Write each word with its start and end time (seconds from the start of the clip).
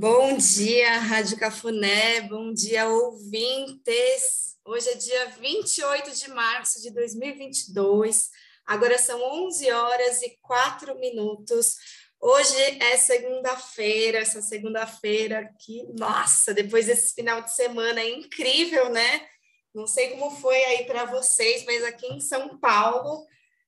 Bom 0.00 0.36
dia, 0.36 0.96
Rádio 1.00 1.36
Cafuné, 1.36 2.20
bom 2.20 2.52
dia, 2.52 2.88
ouvintes. 2.88 4.56
Hoje 4.64 4.88
é 4.90 4.94
dia 4.94 5.26
28 5.40 6.12
de 6.12 6.30
março 6.30 6.80
de 6.80 6.92
2022, 6.92 8.30
agora 8.64 8.96
são 8.96 9.20
11 9.20 9.72
horas 9.72 10.22
e 10.22 10.38
4 10.40 10.96
minutos. 11.00 11.74
Hoje 12.20 12.54
é 12.80 12.96
segunda-feira, 12.96 14.18
essa 14.18 14.40
segunda-feira 14.40 15.52
que, 15.58 15.82
nossa, 15.98 16.54
depois 16.54 16.86
desse 16.86 17.12
final 17.12 17.42
de 17.42 17.52
semana 17.52 18.00
é 18.00 18.08
incrível, 18.08 18.90
né? 18.90 19.26
Não 19.74 19.88
sei 19.88 20.10
como 20.10 20.30
foi 20.30 20.62
aí 20.62 20.84
para 20.84 21.06
vocês, 21.06 21.64
mas 21.64 21.82
aqui 21.82 22.06
em 22.06 22.20
São 22.20 22.56
Paulo 22.60 23.26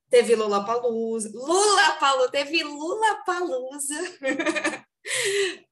teve 0.09 0.37
Lula 0.37 0.65
Palusa, 0.65 1.29
Lula 1.35 1.91
Palusa, 1.99 2.31
teve 2.31 2.63
Lula 2.63 3.17
Palusa. 3.27 3.97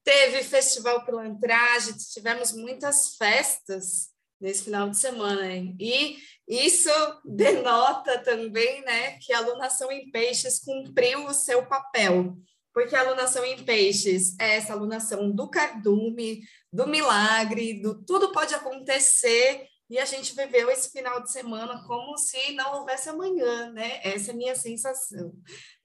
Teve 0.03 0.43
Festival 0.43 1.05
Pilantragem, 1.05 1.93
tivemos 2.13 2.51
muitas 2.51 3.15
festas 3.15 4.09
nesse 4.39 4.63
final 4.63 4.89
de 4.89 4.97
semana, 4.97 5.45
hein? 5.51 5.75
e 5.79 6.17
isso 6.47 6.89
denota 7.25 8.17
também 8.19 8.81
né, 8.81 9.17
que 9.19 9.33
a 9.33 9.37
alunação 9.37 9.91
em 9.91 10.09
peixes 10.09 10.59
cumpriu 10.59 11.25
o 11.25 11.33
seu 11.33 11.65
papel, 11.67 12.37
porque 12.73 12.95
a 12.95 13.01
alunação 13.01 13.43
em 13.43 13.63
peixes 13.63 14.35
é 14.39 14.55
essa 14.55 14.73
alunação 14.73 15.29
do 15.29 15.49
cardume, 15.49 16.41
do 16.71 16.87
milagre, 16.87 17.81
do 17.81 18.03
tudo 18.05 18.31
pode 18.31 18.55
acontecer, 18.55 19.67
e 19.89 19.97
a 19.97 20.05
gente 20.05 20.35
viveu 20.35 20.69
esse 20.69 20.91
final 20.91 21.21
de 21.21 21.31
semana 21.31 21.83
como 21.85 22.17
se 22.17 22.53
não 22.53 22.79
houvesse 22.79 23.09
amanhã, 23.09 23.71
né? 23.71 23.99
Essa 24.03 24.29
é 24.29 24.33
a 24.33 24.37
minha 24.37 24.55
sensação, 24.55 25.33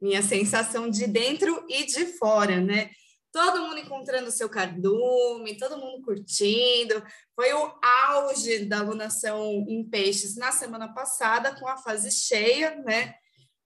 minha 0.01 0.23
sensação 0.23 0.91
de 0.91 1.07
dentro 1.07 1.65
e 1.71 1.87
de 1.87 2.07
fora, 2.19 2.61
né? 2.61 2.91
Todo 3.35 3.63
mundo 3.63 3.81
encontrando 3.81 4.29
o 4.29 4.33
seu 4.33 4.49
cardume, 4.49 5.59
todo 5.59 5.77
mundo 5.77 6.05
curtindo. 6.05 7.05
Foi 7.35 7.53
o 7.53 7.75
auge 7.83 8.65
da 8.65 8.79
alunação 8.79 9.67
em 9.69 9.83
peixes 9.83 10.37
na 10.37 10.53
semana 10.53 10.95
passada, 10.95 11.53
com 11.59 11.67
a 11.67 11.77
fase 11.77 12.13
cheia, 12.13 12.77
né? 12.77 13.17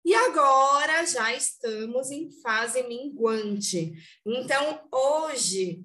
E 0.05 0.15
agora 0.15 1.05
já 1.05 1.35
estamos 1.35 2.13
em 2.13 2.31
fase 2.41 2.81
minguante. 2.85 3.93
Então, 4.25 4.87
hoje, 4.93 5.83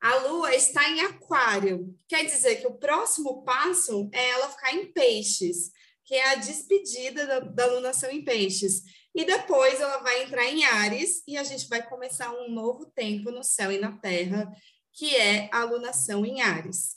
a 0.00 0.14
lua 0.18 0.54
está 0.54 0.88
em 0.88 1.00
aquário. 1.00 1.92
Quer 2.06 2.24
dizer 2.26 2.60
que 2.60 2.68
o 2.68 2.78
próximo 2.78 3.42
passo 3.42 4.08
é 4.12 4.30
ela 4.30 4.48
ficar 4.48 4.74
em 4.74 4.92
peixes, 4.92 5.72
que 6.04 6.14
é 6.14 6.28
a 6.28 6.34
despedida 6.36 7.26
da, 7.26 7.40
da 7.40 7.64
alunação 7.64 8.08
em 8.12 8.22
peixes. 8.22 8.84
E 9.14 9.24
depois 9.24 9.80
ela 9.80 9.98
vai 9.98 10.24
entrar 10.24 10.44
em 10.46 10.64
Ares 10.64 11.22
e 11.26 11.36
a 11.36 11.44
gente 11.44 11.68
vai 11.68 11.82
começar 11.86 12.32
um 12.32 12.50
novo 12.50 12.86
tempo 12.86 13.30
no 13.30 13.44
céu 13.44 13.70
e 13.70 13.78
na 13.78 13.92
terra, 13.98 14.50
que 14.92 15.14
é 15.14 15.48
a 15.52 15.60
alunação 15.60 16.26
em 16.26 16.42
Ares. 16.42 16.96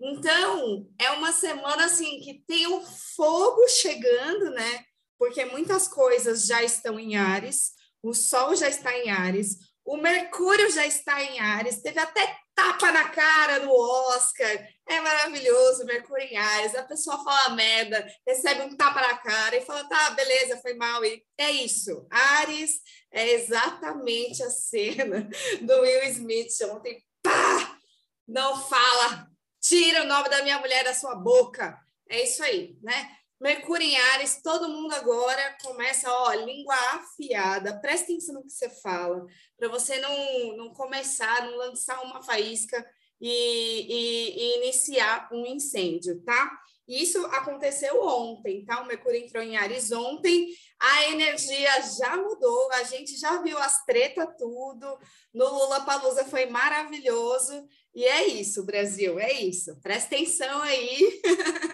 Então, 0.00 0.88
é 0.98 1.10
uma 1.10 1.32
semana 1.32 1.86
assim 1.86 2.20
que 2.20 2.42
tem 2.46 2.66
o 2.66 2.82
fogo 2.82 3.68
chegando, 3.68 4.50
né? 4.50 4.84
Porque 5.18 5.44
muitas 5.44 5.86
coisas 5.86 6.46
já 6.46 6.62
estão 6.62 6.98
em 6.98 7.16
Ares, 7.16 7.72
o 8.02 8.12
Sol 8.12 8.56
já 8.56 8.68
está 8.68 8.96
em 8.98 9.10
Ares, 9.10 9.58
o 9.84 9.96
Mercúrio 9.96 10.70
já 10.70 10.86
está 10.86 11.22
em 11.22 11.38
Ares, 11.38 11.82
teve 11.82 12.00
até 12.00 12.36
tapa 12.54 12.92
na 12.92 13.08
cara 13.08 13.60
no 13.60 13.72
Oscar. 13.72 14.68
É 14.86 15.00
maravilhoso, 15.00 15.84
Mercúrio 15.84 16.24
em 16.24 16.36
Ares. 16.36 16.74
A 16.74 16.82
pessoa 16.82 17.22
fala 17.22 17.54
merda, 17.54 18.06
recebe 18.26 18.62
um 18.62 18.76
tapa 18.76 19.00
na 19.00 19.16
cara 19.18 19.56
e 19.56 19.64
fala, 19.64 19.88
tá, 19.88 20.10
beleza, 20.10 20.60
foi 20.60 20.74
mal. 20.74 21.04
E 21.04 21.24
é 21.38 21.50
isso. 21.50 22.06
Ares 22.10 22.80
é 23.10 23.32
exatamente 23.32 24.42
a 24.42 24.50
cena 24.50 25.28
do 25.62 25.80
Will 25.80 26.04
Smith 26.04 26.60
ontem. 26.70 27.02
Pá! 27.22 27.78
Não 28.26 28.60
fala! 28.68 29.28
Tira 29.60 30.02
o 30.02 30.06
nome 30.06 30.28
da 30.28 30.42
minha 30.42 30.58
mulher 30.58 30.84
da 30.84 30.94
sua 30.94 31.14
boca. 31.14 31.78
É 32.08 32.24
isso 32.24 32.42
aí, 32.42 32.76
né? 32.82 33.16
Mercúrio 33.42 33.84
em 33.84 33.96
Ares, 33.96 34.40
todo 34.40 34.68
mundo 34.68 34.94
agora 34.94 35.56
começa, 35.64 36.08
ó, 36.08 36.32
língua 36.32 36.76
afiada, 36.94 37.76
presta 37.80 38.04
atenção 38.04 38.36
no 38.36 38.44
que 38.44 38.52
você 38.52 38.70
fala, 38.70 39.26
para 39.58 39.68
você 39.68 39.98
não, 39.98 40.56
não 40.56 40.72
começar, 40.72 41.44
não 41.44 41.56
lançar 41.56 42.00
uma 42.04 42.22
faísca 42.22 42.86
e, 43.20 43.28
e, 43.28 44.38
e, 44.38 44.56
iniciar 44.58 45.28
um 45.32 45.44
incêndio, 45.44 46.22
tá? 46.22 46.56
Isso 46.86 47.18
aconteceu 47.26 48.00
ontem, 48.04 48.64
tá? 48.64 48.80
O 48.80 48.86
Mercúrio 48.86 49.18
entrou 49.18 49.42
em 49.42 49.56
Ares 49.56 49.90
ontem, 49.90 50.46
a 50.78 51.08
energia 51.08 51.82
já 51.98 52.16
mudou, 52.16 52.70
a 52.74 52.84
gente 52.84 53.18
já 53.18 53.42
viu 53.42 53.58
as 53.58 53.84
tretas 53.84 54.28
tudo, 54.38 54.86
no 55.34 55.48
Lula 55.48 55.80
Palusa 55.80 56.24
foi 56.26 56.46
maravilhoso, 56.46 57.66
e 57.92 58.04
é 58.04 58.24
isso, 58.24 58.64
Brasil, 58.64 59.18
é 59.18 59.32
isso. 59.32 59.76
Presta 59.80 60.14
atenção 60.14 60.62
aí. 60.62 61.20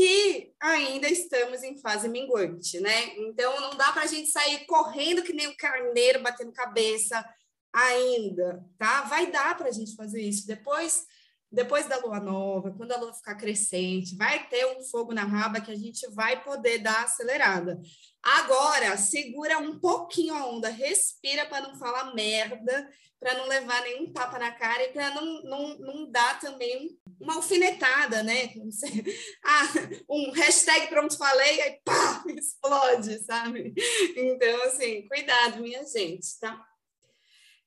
que 0.00 0.54
ainda 0.58 1.06
estamos 1.10 1.62
em 1.62 1.76
fase 1.76 2.08
minguante, 2.08 2.80
né? 2.80 3.14
Então 3.18 3.60
não 3.60 3.76
dá 3.76 3.92
para 3.92 4.04
a 4.04 4.06
gente 4.06 4.30
sair 4.30 4.64
correndo 4.64 5.22
que 5.22 5.34
nem 5.34 5.46
um 5.48 5.54
carneiro 5.54 6.22
batendo 6.22 6.52
cabeça 6.52 7.22
ainda, 7.70 8.64
tá? 8.78 9.02
Vai 9.02 9.30
dar 9.30 9.58
para 9.58 9.68
a 9.68 9.70
gente 9.70 9.94
fazer 9.94 10.22
isso 10.22 10.46
depois. 10.46 11.04
Depois 11.52 11.88
da 11.88 11.98
lua 11.98 12.20
nova, 12.20 12.72
quando 12.76 12.92
a 12.92 12.96
lua 12.96 13.12
ficar 13.12 13.34
crescente, 13.34 14.16
vai 14.16 14.48
ter 14.48 14.64
um 14.66 14.82
fogo 14.84 15.12
na 15.12 15.24
raba 15.24 15.60
que 15.60 15.72
a 15.72 15.76
gente 15.76 16.08
vai 16.12 16.42
poder 16.44 16.78
dar 16.78 17.04
acelerada. 17.04 17.80
Agora, 18.22 18.96
segura 18.96 19.58
um 19.58 19.80
pouquinho 19.80 20.34
a 20.34 20.46
onda, 20.46 20.68
respira 20.68 21.46
para 21.46 21.66
não 21.66 21.78
falar 21.78 22.14
merda, 22.14 22.88
para 23.18 23.34
não 23.34 23.48
levar 23.48 23.82
nenhum 23.82 24.12
tapa 24.12 24.38
na 24.38 24.52
cara 24.52 24.84
e 24.84 24.92
para 24.92 25.14
não, 25.14 25.42
não, 25.42 25.78
não 25.78 26.10
dar 26.10 26.38
também 26.38 26.96
uma 27.20 27.34
alfinetada, 27.34 28.22
né? 28.22 28.50
Ah, 29.44 29.68
um 30.08 30.30
hashtag 30.30 30.88
pronto 30.88 31.18
falei, 31.18 31.60
aí 31.60 31.80
pá, 31.84 32.24
explode, 32.28 33.22
sabe? 33.24 33.74
Então, 34.16 34.62
assim, 34.62 35.06
cuidado, 35.08 35.60
minha 35.60 35.84
gente, 35.84 36.38
tá? 36.38 36.69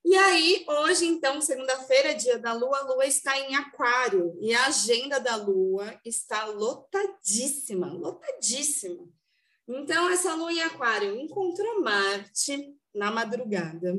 E 0.04 0.14
aí, 0.16 0.64
hoje, 0.68 1.06
então, 1.06 1.40
segunda-feira, 1.40 2.14
dia 2.14 2.38
da 2.38 2.52
Lua, 2.52 2.78
a 2.78 2.82
Lua 2.82 3.06
está 3.06 3.38
em 3.38 3.56
Aquário 3.56 4.36
e 4.40 4.54
a 4.54 4.66
agenda 4.66 5.18
da 5.18 5.34
Lua 5.36 5.98
está 6.04 6.44
lotadíssima, 6.44 7.90
lotadíssima. 7.92 9.08
Então, 9.66 10.10
essa 10.10 10.34
Lua 10.34 10.52
em 10.52 10.60
Aquário 10.60 11.16
encontrou 11.16 11.82
Marte 11.82 12.76
na 12.94 13.10
madrugada 13.10 13.98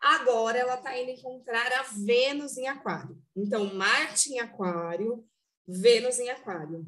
Agora 0.00 0.58
ela 0.58 0.74
está 0.74 0.96
indo 0.98 1.10
encontrar 1.10 1.72
a 1.72 1.82
Vênus 1.82 2.56
em 2.56 2.68
Aquário. 2.68 3.20
Então, 3.34 3.74
Marte 3.74 4.32
em 4.32 4.38
Aquário, 4.38 5.26
Vênus 5.66 6.18
em 6.18 6.28
Aquário. 6.28 6.86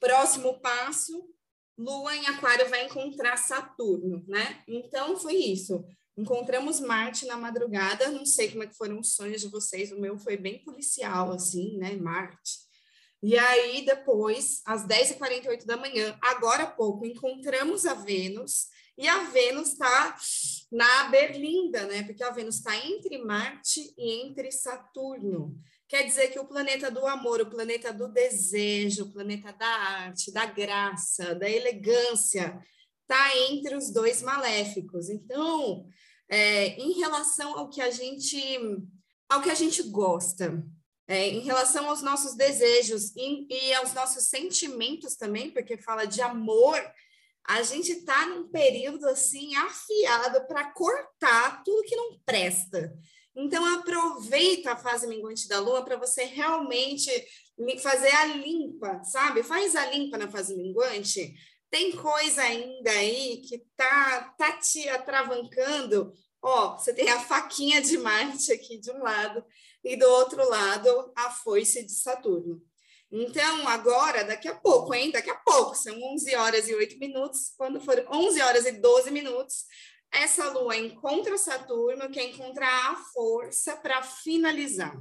Próximo 0.00 0.58
passo, 0.60 1.30
Lua 1.78 2.16
em 2.16 2.26
Aquário 2.26 2.68
vai 2.68 2.86
encontrar 2.86 3.36
Saturno, 3.36 4.24
né? 4.26 4.62
Então, 4.66 5.16
foi 5.16 5.34
isso. 5.34 5.84
Encontramos 6.16 6.78
Marte 6.80 7.26
na 7.26 7.36
madrugada, 7.36 8.10
não 8.10 8.26
sei 8.26 8.50
como 8.50 8.62
é 8.62 8.66
que 8.66 8.76
foram 8.76 9.00
os 9.00 9.14
sonhos 9.14 9.40
de 9.40 9.48
vocês, 9.48 9.92
o 9.92 10.00
meu 10.00 10.18
foi 10.18 10.36
bem 10.36 10.62
policial, 10.62 11.32
assim, 11.32 11.78
né? 11.78 11.96
Marte. 11.96 12.60
E 13.22 13.38
aí, 13.38 13.84
depois, 13.84 14.60
às 14.66 14.84
10h48 14.84 15.64
da 15.64 15.76
manhã, 15.76 16.18
agora 16.20 16.64
há 16.64 16.70
pouco, 16.70 17.06
encontramos 17.06 17.86
a 17.86 17.94
Vênus 17.94 18.66
e 18.98 19.08
a 19.08 19.24
Vênus 19.24 19.72
está 19.72 20.16
na 20.70 21.04
Berlinda, 21.04 21.86
né? 21.86 22.02
Porque 22.02 22.22
a 22.22 22.30
Vênus 22.30 22.56
está 22.56 22.76
entre 22.76 23.18
Marte 23.18 23.94
e 23.96 24.22
entre 24.22 24.50
Saturno. 24.50 25.56
Quer 25.88 26.04
dizer 26.04 26.28
que 26.28 26.38
o 26.38 26.46
planeta 26.46 26.90
do 26.90 27.06
amor, 27.06 27.40
o 27.40 27.50
planeta 27.50 27.92
do 27.92 28.08
desejo, 28.08 29.04
o 29.04 29.12
planeta 29.12 29.52
da 29.52 29.66
arte, 29.66 30.32
da 30.32 30.46
graça, 30.46 31.34
da 31.34 31.48
elegância, 31.48 32.58
está 33.02 33.36
entre 33.50 33.76
os 33.76 33.92
dois 33.92 34.22
maléficos. 34.22 35.08
Então, 35.08 35.86
é, 36.28 36.68
em 36.80 36.92
relação 36.92 37.58
ao 37.58 37.68
que 37.68 37.80
a 37.80 37.90
gente, 37.90 38.58
ao 39.28 39.42
que 39.42 39.50
a 39.50 39.54
gente 39.54 39.82
gosta, 39.82 40.64
é, 41.06 41.28
em 41.28 41.40
relação 41.40 41.90
aos 41.90 42.00
nossos 42.00 42.34
desejos 42.34 43.14
e, 43.16 43.46
e 43.50 43.74
aos 43.74 43.92
nossos 43.92 44.24
sentimentos 44.28 45.16
também, 45.16 45.50
porque 45.50 45.76
fala 45.76 46.06
de 46.06 46.22
amor 46.22 46.80
a 47.44 47.62
gente 47.62 47.92
está 47.92 48.26
num 48.26 48.48
período 48.48 49.06
assim 49.08 49.54
afiado 49.56 50.46
para 50.46 50.72
cortar 50.72 51.62
tudo 51.64 51.82
que 51.82 51.96
não 51.96 52.18
presta. 52.24 52.94
Então 53.34 53.64
aproveita 53.78 54.72
a 54.72 54.76
fase 54.76 55.06
minguante 55.06 55.48
da 55.48 55.58
lua 55.58 55.84
para 55.84 55.96
você 55.96 56.24
realmente 56.24 57.10
fazer 57.80 58.10
a 58.10 58.26
limpa, 58.26 59.02
sabe? 59.04 59.42
Faz 59.42 59.74
a 59.74 59.86
limpa 59.86 60.18
na 60.18 60.30
fase 60.30 60.54
minguante. 60.54 61.34
Tem 61.72 61.90
coisa 61.96 62.42
ainda 62.42 62.90
aí 62.90 63.40
que 63.48 63.64
tá 63.74 64.34
tá 64.36 64.52
te 64.58 64.86
atravancando. 64.90 66.12
Ó, 66.42 66.76
você 66.76 66.92
tem 66.92 67.08
a 67.08 67.18
faquinha 67.18 67.80
de 67.80 67.96
Marte 67.96 68.52
aqui 68.52 68.78
de 68.78 68.90
um 68.90 69.02
lado 69.02 69.42
e 69.82 69.96
do 69.96 70.06
outro 70.06 70.46
lado 70.46 71.10
a 71.16 71.30
foice 71.30 71.82
de 71.82 71.92
Saturno. 71.92 72.60
Então, 73.10 73.66
agora, 73.66 74.22
daqui 74.22 74.48
a 74.48 74.54
pouco, 74.54 74.92
hein? 74.92 75.10
Daqui 75.10 75.30
a 75.30 75.34
pouco, 75.36 75.74
são 75.74 75.98
11 76.12 76.34
horas 76.34 76.68
e 76.68 76.74
8 76.74 76.98
minutos. 76.98 77.54
Quando 77.56 77.80
for 77.80 78.06
11 78.12 78.42
horas 78.42 78.66
e 78.66 78.72
12 78.72 79.10
minutos, 79.10 79.64
essa 80.12 80.50
lua 80.50 80.76
encontra 80.76 81.38
Saturno, 81.38 82.10
que 82.10 82.22
encontrar 82.22 82.92
a 82.92 82.96
força 83.14 83.78
para 83.78 84.02
finalizar. 84.02 84.94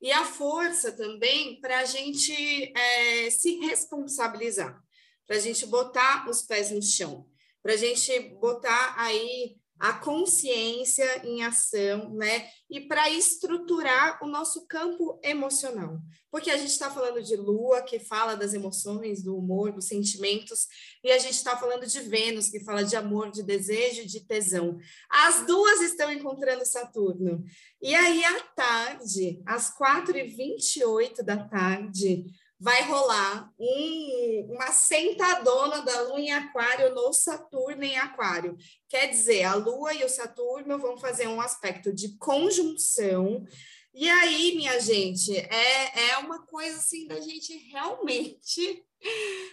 E 0.00 0.10
a 0.10 0.24
força 0.24 0.92
também 0.92 1.60
para 1.60 1.80
a 1.80 1.84
gente 1.84 2.72
é, 2.74 3.28
se 3.28 3.58
responsabilizar, 3.58 4.82
para 5.30 5.36
a 5.36 5.40
gente 5.40 5.64
botar 5.64 6.28
os 6.28 6.42
pés 6.42 6.72
no 6.72 6.82
chão, 6.82 7.24
para 7.62 7.74
a 7.74 7.76
gente 7.76 8.18
botar 8.40 8.96
aí 8.98 9.54
a 9.78 9.92
consciência 9.92 11.24
em 11.24 11.44
ação, 11.44 12.12
né? 12.14 12.48
E 12.68 12.80
para 12.80 13.08
estruturar 13.08 14.18
o 14.24 14.26
nosso 14.26 14.66
campo 14.66 15.20
emocional. 15.22 16.00
Porque 16.32 16.50
a 16.50 16.56
gente 16.56 16.70
está 16.70 16.90
falando 16.90 17.22
de 17.22 17.36
Lua, 17.36 17.80
que 17.80 18.00
fala 18.00 18.34
das 18.34 18.54
emoções, 18.54 19.22
do 19.22 19.36
humor, 19.36 19.70
dos 19.70 19.86
sentimentos, 19.86 20.66
e 21.04 21.12
a 21.12 21.18
gente 21.18 21.36
está 21.36 21.56
falando 21.56 21.86
de 21.86 22.00
Vênus, 22.00 22.48
que 22.48 22.58
fala 22.64 22.82
de 22.82 22.96
amor, 22.96 23.30
de 23.30 23.44
desejo, 23.44 24.04
de 24.04 24.26
tesão. 24.26 24.78
As 25.08 25.46
duas 25.46 25.80
estão 25.80 26.12
encontrando 26.12 26.66
Saturno. 26.66 27.44
E 27.80 27.94
aí, 27.94 28.24
à 28.24 28.40
tarde, 28.40 29.40
às 29.46 29.72
4h28 29.78 31.22
da 31.22 31.36
tarde, 31.36 32.26
vai 32.60 32.82
rolar 32.82 33.50
um, 33.58 34.48
uma 34.50 34.70
sentadona 34.70 35.80
da 35.80 36.02
Lua 36.02 36.20
em 36.20 36.30
Aquário 36.30 36.94
no 36.94 37.10
Saturno 37.10 37.82
em 37.82 37.96
Aquário. 37.96 38.54
Quer 38.86 39.06
dizer, 39.06 39.44
a 39.44 39.54
Lua 39.54 39.94
e 39.94 40.04
o 40.04 40.08
Saturno 40.08 40.78
vão 40.78 40.98
fazer 40.98 41.26
um 41.26 41.40
aspecto 41.40 41.90
de 41.90 42.18
conjunção. 42.18 43.46
E 43.94 44.08
aí, 44.10 44.54
minha 44.56 44.78
gente, 44.78 45.34
é, 45.34 46.10
é 46.10 46.18
uma 46.18 46.46
coisa 46.46 46.76
assim 46.76 47.06
da 47.06 47.18
gente 47.18 47.56
realmente, 47.72 48.84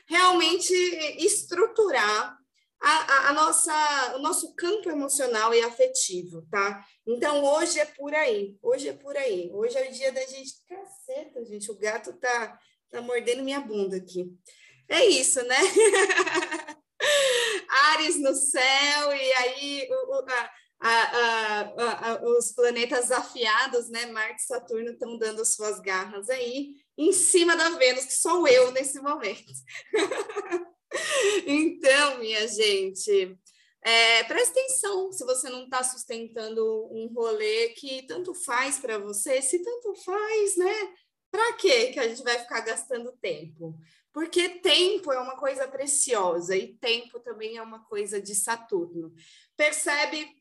realmente 0.05 0.73
estruturar 1.17 2.37
a, 2.79 2.89
a, 2.89 3.29
a, 3.29 3.33
nossa, 3.33 4.15
o 4.17 4.19
nosso 4.19 4.53
campo 4.53 4.89
emocional 4.89 5.53
e 5.53 5.63
afetivo, 5.63 6.45
tá? 6.51 6.85
Então, 7.07 7.43
hoje 7.43 7.79
é 7.79 7.85
por 7.85 8.13
aí, 8.13 8.57
hoje 8.61 8.89
é 8.89 8.93
por 8.93 9.15
aí. 9.15 9.49
Hoje 9.53 9.77
é 9.77 9.89
o 9.89 9.93
dia 9.93 10.11
da 10.11 10.25
gente, 10.25 10.53
caceta, 10.67 11.43
gente, 11.45 11.71
o 11.71 11.77
gato 11.77 12.13
tá 12.13 12.59
Tá 12.89 13.01
mordendo 13.01 13.43
minha 13.43 13.59
bunda 13.59 13.97
aqui. 13.97 14.31
É 14.87 15.05
isso, 15.05 15.41
né? 15.43 15.57
Ares 17.91 18.19
no 18.19 18.33
céu, 18.33 19.13
e 19.13 19.33
aí 19.33 19.87
o, 19.89 20.25
a, 20.29 20.49
a, 20.79 21.61
a, 22.11 22.23
os 22.37 22.51
planetas 22.53 23.11
afiados, 23.11 23.89
né? 23.89 24.05
Marte 24.07 24.41
e 24.41 24.45
Saturno 24.45 24.91
estão 24.91 25.17
dando 25.17 25.43
suas 25.45 25.79
garras 25.79 26.29
aí 26.29 26.75
em 26.97 27.11
cima 27.11 27.55
da 27.55 27.69
Vênus, 27.71 28.05
que 28.05 28.13
sou 28.13 28.47
eu 28.47 28.71
nesse 28.71 28.99
momento. 29.01 29.53
então, 31.45 32.19
minha 32.19 32.47
gente, 32.47 33.37
é, 33.83 34.23
presta 34.23 34.59
atenção 34.59 35.11
se 35.11 35.23
você 35.25 35.49
não 35.49 35.65
está 35.65 35.83
sustentando 35.83 36.63
um 36.91 37.07
rolê 37.13 37.69
que 37.69 38.03
tanto 38.07 38.33
faz 38.33 38.79
para 38.79 38.97
você, 38.97 39.41
se 39.41 39.59
tanto 39.59 39.93
faz, 40.03 40.57
né? 40.57 40.93
Para 41.31 41.53
que 41.53 41.87
que 41.87 41.99
a 41.99 42.07
gente 42.07 42.23
vai 42.23 42.39
ficar 42.39 42.61
gastando 42.61 43.11
tempo? 43.21 43.77
Porque 44.13 44.49
tempo 44.59 45.11
é 45.11 45.19
uma 45.19 45.37
coisa 45.37 45.67
preciosa 45.67 46.55
e 46.55 46.73
tempo 46.75 47.19
também 47.19 47.57
é 47.57 47.61
uma 47.61 47.83
coisa 47.85 48.21
de 48.21 48.33
Saturno. 48.33 49.13
Percebe 49.55 50.35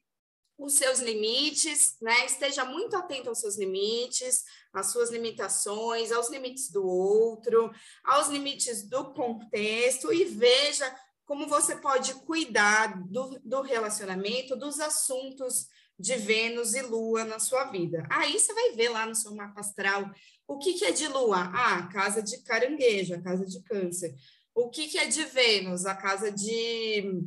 os 0.58 0.74
seus 0.74 1.00
limites, 1.00 1.96
né? 2.00 2.24
Esteja 2.24 2.64
muito 2.64 2.96
atento 2.96 3.28
aos 3.28 3.40
seus 3.40 3.58
limites, 3.58 4.44
às 4.72 4.86
suas 4.86 5.10
limitações, 5.10 6.10
aos 6.10 6.30
limites 6.30 6.70
do 6.70 6.86
outro, 6.86 7.70
aos 8.02 8.28
limites 8.28 8.88
do 8.88 9.12
contexto 9.12 10.12
e 10.12 10.24
veja 10.24 10.94
como 11.26 11.46
você 11.46 11.76
pode 11.76 12.14
cuidar 12.24 13.02
do, 13.08 13.38
do 13.44 13.60
relacionamento, 13.60 14.56
dos 14.56 14.80
assuntos 14.80 15.66
de 15.98 16.16
Vênus 16.16 16.75
e 16.75 16.82
Lua 16.82 17.25
na 17.25 17.38
sua 17.38 17.64
vida. 17.64 18.06
Aí 18.10 18.38
você 18.38 18.52
vai 18.52 18.72
ver 18.72 18.90
lá 18.90 19.06
no 19.06 19.14
seu 19.14 19.34
mapa 19.34 19.60
astral 19.60 20.10
o 20.48 20.58
que, 20.58 20.75
que 20.75 20.84
é 20.84 20.93
de 20.93 21.08
Lua? 21.08 21.50
Ah, 21.52 21.88
casa 21.88 22.22
de 22.22 22.43
caranguejo, 22.43 23.14
a 23.14 23.20
casa 23.20 23.44
de 23.44 23.62
câncer. 23.64 24.14
O 24.54 24.70
que, 24.70 24.87
que 24.87 24.98
é 24.98 25.06
de 25.06 25.25
Vênus? 25.25 25.84
A 25.87 25.94
casa 25.94 26.31
de 26.31 27.20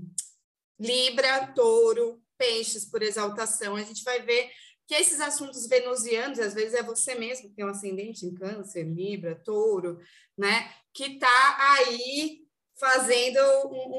Libra, 0.80 1.48
touro, 1.54 2.21
peixes 2.38 2.86
por 2.86 3.04
exaltação. 3.04 3.75
A 3.75 3.83
gente 3.83 4.04
vai 4.04 4.21
ver 4.21 4.50
que 4.88 4.95
esses 4.95 5.19
assuntos 5.19 5.68
venusianos, 5.68 6.39
às 6.39 6.54
vezes 6.54 6.74
é 6.74 6.81
você 6.81 7.13
mesmo 7.13 7.50
que 7.50 7.56
tem 7.56 7.66
um 7.66 7.69
ascendente 7.69 8.25
em 8.25 8.33
câncer, 8.33 8.83
Libra, 8.83 9.36
touro, 9.36 10.00
né? 10.38 10.74
Que 10.94 11.04
está 11.04 11.57
aí 11.77 12.48
fazendo 12.80 13.40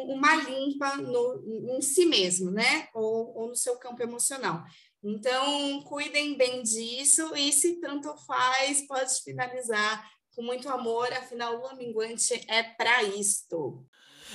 uma 0.09 0.37
limpa 0.37 0.97
no, 0.97 1.43
em 1.77 1.83
si 1.83 2.07
mesmo, 2.07 2.51
né? 2.51 2.89
Ou, 2.95 3.37
ou 3.37 3.49
no 3.49 3.57
seu 3.57 3.77
campo 3.77 4.03
emocional. 4.03 4.63
Então, 5.03 5.83
cuidem 5.83 6.37
bem 6.37 6.63
disso 6.63 7.35
e 7.35 7.53
se 7.53 7.81
tanto 7.81 8.15
faz, 8.27 8.87
pode 8.87 9.23
finalizar 9.23 10.05
com 10.35 10.43
muito 10.43 10.69
amor, 10.69 11.13
afinal, 11.13 11.61
o 11.61 11.77
minguante 11.77 12.45
é 12.49 12.63
para 12.63 13.03
isto. 13.03 13.85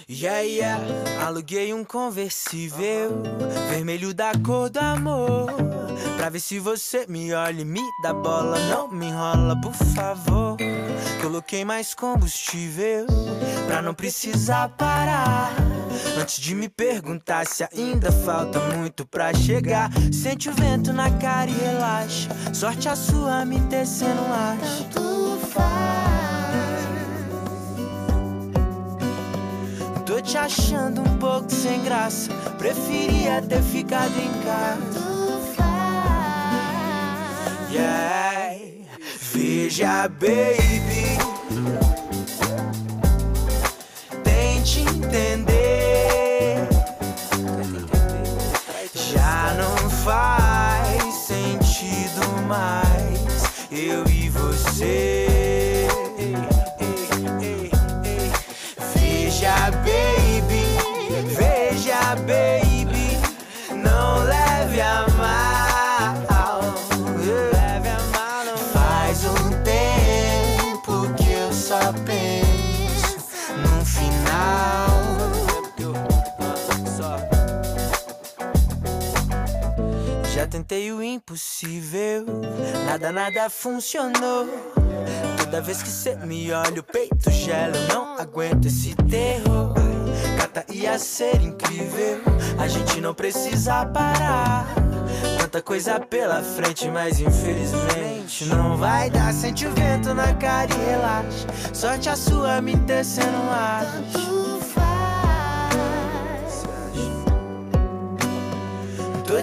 Yeah, 0.10 0.42
yeah, 0.42 1.26
aluguei 1.26 1.74
um 1.74 1.86
conversível 1.86 3.22
vermelho 3.70 4.14
da 4.14 4.34
cor 4.46 4.70
do 4.70 4.80
amor. 4.80 5.48
Pra 6.18 6.30
ver 6.30 6.40
se 6.40 6.60
você 6.60 7.06
me 7.08 7.34
olha 7.34 7.62
e 7.62 7.66
me 7.66 7.82
dá 8.04 8.14
bola. 8.14 8.60
Não 8.70 8.90
me 8.90 9.08
enrola, 9.08 9.60
por 9.62 9.74
favor. 9.74 10.58
Coloquei 11.22 11.66
mais 11.66 11.94
combustível 11.94 13.06
pra 13.68 13.82
não 13.82 13.94
precisar 13.94 14.70
parar. 14.70 15.54
Antes 16.20 16.40
de 16.40 16.56
me 16.56 16.70
perguntar 16.70 17.46
se 17.46 17.64
ainda 17.64 18.12
falta 18.12 18.60
muito 18.76 19.06
pra 19.06 19.34
chegar. 19.34 19.90
Sente 20.12 20.50
o 20.50 20.54
vento 20.54 20.94
na 20.94 21.10
cara 21.12 21.50
e 21.50 21.54
relaxa. 21.54 22.30
Sorte 22.54 22.88
a 22.90 22.96
sua 22.96 23.46
me 23.46 23.60
tecendo 23.62 24.22
ar. 24.32 24.58
Tanto 24.94 25.40
faz. 25.52 26.06
Tô 30.06 30.22
te 30.22 30.38
achando 30.38 31.02
um 31.02 31.18
pouco 31.18 31.52
sem 31.52 31.84
graça. 31.84 32.32
Preferia 32.58 33.42
ter 33.42 33.62
ficado 33.62 34.14
em 34.18 34.32
casa. 34.44 35.06
Yeah. 37.72 38.35
Veja, 39.36 40.08
baby. 40.08 41.18
Tente 44.24 44.80
entender. 44.80 46.70
Já 48.94 49.54
não 49.58 49.90
faz 49.90 51.14
sentido 51.16 52.26
mais 52.48 53.68
eu 53.70 54.08
e 54.08 54.30
você. 54.30 55.35
Tentei 80.48 80.92
o 80.92 81.04
impossível, 81.04 82.26
nada, 82.86 83.12
nada 83.12 83.50
funcionou. 83.50 84.48
Toda 85.38 85.62
vez 85.62 85.82
que 85.82 85.90
cê 85.90 86.16
me 86.16 86.52
olha, 86.52 86.80
o 86.80 86.84
peito 86.84 87.30
gela, 87.30 87.76
não 87.92 88.18
aguento 88.18 88.66
esse 88.66 88.96
terror. 88.96 89.74
Cata 90.38 90.66
ia 90.72 90.98
ser 91.00 91.42
incrível, 91.42 92.22
a 92.58 92.68
gente 92.68 93.02
não 93.02 93.14
precisa 93.14 93.86
parar. 93.86 94.68
Tanta 95.40 95.62
coisa 95.62 96.00
pela 96.00 96.42
frente, 96.42 96.88
mas 96.90 97.20
infelizmente 97.20 98.46
não 98.46 98.78
vai 98.78 99.10
dar. 99.10 99.34
Sente 99.34 99.66
o 99.66 99.72
vento 99.72 100.14
na 100.14 100.34
cara 100.36 100.70
e 100.74 100.86
relaxa. 100.90 101.48
Sorte 101.74 102.10
a 102.10 102.16
sua 102.16 102.62
me 102.62 102.76
descendo 102.76 103.38
no. 103.38 104.35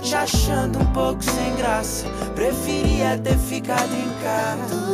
Te 0.02 0.14
achando 0.16 0.80
um 0.80 0.92
pouco 0.92 1.22
sem 1.22 1.54
graça. 1.56 2.06
Preferia 2.34 3.18
ter 3.18 3.38
ficado 3.38 3.94
em 3.94 4.12
casa. 4.22 4.92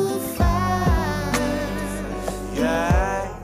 Yeah. 2.54 3.38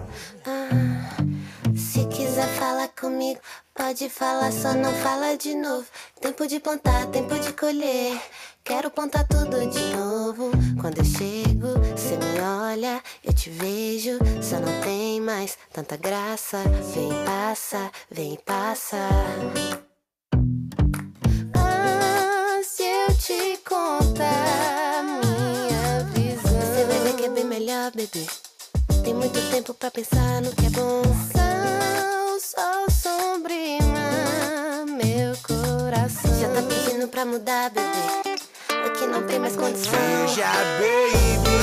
Se 1.76 2.04
quiser 2.06 2.48
falar 2.48 2.88
comigo, 2.88 3.40
pode 3.74 4.08
falar, 4.08 4.52
só 4.52 4.74
não 4.74 4.92
fala 4.94 5.36
de 5.36 5.54
novo. 5.54 5.86
Tempo 6.20 6.46
de 6.46 6.60
plantar, 6.60 7.06
tempo 7.06 7.34
de 7.38 7.52
colher. 7.52 8.20
Quero 8.62 8.90
plantar 8.90 9.26
tudo 9.28 9.68
de 9.70 9.96
novo. 9.96 10.50
Quando 10.80 10.98
eu 10.98 11.04
chego, 11.04 11.68
cê 11.96 12.16
me 12.16 12.40
olha, 12.40 13.02
eu 13.22 13.32
te 13.32 13.50
vejo. 13.50 14.18
Só 14.42 14.58
não 14.58 14.80
tem 14.80 15.20
mais 15.20 15.56
tanta 15.72 15.96
graça. 15.96 16.58
Vem, 16.94 17.10
passa, 17.24 17.90
vem, 18.10 18.38
passa. 18.44 18.98
te 23.24 23.58
contar 23.66 25.02
minha 25.02 26.04
visão. 26.12 26.60
Você 26.60 26.84
vai 26.84 26.98
ver 27.00 27.16
que 27.16 27.24
é 27.24 27.30
bem 27.30 27.44
melhor, 27.44 27.90
bebê. 27.90 28.26
Tem 29.02 29.14
muito 29.14 29.40
tempo 29.50 29.72
pra 29.72 29.90
pensar 29.90 30.42
no 30.42 30.54
que 30.54 30.66
é 30.66 30.70
bom. 30.70 31.02
São 31.32 32.38
sol 32.38 32.90
sombrio, 32.90 33.80
meu 34.88 35.34
coração. 35.42 36.38
Já 36.38 36.48
tá 36.50 36.62
pedindo 36.68 37.08
pra 37.08 37.24
mudar, 37.24 37.70
bebê. 37.70 38.36
Aqui 38.86 39.06
não 39.06 39.26
tem 39.26 39.38
mais 39.38 39.56
condição. 39.56 39.90
Veja, 40.26 40.44
baby. 40.78 41.53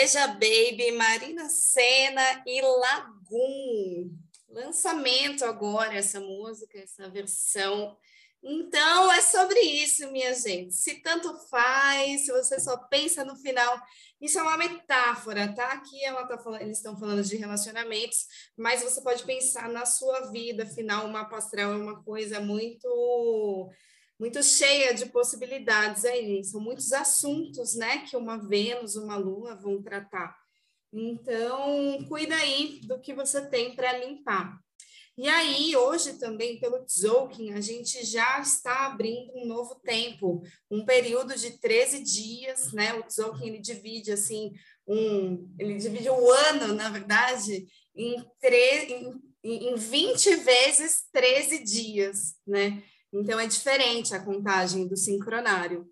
Veja 0.00 0.28
Baby, 0.28 0.92
Marina 0.92 1.50
Senna 1.50 2.42
e 2.46 2.62
Lagoon. 2.62 4.10
Lançamento 4.48 5.44
agora 5.44 5.94
essa 5.94 6.18
música, 6.18 6.78
essa 6.78 7.10
versão. 7.10 7.94
Então 8.42 9.12
é 9.12 9.20
sobre 9.20 9.60
isso, 9.60 10.10
minha 10.10 10.32
gente. 10.32 10.72
Se 10.72 11.02
tanto 11.02 11.36
faz, 11.50 12.24
se 12.24 12.32
você 12.32 12.58
só 12.58 12.78
pensa 12.78 13.26
no 13.26 13.36
final, 13.36 13.78
isso 14.18 14.38
é 14.38 14.42
uma 14.42 14.56
metáfora, 14.56 15.54
tá? 15.54 15.72
Aqui 15.72 16.02
ela 16.02 16.26
tá 16.26 16.38
falando, 16.38 16.62
eles 16.62 16.78
estão 16.78 16.98
falando 16.98 17.22
de 17.22 17.36
relacionamentos, 17.36 18.26
mas 18.56 18.82
você 18.82 19.02
pode 19.02 19.22
pensar 19.24 19.68
na 19.68 19.84
sua 19.84 20.30
vida, 20.30 20.62
afinal, 20.62 21.04
uma 21.04 21.28
astral 21.36 21.74
é 21.74 21.76
uma 21.76 22.02
coisa 22.02 22.40
muito 22.40 23.70
muito 24.20 24.42
cheia 24.42 24.92
de 24.92 25.06
possibilidades 25.06 26.04
aí. 26.04 26.44
São 26.44 26.60
muitos 26.60 26.92
assuntos, 26.92 27.74
né, 27.74 28.04
que 28.06 28.14
uma 28.14 28.36
Vênus, 28.36 28.94
uma 28.94 29.16
Lua 29.16 29.54
vão 29.54 29.82
tratar. 29.82 30.36
Então, 30.92 32.04
cuida 32.06 32.36
aí 32.36 32.80
do 32.84 33.00
que 33.00 33.14
você 33.14 33.40
tem 33.46 33.74
para 33.74 33.96
limpar. 33.96 34.60
E 35.16 35.26
aí, 35.28 35.74
hoje 35.74 36.18
também, 36.18 36.60
pelo 36.60 36.84
Tzolk'in, 36.84 37.52
a 37.52 37.60
gente 37.60 38.04
já 38.04 38.40
está 38.40 38.86
abrindo 38.86 39.32
um 39.34 39.46
novo 39.46 39.74
tempo, 39.76 40.42
um 40.70 40.84
período 40.84 41.34
de 41.34 41.58
13 41.58 42.02
dias, 42.02 42.72
né? 42.72 42.94
O 42.94 43.02
Tzolk'in, 43.02 43.48
ele 43.48 43.58
divide, 43.58 44.12
assim, 44.12 44.52
um... 44.86 45.48
Ele 45.58 45.76
divide 45.76 46.08
o 46.08 46.30
ano, 46.30 46.74
na 46.74 46.90
verdade, 46.90 47.66
em, 47.94 48.24
tre... 48.40 49.12
em, 49.44 49.72
em 49.72 49.74
20 49.74 50.36
vezes 50.36 51.04
13 51.12 51.64
dias, 51.64 52.34
né? 52.46 52.82
Então 53.12 53.38
é 53.38 53.46
diferente 53.46 54.14
a 54.14 54.24
contagem 54.24 54.86
do 54.86 54.96
sincronário. 54.96 55.88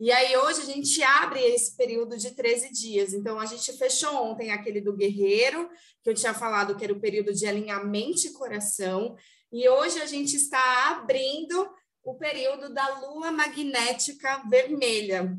E 0.00 0.12
aí 0.12 0.36
hoje 0.36 0.62
a 0.62 0.64
gente 0.64 1.02
abre 1.02 1.40
esse 1.40 1.76
período 1.76 2.16
de 2.16 2.30
13 2.30 2.72
dias. 2.72 3.12
Então 3.12 3.40
a 3.40 3.46
gente 3.46 3.72
fechou 3.76 4.14
ontem 4.14 4.52
aquele 4.52 4.80
do 4.80 4.96
guerreiro, 4.96 5.68
que 6.02 6.10
eu 6.10 6.14
tinha 6.14 6.32
falado 6.32 6.76
que 6.76 6.84
era 6.84 6.92
o 6.92 7.00
período 7.00 7.32
de 7.32 7.46
alinhamento 7.46 8.26
e 8.26 8.32
coração, 8.32 9.16
e 9.50 9.68
hoje 9.68 10.00
a 10.00 10.06
gente 10.06 10.36
está 10.36 10.90
abrindo 10.90 11.68
o 12.04 12.14
período 12.14 12.72
da 12.72 13.00
lua 13.00 13.30
magnética 13.32 14.42
vermelha. 14.48 15.36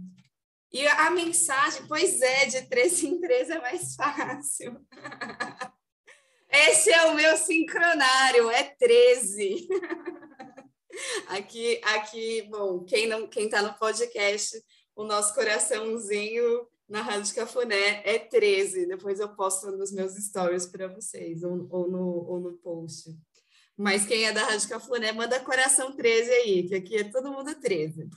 E 0.72 0.86
a 0.88 1.10
mensagem, 1.10 1.88
pois 1.88 2.22
é, 2.22 2.46
de 2.46 2.62
13 2.64 3.08
em 3.08 3.20
13 3.20 3.54
é 3.54 3.62
mais 3.62 3.96
fácil. 3.96 4.80
Esse 6.52 6.92
é 6.92 7.06
o 7.06 7.16
meu 7.16 7.38
sincronário, 7.38 8.50
é 8.50 8.64
13. 8.64 9.68
Aqui, 11.28 11.80
aqui, 11.84 12.42
bom, 12.50 12.84
quem 12.84 13.08
não, 13.08 13.28
quem 13.28 13.46
está 13.46 13.62
no 13.62 13.74
podcast, 13.78 14.62
o 14.96 15.04
nosso 15.04 15.34
coraçãozinho 15.34 16.68
na 16.90 17.02
Rádio 17.02 17.36
Cafuné 17.36 18.02
é 18.04 18.18
13. 18.18 18.88
Depois 18.88 19.20
eu 19.20 19.30
posto 19.36 19.72
nos 19.72 19.92
meus 19.92 20.14
stories 20.16 20.66
para 20.66 20.88
vocês, 20.88 21.44
ou, 21.44 21.68
ou, 21.70 21.90
no, 21.90 22.06
ou 22.28 22.40
no 22.40 22.58
post. 22.58 23.16
Mas 23.78 24.06
quem 24.06 24.26
é 24.26 24.34
da 24.34 24.44
Rádio 24.44 24.68
Cafuné, 24.68 25.12
manda 25.12 25.40
coração 25.40 25.96
13 25.96 26.32
aí, 26.32 26.68
que 26.68 26.76
aqui 26.76 26.98
é 26.98 27.04
todo 27.06 27.32
mundo 27.32 27.54
13. 27.60 28.10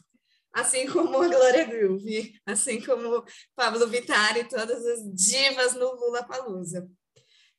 Assim 0.52 0.86
como 0.86 1.22
a 1.22 1.28
Glória 1.28 1.64
Groove, 1.64 2.34
assim 2.44 2.80
como 2.84 3.24
Pablo 3.54 3.86
Vittar 3.86 4.36
e 4.36 4.44
todas 4.44 4.84
as 4.84 5.14
divas 5.14 5.74
no 5.74 5.94
Lula 5.94 6.24
Palusa. 6.24 6.90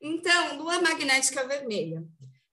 Então, 0.02 0.58
lua 0.58 0.82
magnética 0.82 1.48
vermelha. 1.48 2.04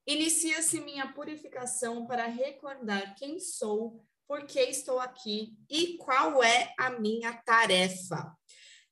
Inicia-se 0.06 0.80
minha 0.80 1.12
purificação 1.12 2.06
para 2.06 2.26
recordar 2.26 3.14
quem 3.16 3.38
sou, 3.38 4.04
por 4.26 4.44
que 4.46 4.60
estou 4.60 5.00
aqui 5.00 5.56
e 5.68 5.96
qual 5.98 6.42
é 6.42 6.72
a 6.78 6.90
minha 6.90 7.32
tarefa. 7.32 8.16
O 8.16 8.36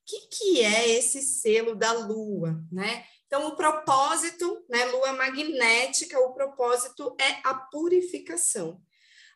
que, 0.04 0.28
que 0.28 0.60
é 0.62 0.88
esse 0.88 1.22
selo 1.22 1.74
da 1.74 1.92
lua, 1.92 2.60
né? 2.72 3.04
Então, 3.26 3.46
o 3.46 3.56
propósito, 3.56 4.64
né, 4.70 4.86
lua 4.86 5.12
magnética, 5.12 6.18
o 6.18 6.32
propósito 6.32 7.14
é 7.20 7.40
a 7.44 7.54
purificação. 7.54 8.80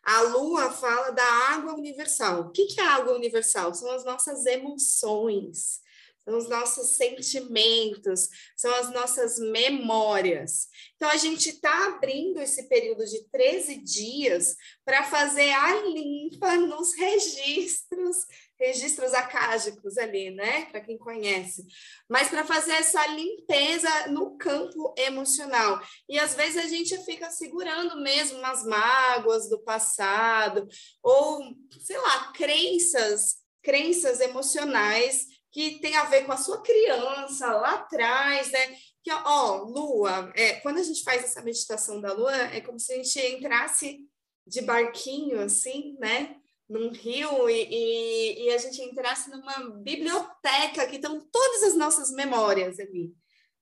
A 0.03 0.21
lua 0.21 0.71
fala 0.71 1.11
da 1.11 1.23
água 1.23 1.75
universal. 1.75 2.41
O 2.41 2.51
que, 2.51 2.65
que 2.65 2.81
é 2.81 2.83
a 2.83 2.95
água 2.95 3.13
universal? 3.13 3.73
São 3.73 3.91
as 3.91 4.03
nossas 4.03 4.45
emoções, 4.45 5.79
são 6.25 6.37
os 6.37 6.49
nossos 6.49 6.95
sentimentos, 6.95 8.29
são 8.55 8.73
as 8.75 8.91
nossas 8.91 9.37
memórias. 9.39 10.67
Então, 10.95 11.09
a 11.09 11.17
gente 11.17 11.49
está 11.49 11.87
abrindo 11.87 12.39
esse 12.39 12.69
período 12.69 13.05
de 13.05 13.27
13 13.29 13.77
dias 13.77 14.55
para 14.85 15.03
fazer 15.03 15.51
a 15.51 15.81
limpa 15.81 16.55
nos 16.55 16.95
registros, 16.95 18.17
registros 18.57 19.13
acágicos 19.13 19.97
ali, 19.97 20.31
né? 20.31 20.65
Para 20.65 20.79
quem 20.79 20.97
conhece. 20.97 21.65
Mas 22.09 22.29
para 22.29 22.45
fazer 22.45 22.71
essa 22.71 23.05
limpeza 23.07 24.07
no 24.07 24.37
campo 24.37 24.93
emocional. 24.97 25.81
E 26.07 26.17
às 26.17 26.35
vezes 26.35 26.63
a 26.63 26.67
gente 26.67 26.97
fica 27.03 27.29
segurando 27.29 28.01
mesmo 28.01 28.39
umas 28.39 28.65
mágoas 28.65 29.49
do 29.49 29.61
passado, 29.61 30.65
ou, 31.01 31.41
sei 31.81 31.97
lá, 31.97 32.31
crenças, 32.31 33.35
crenças 33.61 34.21
emocionais 34.21 35.32
que 35.53 35.79
tem 35.79 35.95
a 35.95 36.05
ver 36.05 36.25
com 36.25 36.31
a 36.31 36.37
sua 36.37 36.61
criança 36.63 37.45
lá 37.53 37.75
atrás, 37.75 38.51
né? 38.51 38.75
Que, 39.03 39.11
ó, 39.11 39.57
lua, 39.57 40.33
é, 40.35 40.53
quando 40.55 40.79
a 40.79 40.83
gente 40.83 41.03
faz 41.03 41.23
essa 41.23 41.43
meditação 41.43 42.01
da 42.01 42.11
lua, 42.11 42.35
é 42.35 42.59
como 42.59 42.79
se 42.79 42.91
a 42.91 42.95
gente 42.95 43.19
entrasse 43.19 43.99
de 44.47 44.61
barquinho, 44.61 45.39
assim, 45.39 45.95
né? 45.99 46.37
Num 46.67 46.89
rio 46.89 47.47
e, 47.49 47.67
e, 47.69 48.45
e 48.45 48.49
a 48.49 48.57
gente 48.57 48.81
entrasse 48.81 49.29
numa 49.29 49.69
biblioteca 49.81 50.87
que 50.87 50.95
estão 50.95 51.19
todas 51.31 51.63
as 51.63 51.75
nossas 51.75 52.09
memórias 52.11 52.79
ali. 52.79 53.13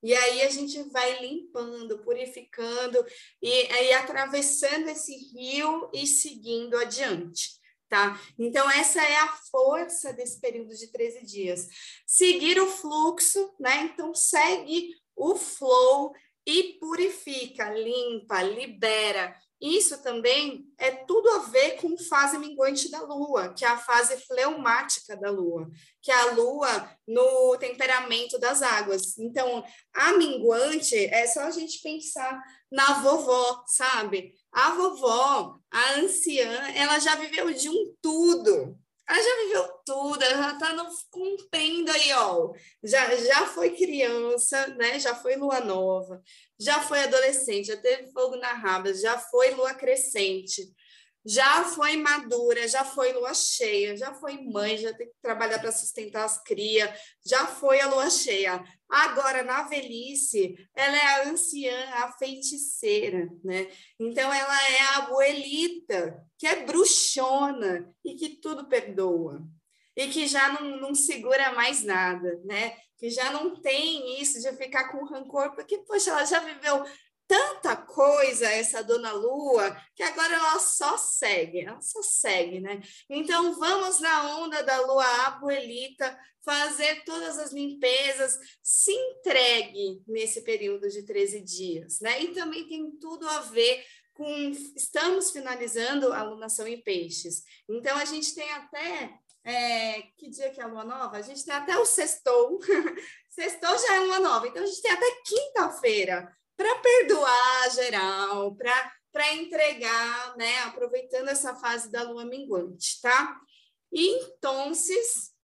E 0.02 0.14
aí 0.14 0.44
a 0.44 0.50
gente 0.50 0.82
vai 0.90 1.20
limpando, 1.20 2.00
purificando 2.00 3.06
e 3.42 3.52
aí 3.52 3.94
atravessando 3.94 4.88
esse 4.88 5.14
rio 5.36 5.92
e 5.94 6.08
seguindo 6.08 6.78
adiante 6.78 7.61
tá? 7.92 8.18
Então, 8.40 8.72
essa 8.72 9.04
é 9.04 9.18
a 9.18 9.28
força 9.28 10.14
desse 10.14 10.40
período 10.40 10.74
de 10.74 10.88
13 10.88 11.26
dias. 11.26 11.68
Seguir 12.08 12.58
o 12.62 12.66
fluxo, 12.66 13.54
né? 13.60 13.92
Então, 13.94 14.16
segue 14.16 14.96
o 15.14 15.36
flow 15.36 16.14
e 16.48 16.78
purifica, 16.80 17.70
limpa, 17.70 18.42
libera. 18.42 19.36
Isso 19.60 20.02
também 20.02 20.66
é 20.78 20.90
tudo 20.90 21.30
a 21.32 21.40
ver 21.40 21.82
com 21.82 21.96
fase 21.98 22.38
minguante 22.38 22.90
da 22.90 23.02
lua, 23.02 23.54
que 23.54 23.66
é 23.66 23.68
a 23.68 23.78
fase 23.78 24.18
fleumática 24.26 25.16
da 25.18 25.30
lua, 25.30 25.70
que 26.02 26.10
é 26.10 26.16
a 26.16 26.32
lua 26.32 26.98
no 27.06 27.58
temperamento 27.58 28.40
das 28.40 28.62
águas. 28.62 29.18
Então, 29.20 29.64
a 29.94 30.14
minguante 30.14 30.96
é 30.96 31.28
só 31.28 31.42
a 31.42 31.52
gente 31.52 31.82
pensar 31.82 32.42
na 32.72 33.02
vovó, 33.02 33.64
sabe? 33.68 34.34
A 34.52 34.72
vovó, 34.76 35.60
a 35.72 35.94
anciã, 36.00 36.52
ela 36.76 37.00
já 37.00 37.16
viveu 37.16 37.54
de 37.54 37.70
um 37.70 37.96
tudo. 38.02 38.78
Ela 39.08 39.22
já 39.22 39.36
viveu 39.44 39.68
tudo, 39.86 40.24
ela 40.24 40.42
já 40.42 40.54
está 40.54 40.90
cumprindo 41.10 41.92
aí, 41.92 42.14
ó. 42.14 42.54
Já, 42.84 43.16
já 43.16 43.46
foi 43.46 43.72
criança, 43.76 44.68
né? 44.78 45.00
Já 45.00 45.16
foi 45.16 45.36
lua 45.36 45.60
nova, 45.60 46.22
já 46.60 46.82
foi 46.82 47.02
adolescente, 47.04 47.68
já 47.68 47.78
teve 47.78 48.12
fogo 48.12 48.36
na 48.38 48.54
raba, 48.54 48.94
já 48.94 49.18
foi 49.18 49.52
lua 49.52 49.74
crescente. 49.74 50.72
Já 51.26 51.64
foi 51.64 51.98
madura, 51.98 52.68
já 52.68 52.84
foi 52.84 53.14
lua 53.14 53.34
cheia, 53.34 53.96
já 53.96 54.14
foi 54.14 54.42
mãe, 54.42 54.78
já 54.78 54.94
tem 54.94 55.08
que 55.08 55.14
trabalhar 55.22 55.60
para 55.60 55.72
sustentar 55.72 56.26
as 56.26 56.42
crias, 56.44 56.90
já 57.26 57.46
foi 57.46 57.80
a 57.80 57.88
lua 57.88 58.10
cheia. 58.10 58.64
Agora, 58.90 59.44
na 59.44 59.64
velhice, 59.64 60.56
ela 60.76 60.96
é 60.96 61.06
a 61.06 61.30
anciã, 61.30 61.90
a 61.94 62.12
feiticeira, 62.14 63.30
né? 63.44 63.70
Então, 64.00 64.34
ela 64.34 64.70
é 64.70 64.82
a 64.82 64.96
abuelita, 64.98 66.26
que 66.38 66.48
é 66.48 66.66
bruxona 66.66 67.94
e 68.04 68.16
que 68.16 68.42
tudo 68.42 68.68
perdoa. 68.68 69.42
E 69.96 70.08
que 70.08 70.26
já 70.26 70.52
não, 70.54 70.78
não 70.78 70.96
segura 70.96 71.54
mais 71.54 71.84
nada, 71.84 72.42
né? 72.44 72.76
Que 72.98 73.10
já 73.10 73.32
não 73.32 73.62
tem 73.62 74.22
isso 74.22 74.42
de 74.42 74.52
ficar 74.58 74.90
com 74.90 75.06
rancor, 75.06 75.54
porque, 75.54 75.78
poxa, 75.80 76.12
ela 76.12 76.26
já 76.26 76.40
viveu 76.40 76.84
tanta 77.32 77.78
coisa 77.78 78.46
essa 78.46 78.84
dona 78.84 79.14
Lua 79.14 79.74
que 79.96 80.04
agora 80.04 80.36
ela 80.36 80.60
só 80.60 80.98
segue, 80.98 81.62
ela 81.62 81.80
só 81.80 82.02
segue, 82.04 82.60
né? 82.60 82.82
Então 83.10 83.58
vamos 83.58 84.02
na 84.02 84.38
onda 84.38 84.62
da 84.62 84.82
Lua 84.82 85.28
Abuelita 85.28 86.20
fazer 86.44 87.06
todas 87.06 87.40
as 87.40 87.54
limpezas, 87.54 88.38
se 88.62 88.92
entregue 88.92 90.04
nesse 90.06 90.42
período 90.42 90.90
de 90.90 91.04
13 91.04 91.40
dias, 91.40 92.02
né? 92.02 92.22
E 92.22 92.34
também 92.34 92.68
tem 92.68 92.92
tudo 93.00 93.26
a 93.30 93.40
ver 93.40 93.82
com 94.14 94.52
estamos 94.76 95.32
finalizando 95.32 96.12
a 96.12 96.20
alunação 96.20 96.68
em 96.68 96.82
peixes. 96.82 97.44
Então 97.70 97.96
a 97.96 98.04
gente 98.04 98.36
tem 98.36 98.52
até 98.52 99.14
é, 99.46 100.02
que 100.18 100.30
dia 100.30 100.50
que 100.50 100.60
é 100.60 100.66
a 100.66 100.68
lua 100.68 100.84
nova? 100.84 101.16
A 101.16 101.22
gente 101.22 101.46
tem 101.46 101.54
até 101.54 101.78
o 101.78 101.86
sextou. 101.86 102.60
sextou 103.30 103.78
já 103.78 103.96
é 103.96 104.00
lua 104.02 104.20
nova, 104.20 104.50
então 104.50 104.62
a 104.62 104.66
gente 104.66 104.82
tem 104.82 104.92
até 104.92 105.10
quinta-feira 105.26 106.41
para 106.56 106.76
perdoar 106.80 107.72
geral, 107.72 108.56
para 108.56 109.34
entregar, 109.34 110.36
né, 110.38 110.60
aproveitando 110.60 111.30
essa 111.30 111.56
fase 111.56 111.92
da 111.92 112.04
lua 112.04 112.26
minguante, 112.26 113.02
tá? 113.02 113.40
Então, 113.92 114.72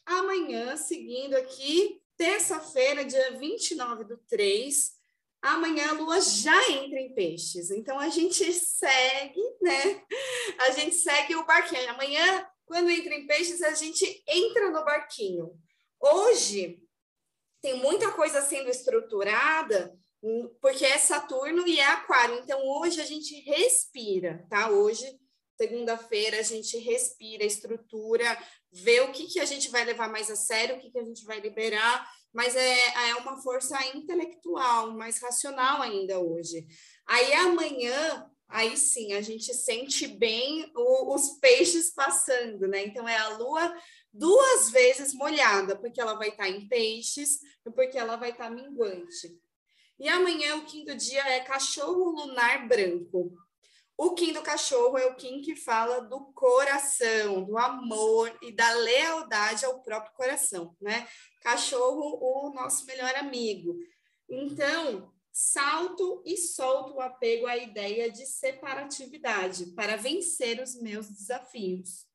amanhã, 0.05 0.77
seguindo 0.77 1.35
aqui, 1.35 2.01
terça-feira, 2.17 3.05
dia 3.05 3.39
29 3.39 4.05
do 4.05 4.17
3, 4.29 4.93
amanhã 5.41 5.91
a 5.91 5.93
lua 5.93 6.21
já 6.21 6.71
entra 6.71 7.01
em 7.01 7.15
peixes. 7.15 7.71
Então 7.71 7.99
a 7.99 8.09
gente 8.09 8.53
segue, 8.53 9.43
né? 9.61 10.05
A 10.59 10.71
gente 10.71 10.95
segue 10.95 11.35
o 11.35 11.45
barquinho. 11.45 11.91
Amanhã, 11.91 12.47
quando 12.65 12.91
entra 12.91 13.15
em 13.15 13.27
peixes, 13.27 13.61
a 13.63 13.75
gente 13.75 14.23
entra 14.27 14.71
no 14.71 14.85
barquinho. 14.85 15.53
Hoje 16.01 16.81
tem 17.61 17.75
muita 17.75 18.11
coisa 18.13 18.41
sendo 18.43 18.71
estruturada 18.71 19.97
porque 20.61 20.85
é 20.85 20.99
Saturno 20.99 21.67
e 21.67 21.81
é 21.81 21.85
Aquário. 21.85 22.39
Então, 22.39 22.61
hoje 22.65 23.01
a 23.01 23.05
gente 23.05 23.35
respira, 23.41 24.47
tá? 24.49 24.71
Hoje, 24.71 25.05
segunda-feira, 25.57 26.39
a 26.39 26.43
gente 26.43 26.79
respira, 26.79 27.45
estrutura, 27.45 28.39
vê 28.71 29.01
o 29.01 29.11
que, 29.11 29.27
que 29.27 29.41
a 29.41 29.45
gente 29.45 29.69
vai 29.71 29.85
levar 29.85 30.09
mais 30.09 30.31
a 30.31 30.37
sério, 30.37 30.77
o 30.77 30.79
que, 30.79 30.91
que 30.91 30.99
a 30.99 31.05
gente 31.05 31.25
vai 31.25 31.41
liberar, 31.41 32.09
mas 32.33 32.55
é, 32.55 33.11
é 33.11 33.17
uma 33.17 33.43
força 33.43 33.77
intelectual, 33.95 34.93
mais 34.93 35.21
racional 35.21 35.83
ainda 35.83 36.21
hoje. 36.21 36.67
Aí 37.07 37.33
amanhã, 37.35 38.27
aí 38.49 38.77
sim, 38.77 39.13
a 39.15 39.21
gente 39.21 39.53
sente 39.53 40.07
bem 40.07 40.71
o, 40.75 41.15
os 41.15 41.39
peixes 41.41 41.93
passando, 41.93 42.69
né? 42.69 42.85
Então, 42.85 43.09
é 43.09 43.17
a 43.17 43.37
lua 43.37 43.75
duas 44.13 44.71
vezes 44.71 45.15
molhada, 45.15 45.77
porque 45.77 46.01
ela 46.01 46.15
vai 46.15 46.29
estar 46.29 46.49
em 46.49 46.69
peixes 46.69 47.41
e 47.67 47.71
porque 47.71 47.99
ela 47.99 48.17
vai 48.17 48.31
estar 48.31 48.51
minguante. 48.51 49.42
E 50.03 50.09
amanhã, 50.09 50.57
o 50.57 50.65
quinto 50.65 50.97
dia, 50.97 51.23
é 51.29 51.39
cachorro 51.39 52.11
lunar 52.11 52.67
branco. 52.67 53.39
O 53.97 54.15
Kim 54.15 54.33
do 54.33 54.43
cachorro 54.43 54.99
é 54.99 55.07
o 55.07 55.15
Kim 55.15 55.41
que 55.41 55.55
fala 55.55 56.01
do 56.01 56.25
coração, 56.33 57.45
do 57.45 57.57
amor 57.57 58.37
e 58.43 58.51
da 58.51 58.69
lealdade 58.73 59.65
ao 59.65 59.81
próprio 59.81 60.13
coração, 60.17 60.77
né? 60.81 61.07
Cachorro, 61.41 62.19
o 62.21 62.53
nosso 62.53 62.85
melhor 62.85 63.15
amigo. 63.15 63.79
Então, 64.29 65.09
salto 65.31 66.21
e 66.27 66.37
solto 66.37 66.95
o 66.95 67.01
apego 67.01 67.47
à 67.47 67.57
ideia 67.57 68.11
de 68.11 68.27
separatividade 68.27 69.67
para 69.67 69.97
vencer 69.97 70.61
os 70.61 70.75
meus 70.83 71.09
desafios. 71.09 72.09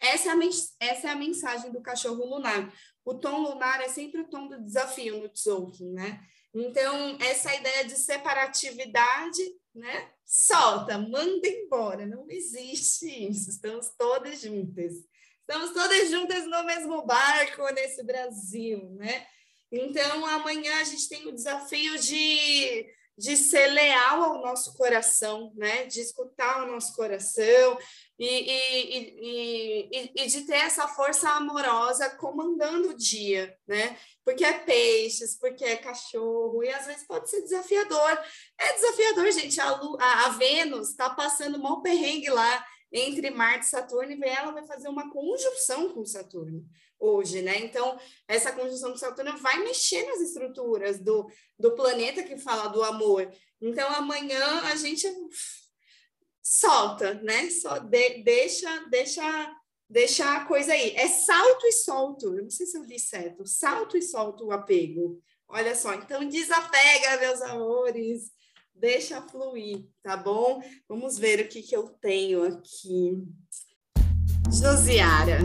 Essa 0.00 0.30
é, 0.30 0.32
a, 0.32 0.38
essa 0.80 1.08
é 1.08 1.10
a 1.10 1.16
mensagem 1.16 1.70
do 1.72 1.82
cachorro 1.82 2.24
lunar. 2.24 2.72
O 3.04 3.12
tom 3.12 3.42
lunar 3.42 3.82
é 3.82 3.88
sempre 3.88 4.22
o 4.22 4.30
tom 4.30 4.48
do 4.48 4.64
desafio 4.64 5.20
no 5.20 5.28
Tzolk'in, 5.28 5.92
né? 5.92 6.26
Então, 6.54 7.16
essa 7.20 7.54
ideia 7.54 7.84
de 7.84 7.96
separatividade, 7.96 9.42
né? 9.74 10.10
Solta, 10.24 10.98
manda 10.98 11.46
embora, 11.46 12.06
não 12.06 12.26
existe 12.28 13.06
isso. 13.30 13.50
Estamos 13.50 13.90
todas 13.96 14.40
juntas. 14.40 14.94
Estamos 15.40 15.72
todas 15.72 16.10
juntas 16.10 16.44
no 16.46 16.64
mesmo 16.64 17.06
barco 17.06 17.62
nesse 17.72 18.02
Brasil, 18.02 18.90
né? 18.98 19.26
Então, 19.70 20.26
amanhã 20.26 20.80
a 20.80 20.84
gente 20.84 21.08
tem 21.08 21.26
o 21.26 21.32
desafio 21.32 21.98
de, 21.98 22.86
de 23.16 23.36
ser 23.36 23.68
leal 23.68 24.22
ao 24.22 24.42
nosso 24.42 24.74
coração, 24.74 25.52
né? 25.56 25.86
De 25.86 26.00
escutar 26.00 26.62
o 26.62 26.72
nosso 26.72 26.94
coração, 26.94 27.78
e, 28.18 28.26
e, 28.26 29.88
e, 29.92 30.12
e, 30.16 30.26
de 30.26 30.40
ter 30.42 30.56
essa 30.56 30.88
força 30.88 31.30
amorosa 31.30 32.10
comandando 32.10 32.90
o 32.90 32.96
dia, 32.96 33.56
né? 33.66 33.96
Porque 34.28 34.44
é 34.44 34.52
peixes, 34.52 35.38
porque 35.38 35.64
é 35.64 35.78
cachorro, 35.78 36.62
e 36.62 36.68
às 36.68 36.84
vezes 36.84 37.06
pode 37.06 37.30
ser 37.30 37.40
desafiador. 37.40 38.10
É 38.58 38.74
desafiador, 38.74 39.32
gente. 39.32 39.58
A, 39.58 39.70
a, 39.70 40.26
a 40.26 40.28
Vênus 40.32 40.90
está 40.90 41.08
passando 41.08 41.58
mal 41.58 41.80
perrengue 41.80 42.28
lá 42.28 42.62
entre 42.92 43.30
Marte 43.30 43.64
e 43.64 43.70
Saturno, 43.70 44.12
e 44.12 44.28
ela 44.28 44.52
vai 44.52 44.66
fazer 44.66 44.86
uma 44.90 45.10
conjunção 45.10 45.94
com 45.94 46.04
Saturno 46.04 46.62
hoje, 47.00 47.40
né? 47.40 47.56
Então, 47.60 47.98
essa 48.28 48.52
conjunção 48.52 48.90
com 48.90 48.98
Saturno 48.98 49.34
vai 49.38 49.60
mexer 49.60 50.04
nas 50.04 50.20
estruturas 50.20 51.00
do, 51.00 51.26
do 51.58 51.74
planeta 51.74 52.22
que 52.22 52.36
fala 52.36 52.68
do 52.68 52.82
amor. 52.82 53.32
Então, 53.62 53.88
amanhã 53.94 54.60
a 54.64 54.76
gente 54.76 55.10
solta, 56.42 57.14
né? 57.14 57.48
Só 57.48 57.78
de, 57.78 58.22
deixa, 58.22 58.80
deixa, 58.90 59.56
deixa 59.88 60.36
a 60.36 60.44
coisa 60.44 60.72
aí. 60.72 60.94
É 60.96 61.08
salto 61.08 61.66
e 61.66 61.72
solto. 61.72 62.34
Eu 62.34 62.42
não 62.42 62.50
sei 62.50 62.66
se 62.66 62.76
eu 62.76 62.84
li 62.84 62.98
certo. 62.98 63.46
Salto 63.46 63.96
e 63.96 64.02
solto 64.02 64.46
o 64.46 64.52
apego. 64.52 65.20
Olha 65.48 65.74
só, 65.74 65.94
então 65.94 66.28
desapega, 66.28 67.20
meus 67.20 67.40
amores. 67.40 68.30
Deixa 68.74 69.20
fluir, 69.22 69.86
tá 70.02 70.16
bom? 70.16 70.62
Vamos 70.88 71.18
ver 71.18 71.40
o 71.40 71.48
que, 71.48 71.62
que 71.62 71.74
eu 71.74 71.88
tenho 71.88 72.44
aqui. 72.44 73.24
Josiara. 74.52 75.38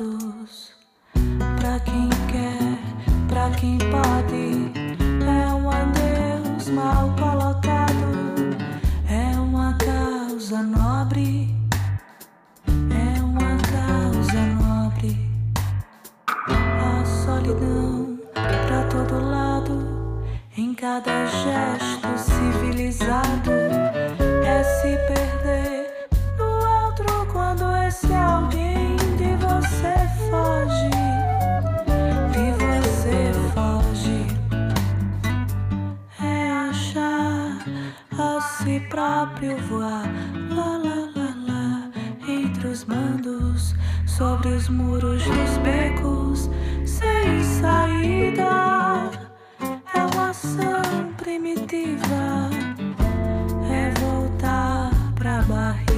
Pra 0.00 1.78
quem 1.80 2.08
quer, 2.30 2.78
pra 3.28 3.50
quem 3.50 3.76
pode, 3.76 4.72
é 5.22 5.52
um 5.52 5.68
adeus 5.68 6.70
mal 6.70 7.14
colocado. 7.16 8.56
É 9.06 9.38
uma 9.38 9.74
causa 9.74 10.62
nobre, 10.62 11.54
é 12.66 13.22
uma 13.22 13.58
causa 13.58 14.40
nobre. 14.62 15.18
A 16.48 17.04
solidão 17.04 18.18
pra 18.32 18.84
todo 18.88 19.22
lado, 19.22 20.22
em 20.56 20.72
cada 20.72 21.26
gesto 21.26 21.99
próprio 38.90 39.56
voar. 39.68 40.04
Lá, 40.50 40.76
lá, 40.76 41.08
lá, 41.16 41.34
lá, 41.48 41.90
entre 42.28 42.68
os 42.68 42.84
mandos, 42.84 43.74
sobre 44.04 44.48
os 44.48 44.68
muros 44.68 45.22
dos 45.22 45.58
becos, 45.58 46.50
sem 46.84 47.42
saída. 47.42 49.10
É 49.94 50.14
uma 50.14 50.30
ação 50.30 51.14
primitiva. 51.16 52.50
É 53.70 53.90
voltar 54.00 54.90
pra 55.14 55.40
barriga. 55.42 55.89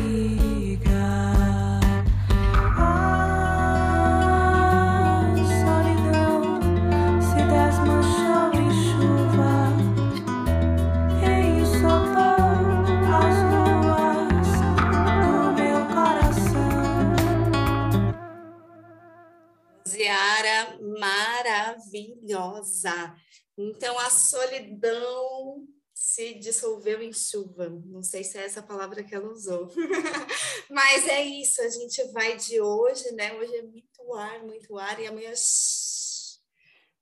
Maravilhosa. 21.77 23.15
Então, 23.57 23.99
a 23.99 24.11
solidão 24.11 25.67
se 25.95 26.35
dissolveu 26.35 27.01
em 27.03 27.13
chuva. 27.13 27.69
Não 27.69 28.03
sei 28.03 28.25
se 28.25 28.39
é 28.39 28.45
essa 28.45 28.63
palavra 28.63 29.03
que 29.05 29.15
ela 29.15 29.31
usou. 29.31 29.69
Mas 30.71 31.07
é 31.07 31.23
isso, 31.23 31.61
a 31.63 31.69
gente 31.69 32.03
vai 32.13 32.37
de 32.37 32.61
hoje, 32.61 33.13
né? 33.13 33.33
Hoje 33.35 33.55
é 33.57 33.63
muito 33.63 34.15
ar, 34.15 34.43
muito 34.43 34.79
ar, 34.79 35.01
e 35.01 35.07
amanhã 35.07 35.33
shh, 35.35 36.41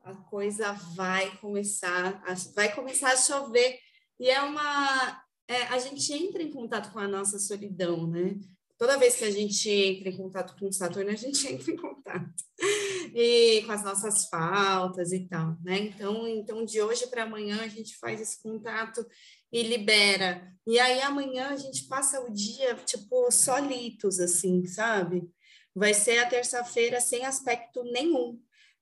a 0.02 0.14
coisa 0.14 0.72
vai 0.94 1.36
começar, 1.38 2.22
a- 2.26 2.34
vai 2.54 2.74
começar 2.74 3.12
a 3.12 3.16
chover. 3.16 3.78
E 4.18 4.28
é 4.28 4.40
uma. 4.42 5.24
é, 5.48 5.62
a 5.64 5.78
gente 5.78 6.12
entra 6.12 6.42
em 6.42 6.50
contato 6.50 6.92
com 6.92 6.98
a 6.98 7.08
nossa 7.08 7.38
solidão, 7.38 8.06
né? 8.06 8.38
Toda 8.80 8.96
vez 8.96 9.16
que 9.16 9.24
a 9.24 9.30
gente 9.30 9.68
entra 9.68 10.08
em 10.08 10.16
contato 10.16 10.58
com 10.58 10.66
o 10.66 10.72
Saturno, 10.72 11.10
a 11.10 11.14
gente 11.14 11.46
entra 11.46 11.70
em 11.70 11.76
contato 11.76 12.32
e 13.14 13.62
com 13.66 13.72
as 13.72 13.84
nossas 13.84 14.24
faltas 14.24 15.12
e 15.12 15.28
tal, 15.28 15.54
né? 15.62 15.80
Então, 15.80 16.26
então 16.26 16.64
de 16.64 16.80
hoje 16.80 17.06
para 17.08 17.24
amanhã 17.24 17.60
a 17.60 17.68
gente 17.68 17.98
faz 17.98 18.22
esse 18.22 18.42
contato 18.42 19.06
e 19.52 19.62
libera. 19.64 20.50
E 20.66 20.80
aí 20.80 20.98
amanhã 21.02 21.48
a 21.48 21.56
gente 21.56 21.84
passa 21.88 22.22
o 22.22 22.32
dia 22.32 22.74
tipo 22.86 23.30
solitos 23.30 24.18
assim, 24.18 24.66
sabe? 24.66 25.30
Vai 25.74 25.92
ser 25.92 26.18
a 26.18 26.26
terça-feira 26.26 27.02
sem 27.02 27.26
aspecto 27.26 27.84
nenhum. 27.84 28.40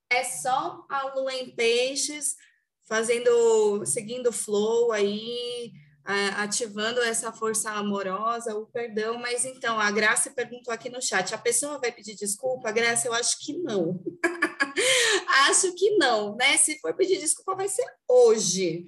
É 0.09 0.23
só 0.23 0.87
a 0.89 1.13
lua 1.13 1.35
em 1.35 1.51
peixes 1.57 2.37
fazendo, 2.87 3.85
seguindo 3.85 4.29
o 4.29 4.33
flow 4.33 4.93
aí, 4.93 5.73
ativando 6.39 7.03
essa 7.03 7.31
força 7.31 7.71
amorosa, 7.71 8.57
o 8.57 8.67
perdão, 8.67 9.19
mas 9.19 9.45
então, 9.45 9.79
a 9.79 9.91
Graça 9.91 10.31
perguntou 10.31 10.73
aqui 10.73 10.89
no 10.89 11.03
chat, 11.03 11.35
a 11.35 11.39
pessoa 11.39 11.79
vai 11.79 11.93
pedir 11.93 12.15
desculpa? 12.15 12.73
Graça, 12.73 13.07
eu 13.07 13.13
acho 13.13 13.39
que 13.45 13.53
não. 13.59 14.03
acho 15.51 15.75
que 15.75 15.99
não, 15.99 16.35
né? 16.35 16.57
Se 16.57 16.79
for 16.81 16.95
pedir 16.95 17.19
desculpa, 17.19 17.55
vai 17.55 17.69
ser 17.69 17.85
hoje. 18.09 18.87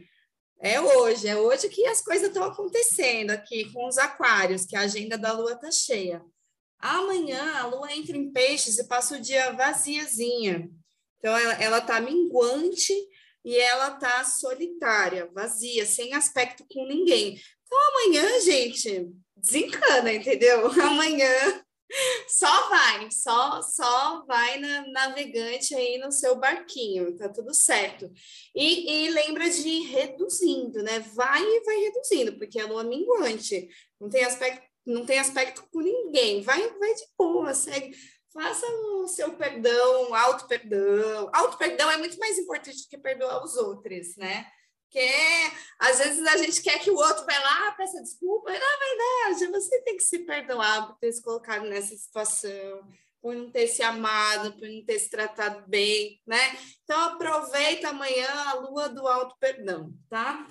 É 0.59 0.81
hoje, 0.81 1.29
é 1.29 1.37
hoje 1.37 1.69
que 1.69 1.87
as 1.87 2.03
coisas 2.03 2.29
estão 2.29 2.45
acontecendo 2.45 3.31
aqui 3.33 3.71
com 3.71 3.87
os 3.87 3.99
aquários, 3.99 4.65
que 4.65 4.77
a 4.77 4.81
agenda 4.81 5.19
da 5.19 5.33
lua 5.33 5.57
tá 5.57 5.71
cheia. 5.71 6.23
Amanhã 6.79 7.57
a 7.57 7.67
lua 7.67 7.93
entra 7.93 8.17
em 8.17 8.33
peixes 8.33 8.79
e 8.79 8.89
passa 8.89 9.17
o 9.17 9.21
dia 9.21 9.53
vaziazinha. 9.53 10.71
Então, 11.19 11.37
ela, 11.37 11.53
ela 11.63 11.81
tá 11.83 12.01
minguante 12.01 12.95
e 13.45 13.57
ela 13.57 13.93
tá 13.93 14.25
solitária, 14.25 15.31
vazia, 15.33 15.87
sem 15.87 16.15
aspecto 16.15 16.65
com 16.73 16.87
ninguém. 16.87 17.41
Então, 17.65 17.79
amanhã, 17.89 18.41
gente, 18.41 19.09
desencana, 19.37 20.13
entendeu? 20.13 20.67
Amanhã 20.83 21.63
só 22.29 22.69
vai, 22.69 23.11
só 23.11 23.63
só 23.63 24.25
vai 24.25 24.59
na, 24.59 24.87
navegante 24.89 25.75
aí 25.75 25.99
no 25.99 26.13
seu 26.13 26.37
barquinho, 26.37 27.17
tá 27.17 27.29
tudo 27.29 27.53
certo. 27.53 28.11
E, 28.55 29.07
e 29.07 29.11
lembra 29.11 29.49
de 29.49 29.69
ir 29.69 29.87
reduzindo, 29.89 30.83
né? 30.83 31.01
Vai 31.15 31.43
e 31.43 31.65
vai 31.65 31.77
reduzindo, 31.79 32.39
porque 32.39 32.61
a 32.61 32.67
lua 32.67 32.83
é 32.83 32.85
minguante, 32.85 33.69
não 34.01 34.09
tem 34.09 34.25
aspecto, 34.25 34.63
não 34.87 35.05
tem 35.05 35.19
aspecto 35.19 35.67
com 35.71 35.81
ninguém. 35.81 36.43
Vai, 36.43 36.61
vai 36.79 36.95
de 36.95 37.05
boa, 37.19 37.53
segue. 37.55 37.97
Faça 38.33 38.65
o 38.67 39.09
seu 39.09 39.33
perdão, 39.35 40.15
auto 40.15 40.47
perdão. 40.47 41.29
Auto 41.33 41.59
perdão 41.59 41.91
é 41.91 41.97
muito 41.97 42.19
mais 42.19 42.39
importante 42.39 42.83
do 42.83 42.89
que 42.89 42.99
perdoar 42.99 43.45
os 43.45 43.57
outros, 43.57 44.17
né? 44.17 44.47
Porque 44.85 45.09
às 45.79 45.99
vezes 45.99 46.27
a 46.27 46.37
gente 46.37 46.63
quer 46.63 46.79
que 46.81 46.91
o 46.91 46.97
outro 46.97 47.25
vai 47.25 47.39
lá, 47.41 47.73
peça 47.73 48.03
desculpa, 48.03 48.51
na 48.51 48.59
verdade 48.59 49.47
você 49.47 49.81
tem 49.83 49.97
que 49.97 50.03
se 50.03 50.21
perdoar 50.21 50.89
por 50.89 50.99
ter 50.99 51.13
se 51.13 51.23
colocado 51.23 51.63
nessa 51.63 51.97
situação, 51.97 52.83
por 53.23 53.35
não 53.35 53.51
ter 53.53 53.69
se 53.69 53.83
amado, 53.83 54.53
por 54.55 54.69
não 54.69 54.85
ter 54.85 54.99
se 54.99 55.09
tratado 55.09 55.65
bem, 55.69 56.21
né? 56.27 56.59
Então 56.83 57.01
aproveita 57.01 57.91
amanhã 57.91 58.29
a 58.47 58.55
lua 58.55 58.89
do 58.89 59.07
auto 59.07 59.37
perdão, 59.39 59.93
tá? 60.09 60.47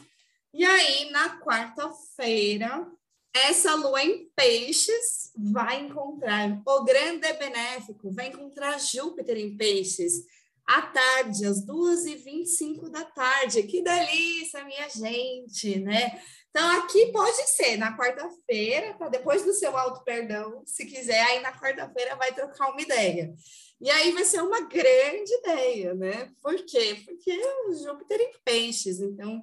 E 0.54 0.66
aí, 0.66 1.12
na 1.12 1.40
quarta-feira, 1.42 2.90
essa 3.34 3.76
lua 3.76 4.04
em 4.04 4.30
peixes 4.36 5.32
vai 5.38 5.82
encontrar 5.82 6.62
o 6.66 6.84
grande 6.84 7.32
benéfico, 7.34 8.12
vai 8.12 8.28
encontrar 8.28 8.80
Júpiter 8.80 9.38
em 9.38 9.56
peixes 9.56 10.26
à 10.68 10.82
tarde, 10.84 11.46
às 11.46 11.66
2h25 11.66 12.90
da 12.90 13.04
tarde. 13.04 13.64
Que 13.64 13.82
delícia, 13.82 14.64
minha 14.64 14.88
gente, 14.90 15.80
né? 15.80 16.22
Então, 16.50 16.68
aqui 16.80 17.12
pode 17.12 17.48
ser 17.50 17.78
na 17.78 17.96
quarta-feira, 17.96 18.96
tá? 18.96 19.08
depois 19.08 19.44
do 19.44 19.54
seu 19.54 19.76
auto 19.78 20.04
perdão, 20.04 20.64
se 20.66 20.86
quiser, 20.86 21.22
aí 21.22 21.40
na 21.42 21.58
quarta-feira 21.58 22.16
vai 22.16 22.34
trocar 22.34 22.72
uma 22.72 22.82
ideia. 22.82 23.34
E 23.80 23.90
aí 23.90 24.12
vai 24.12 24.26
ser 24.26 24.42
uma 24.42 24.62
grande 24.62 25.32
ideia, 25.32 25.94
né? 25.94 26.32
Por 26.42 26.56
quê? 26.66 27.02
Porque 27.06 27.32
o 27.68 27.74
Júpiter 27.74 28.20
em 28.20 28.34
peixes, 28.44 29.00
então 29.00 29.42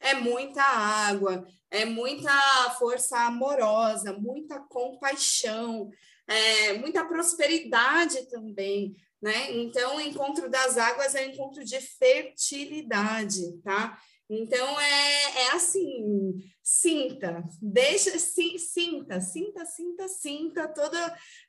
é 0.00 0.14
muita 0.14 0.62
água, 0.62 1.46
é 1.70 1.84
muita 1.84 2.32
força 2.78 3.18
amorosa, 3.18 4.12
muita 4.12 4.58
compaixão, 4.60 5.90
é, 6.26 6.74
muita 6.74 7.04
prosperidade 7.04 8.28
também, 8.28 8.94
né? 9.20 9.52
Então, 9.52 9.96
o 9.96 10.00
encontro 10.00 10.48
das 10.48 10.78
águas 10.78 11.14
é 11.14 11.26
um 11.26 11.30
encontro 11.30 11.64
de 11.64 11.80
fertilidade, 11.80 13.58
tá? 13.62 13.98
Então, 14.30 14.78
é, 14.78 15.46
é 15.46 15.50
assim, 15.52 16.34
sinta, 16.70 17.42
deixa, 17.62 18.18
sim, 18.18 18.58
sinta, 18.58 19.22
sinta, 19.22 19.64
sinta, 19.64 20.06
sinta 20.06 20.68
todo, 20.68 20.96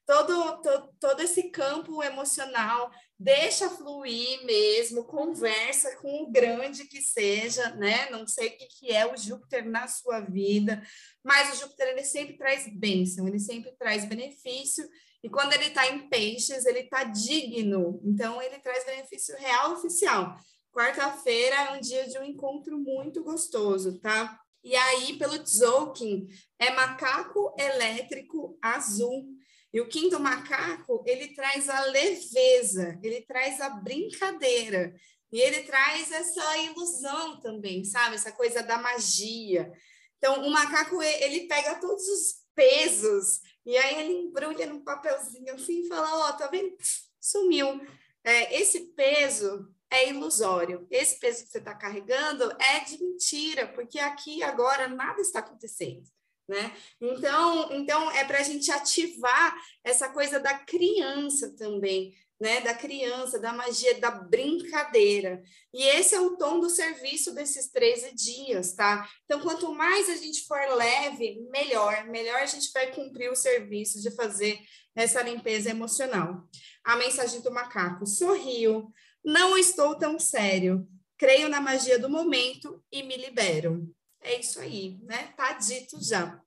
todo, 0.06 0.62
todo, 0.62 0.90
todo 0.98 1.22
esse 1.22 1.52
campo 1.52 2.02
emocional, 2.02 2.90
deixa 3.20 3.70
fluir 3.70 4.46
mesmo, 4.46 5.04
conversa 5.04 5.94
com 5.98 6.24
o 6.24 6.32
grande 6.32 6.86
que 6.86 7.02
seja, 7.02 7.76
né? 7.76 8.10
Não 8.10 8.26
sei 8.26 8.48
o 8.48 8.58
que, 8.58 8.68
que 8.68 8.92
é 8.94 9.06
o 9.12 9.18
Júpiter 9.18 9.70
na 9.70 9.90
sua 9.90 10.22
vida, 10.22 10.82
mas 11.22 11.52
o 11.52 11.60
Júpiter, 11.60 11.90
ele 11.90 12.06
sempre 12.06 12.38
traz 12.38 12.66
bênção, 12.74 13.28
ele 13.28 13.40
sempre 13.40 13.74
traz 13.78 14.06
benefício, 14.06 14.88
e 15.22 15.30
quando 15.30 15.52
ele 15.52 15.66
está 15.66 15.86
em 15.86 16.08
peixes, 16.08 16.66
ele 16.66 16.80
está 16.80 17.04
digno, 17.04 18.00
então 18.06 18.42
ele 18.42 18.58
traz 18.60 18.86
benefício 18.86 19.36
real 19.36 19.74
oficial. 19.74 20.38
Quarta-feira 20.72 21.56
é 21.56 21.72
um 21.72 21.82
dia 21.82 22.08
de 22.08 22.18
um 22.18 22.24
encontro 22.24 22.80
muito 22.80 23.22
gostoso, 23.22 24.00
tá? 24.00 24.40
E 24.64 24.76
aí, 24.76 25.18
pelo 25.18 25.40
Tzolk'in, 25.40 26.28
é 26.58 26.72
macaco 26.72 27.56
elétrico 27.58 28.58
azul. 28.62 29.28
E 29.72 29.80
o 29.80 29.88
quinto 29.88 30.20
macaco, 30.20 31.04
ele 31.06 31.34
traz 31.34 31.70
a 31.70 31.86
leveza, 31.86 33.00
ele 33.04 33.22
traz 33.22 33.62
a 33.62 33.70
brincadeira. 33.70 34.94
E 35.32 35.40
ele 35.40 35.64
traz 35.64 36.12
essa 36.12 36.58
ilusão 36.58 37.40
também, 37.40 37.84
sabe? 37.86 38.16
Essa 38.16 38.32
coisa 38.32 38.64
da 38.64 38.80
magia. 38.80 39.72
Então, 40.18 40.46
o 40.46 40.50
macaco, 40.50 41.02
ele 41.02 41.48
pega 41.48 41.76
todos 41.76 42.08
os 42.08 42.40
pesos 42.56 43.40
e 43.66 43.78
aí 43.78 44.00
ele 44.00 44.14
embrulha 44.14 44.66
num 44.66 44.84
papelzinho 44.84 45.54
assim 45.54 45.82
e 45.82 45.88
fala, 45.88 46.14
ó, 46.14 46.30
oh, 46.30 46.34
tá 46.34 46.48
vendo? 46.48 46.76
sumiu. 47.20 47.80
É, 48.24 48.60
esse 48.60 48.94
peso 48.94 49.68
é 49.92 50.10
ilusório. 50.10 50.88
Esse 50.90 51.20
peso 51.20 51.44
que 51.44 51.52
você 51.52 51.58
está 51.58 51.74
carregando 51.74 52.52
é 52.60 52.80
de 52.82 53.02
mentira, 53.04 53.68
porque 53.68 54.00
aqui 54.00 54.44
agora 54.44 54.88
nada 54.88 55.22
está 55.22 55.40
acontecendo. 55.40 56.04
Né? 56.48 56.76
Então, 57.00 57.72
então 57.74 58.12
é 58.12 58.26
para 58.26 58.40
a 58.40 58.44
gente 58.44 58.72
ativar 58.72 59.56
essa 59.84 60.10
coisa 60.10 60.40
da 60.40 60.58
criança 60.58 61.56
também, 61.56 62.16
né? 62.40 62.62
Da 62.62 62.74
criança, 62.74 63.38
da 63.38 63.54
magia, 63.54 64.00
da 64.00 64.10
brincadeira. 64.10 65.44
E 65.72 65.84
esse 65.84 66.16
é 66.16 66.20
o 66.20 66.38
tom 66.38 66.60
do 66.60 66.68
serviço 66.68 67.36
desses 67.36 67.70
13 67.70 68.16
dias, 68.16 68.74
tá? 68.74 69.08
Então, 69.26 69.42
quanto 69.42 69.72
mais 69.76 70.10
a 70.10 70.16
gente 70.16 70.48
for 70.48 70.60
leve, 70.76 71.40
melhor. 71.52 72.06
Melhor 72.06 72.40
a 72.40 72.48
gente 72.48 72.72
vai 72.74 72.92
cumprir 72.94 73.30
o 73.30 73.36
serviço 73.36 74.02
de 74.02 74.10
fazer 74.10 74.60
essa 74.96 75.22
limpeza 75.22 75.70
emocional. 75.70 76.48
A 76.84 76.96
mensagem 76.96 77.42
do 77.42 77.52
macaco: 77.52 78.08
sorrio, 78.08 78.92
não 79.30 79.58
estou 79.58 79.96
tão 79.96 80.20
sério. 80.20 80.88
Creio 81.18 81.50
na 81.50 81.62
magia 81.62 82.00
do 82.00 82.10
momento 82.10 82.84
e 82.92 83.04
me 83.04 83.16
libero. 83.16 83.94
É 84.22 84.40
isso 84.40 84.60
aí, 84.60 84.98
né? 85.04 85.34
Tá 85.38 85.54
dito 85.54 86.04
já. 86.04 86.42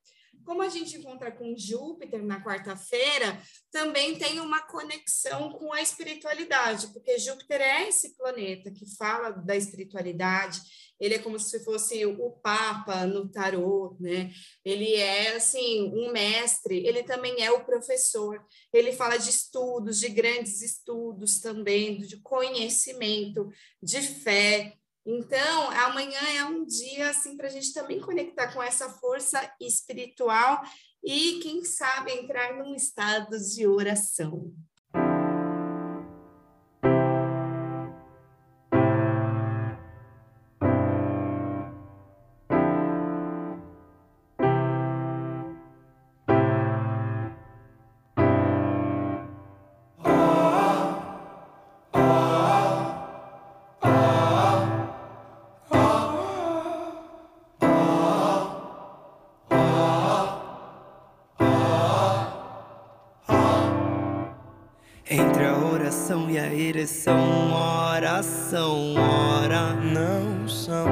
Como 0.44 0.60
a 0.60 0.68
gente 0.68 0.96
encontra 0.96 1.30
com 1.30 1.56
Júpiter 1.56 2.20
na 2.24 2.42
quarta-feira, 2.42 3.40
também 3.70 4.18
tem 4.18 4.40
uma 4.40 4.60
conexão 4.62 5.52
com 5.52 5.72
a 5.72 5.80
espiritualidade, 5.80 6.88
porque 6.88 7.16
Júpiter 7.18 7.60
é 7.60 7.88
esse 7.88 8.16
planeta 8.16 8.70
que 8.72 8.84
fala 8.96 9.30
da 9.30 9.54
espiritualidade, 9.54 10.60
ele 11.02 11.14
é 11.14 11.18
como 11.18 11.38
se 11.38 11.64
fosse 11.64 12.06
o 12.06 12.30
Papa 12.30 13.04
no 13.06 13.28
tarô, 13.28 13.96
né? 13.98 14.30
Ele 14.64 14.94
é, 14.94 15.34
assim, 15.34 15.92
um 15.92 16.12
mestre, 16.12 16.86
ele 16.86 17.02
também 17.02 17.42
é 17.42 17.50
o 17.50 17.64
professor, 17.64 18.40
ele 18.72 18.92
fala 18.92 19.16
de 19.16 19.28
estudos, 19.28 19.98
de 19.98 20.08
grandes 20.08 20.62
estudos 20.62 21.40
também, 21.40 21.98
de 21.98 22.18
conhecimento, 22.18 23.50
de 23.82 24.00
fé, 24.00 24.74
então, 25.04 25.70
amanhã 25.72 26.20
é 26.36 26.44
um 26.44 26.64
dia 26.64 27.10
assim 27.10 27.36
para 27.36 27.48
a 27.48 27.50
gente 27.50 27.72
também 27.72 28.00
conectar 28.00 28.52
com 28.52 28.62
essa 28.62 28.88
força 28.88 29.52
espiritual 29.60 30.62
e, 31.02 31.40
quem 31.40 31.64
sabe, 31.64 32.12
entrar 32.12 32.56
num 32.56 32.74
estado 32.74 33.36
de 33.36 33.66
oração. 33.66 34.54
Oração 66.32 66.34
e 66.34 66.38
a 66.38 66.54
ereção, 66.54 67.52
oração, 67.52 68.94
ora 68.96 69.74
não 69.74 70.48
são, 70.48 70.86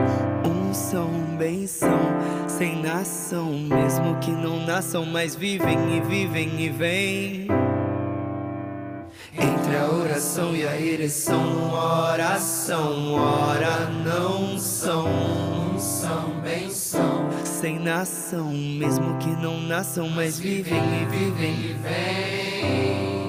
um 0.45 0.75
são, 0.75 1.11
bem 1.39 1.67
são, 1.67 1.99
sem 2.47 2.83
nação, 2.83 3.51
mesmo 3.53 4.19
que 4.21 4.31
não 4.31 4.65
nasçam, 4.67 5.07
mas 5.07 5.35
vivem 5.35 5.97
e 5.97 6.01
vivem 6.01 6.61
e 6.61 6.69
vêm. 6.69 7.47
Entre 9.33 9.77
a 9.77 9.89
oração 9.89 10.55
e 10.55 10.67
a 10.67 10.79
ereção, 10.79 11.73
oração, 11.73 13.15
ora 13.15 13.89
não 14.05 14.59
são, 14.59 15.07
um 15.07 15.79
são, 15.79 16.41
bem 16.43 16.69
são, 16.71 17.31
sem 17.45 17.79
nação, 17.79 18.53
mesmo 18.53 19.17
que 19.19 19.31
não 19.31 19.59
nasçam, 19.61 20.09
mas 20.09 20.39
vivem 20.39 20.83
e 21.03 21.05
vivem 21.07 21.53
e 21.53 21.77
vêm. 21.83 23.21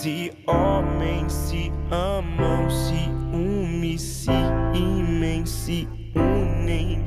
Se 0.00 0.32
homens 0.46 1.29
amam, 1.90 2.70
se 2.70 3.10
unem, 3.32 3.98
se 3.98 4.30
imem, 4.74 5.44
se 5.44 5.88
unem. 6.14 7.04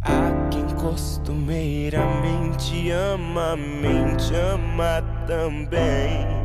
A 0.00 0.48
quem 0.50 0.66
costumeiramente 0.76 2.90
ama, 2.90 3.54
mente 3.56 4.34
ama 4.34 5.02
também. 5.26 6.41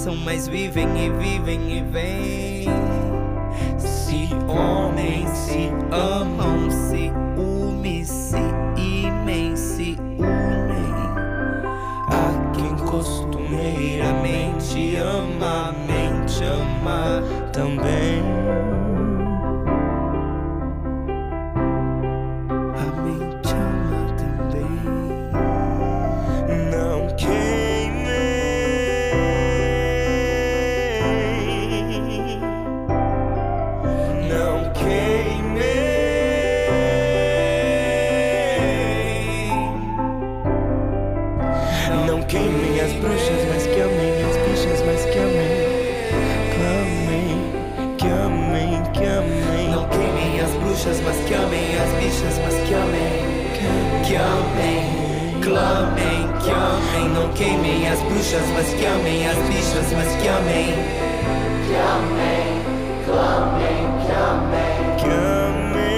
Nasçam, 0.00 0.16
mas 0.16 0.48
vivem 0.48 0.86
e 1.04 1.10
vivem 1.10 1.78
e 1.78 1.82
vêm. 1.82 2.66
Se 3.78 4.28
homens 4.48 5.28
se 5.30 5.70
amam, 5.90 6.59
queimem 58.30 58.46
as 58.46 58.46
bruxas, 58.46 58.52
mas 58.52 58.74
que 58.74 58.86
amem 58.86 59.26
as 59.26 59.38
bichas, 59.48 59.92
mas 59.92 60.16
que 60.16 60.28
amem. 60.28 60.74
Que 61.66 61.74
amem, 61.74 62.62
clamem, 63.04 63.78
que 64.04 64.12
amem. 64.12 64.96
Que 64.98 65.08
amem. 65.10 65.90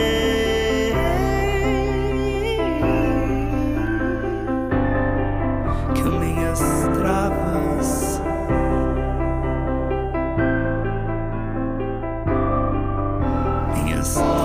Que 5.95 6.03
amem 6.03 6.37
as 6.47 6.63
travas. 6.97 8.21
Minhas 13.75 14.15
travas 14.15 14.42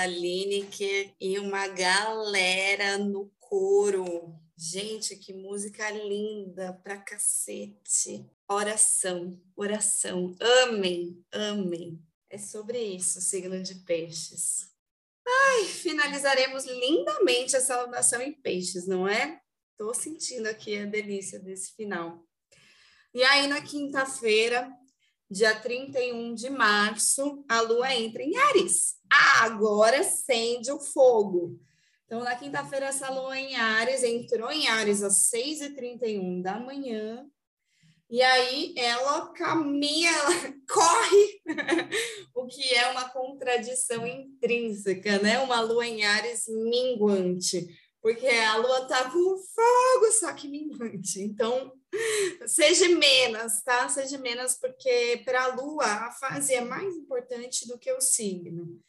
Quebrada, 0.00 0.06
Lineker 0.06 1.14
e 1.20 1.38
uma 1.38 1.68
galera 1.68 2.96
no 2.98 3.30
coro. 3.38 4.34
Gente, 4.56 5.16
que 5.16 5.32
música 5.32 5.90
linda 5.90 6.72
pra 6.84 6.96
cacete. 6.96 8.26
Oração, 8.48 9.40
oração. 9.56 10.36
Amém, 10.62 11.22
amém. 11.32 12.02
É 12.28 12.38
sobre 12.38 12.78
isso, 12.78 13.20
signo 13.20 13.62
de 13.62 13.74
peixes. 13.76 14.70
Ai, 15.26 15.64
finalizaremos 15.64 16.64
lindamente 16.64 17.56
essa 17.56 17.74
alunação 17.74 18.20
em 18.20 18.32
peixes, 18.32 18.86
não 18.86 19.06
é? 19.08 19.40
Estou 19.72 19.94
sentindo 19.94 20.46
aqui 20.46 20.78
a 20.78 20.86
delícia 20.86 21.38
desse 21.38 21.74
final. 21.74 22.26
E 23.12 23.22
aí, 23.24 23.46
na 23.46 23.60
quinta-feira, 23.60 24.70
dia 25.30 25.54
31 25.54 26.34
de 26.34 26.50
março, 26.50 27.44
a 27.48 27.60
lua 27.60 27.94
entra 27.94 28.22
em 28.22 28.36
Ares. 28.36 28.96
Ah, 29.10 29.44
agora 29.44 30.00
acende 30.00 30.72
o 30.72 30.80
fogo. 30.80 31.58
Então, 32.04 32.24
na 32.24 32.34
quinta-feira, 32.34 32.86
essa 32.86 33.08
lua 33.08 33.38
em 33.38 33.54
Ares 33.54 34.02
entrou 34.02 34.50
em 34.50 34.66
Ares 34.66 35.02
às 35.02 35.30
6h31 35.30 36.42
da 36.42 36.58
manhã. 36.58 37.24
E 38.10 38.20
aí 38.20 38.74
ela 38.76 39.28
caminha, 39.32 40.10
ela 40.10 40.32
corre, 40.68 41.40
o 42.34 42.48
que 42.48 42.74
é 42.74 42.88
uma 42.88 43.08
contradição 43.10 44.04
intrínseca, 44.04 45.20
né? 45.20 45.38
Uma 45.38 45.60
lua 45.60 45.86
em 45.86 46.04
Ares 46.04 46.46
minguante, 46.48 47.68
porque 48.02 48.26
a 48.26 48.56
lua 48.56 48.86
tá 48.86 49.04
com 49.04 49.36
fogo, 49.36 50.12
só 50.18 50.32
que 50.32 50.48
minguante. 50.48 51.20
Então, 51.20 51.72
seja 52.46 52.88
menos, 52.88 53.62
tá? 53.62 53.88
Seja 53.88 54.18
menos, 54.18 54.54
porque 54.54 55.22
para 55.24 55.44
a 55.44 55.54
Lua 55.54 55.84
a 55.84 56.12
fase 56.12 56.54
é 56.54 56.60
mais 56.60 56.94
importante 56.94 57.66
do 57.66 57.78
que 57.78 57.92
o 57.92 58.00
signo. 58.00 58.80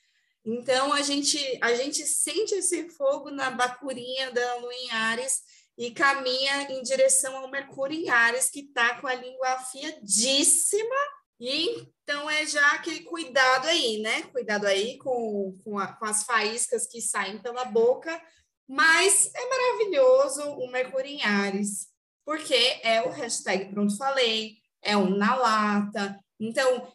Então 0.43 0.91
a 0.93 1.01
gente 1.01 1.37
a 1.61 1.73
gente 1.75 2.05
sente 2.05 2.55
esse 2.55 2.89
fogo 2.89 3.29
na 3.29 3.51
bacurinha 3.51 4.31
da 4.31 4.55
Lua 4.55 4.73
em 4.73 4.91
Ares 4.91 5.41
e 5.77 5.91
caminha 5.91 6.63
em 6.71 6.81
direção 6.81 7.37
ao 7.37 7.49
Mercúrio 7.49 7.97
em 7.97 8.09
Ares, 8.09 8.49
que 8.49 8.61
está 8.61 8.99
com 8.99 9.07
a 9.07 9.15
língua 9.15 9.49
afiadíssima. 9.49 10.95
E 11.39 11.87
então 12.03 12.29
é 12.29 12.45
já 12.45 12.73
aquele 12.73 13.01
cuidado 13.01 13.67
aí, 13.67 13.99
né? 13.99 14.23
Cuidado 14.23 14.67
aí 14.67 14.97
com, 14.97 15.57
com, 15.63 15.79
a, 15.79 15.87
com 15.87 16.05
as 16.05 16.23
faíscas 16.23 16.87
que 16.87 17.01
saem 17.01 17.39
pela 17.39 17.65
boca. 17.65 18.21
Mas 18.67 19.29
é 19.33 19.49
maravilhoso 19.49 20.43
o 20.43 20.71
Mercúrio 20.71 21.11
em 21.11 21.23
Ares 21.23 21.90
porque 22.31 22.79
é 22.81 23.01
o 23.05 23.09
hashtag 23.09 23.73
Pronto 23.73 23.97
Falei, 23.97 24.55
é 24.81 24.95
um 24.95 25.17
na 25.17 25.35
lata. 25.35 26.17
Então, 26.39 26.87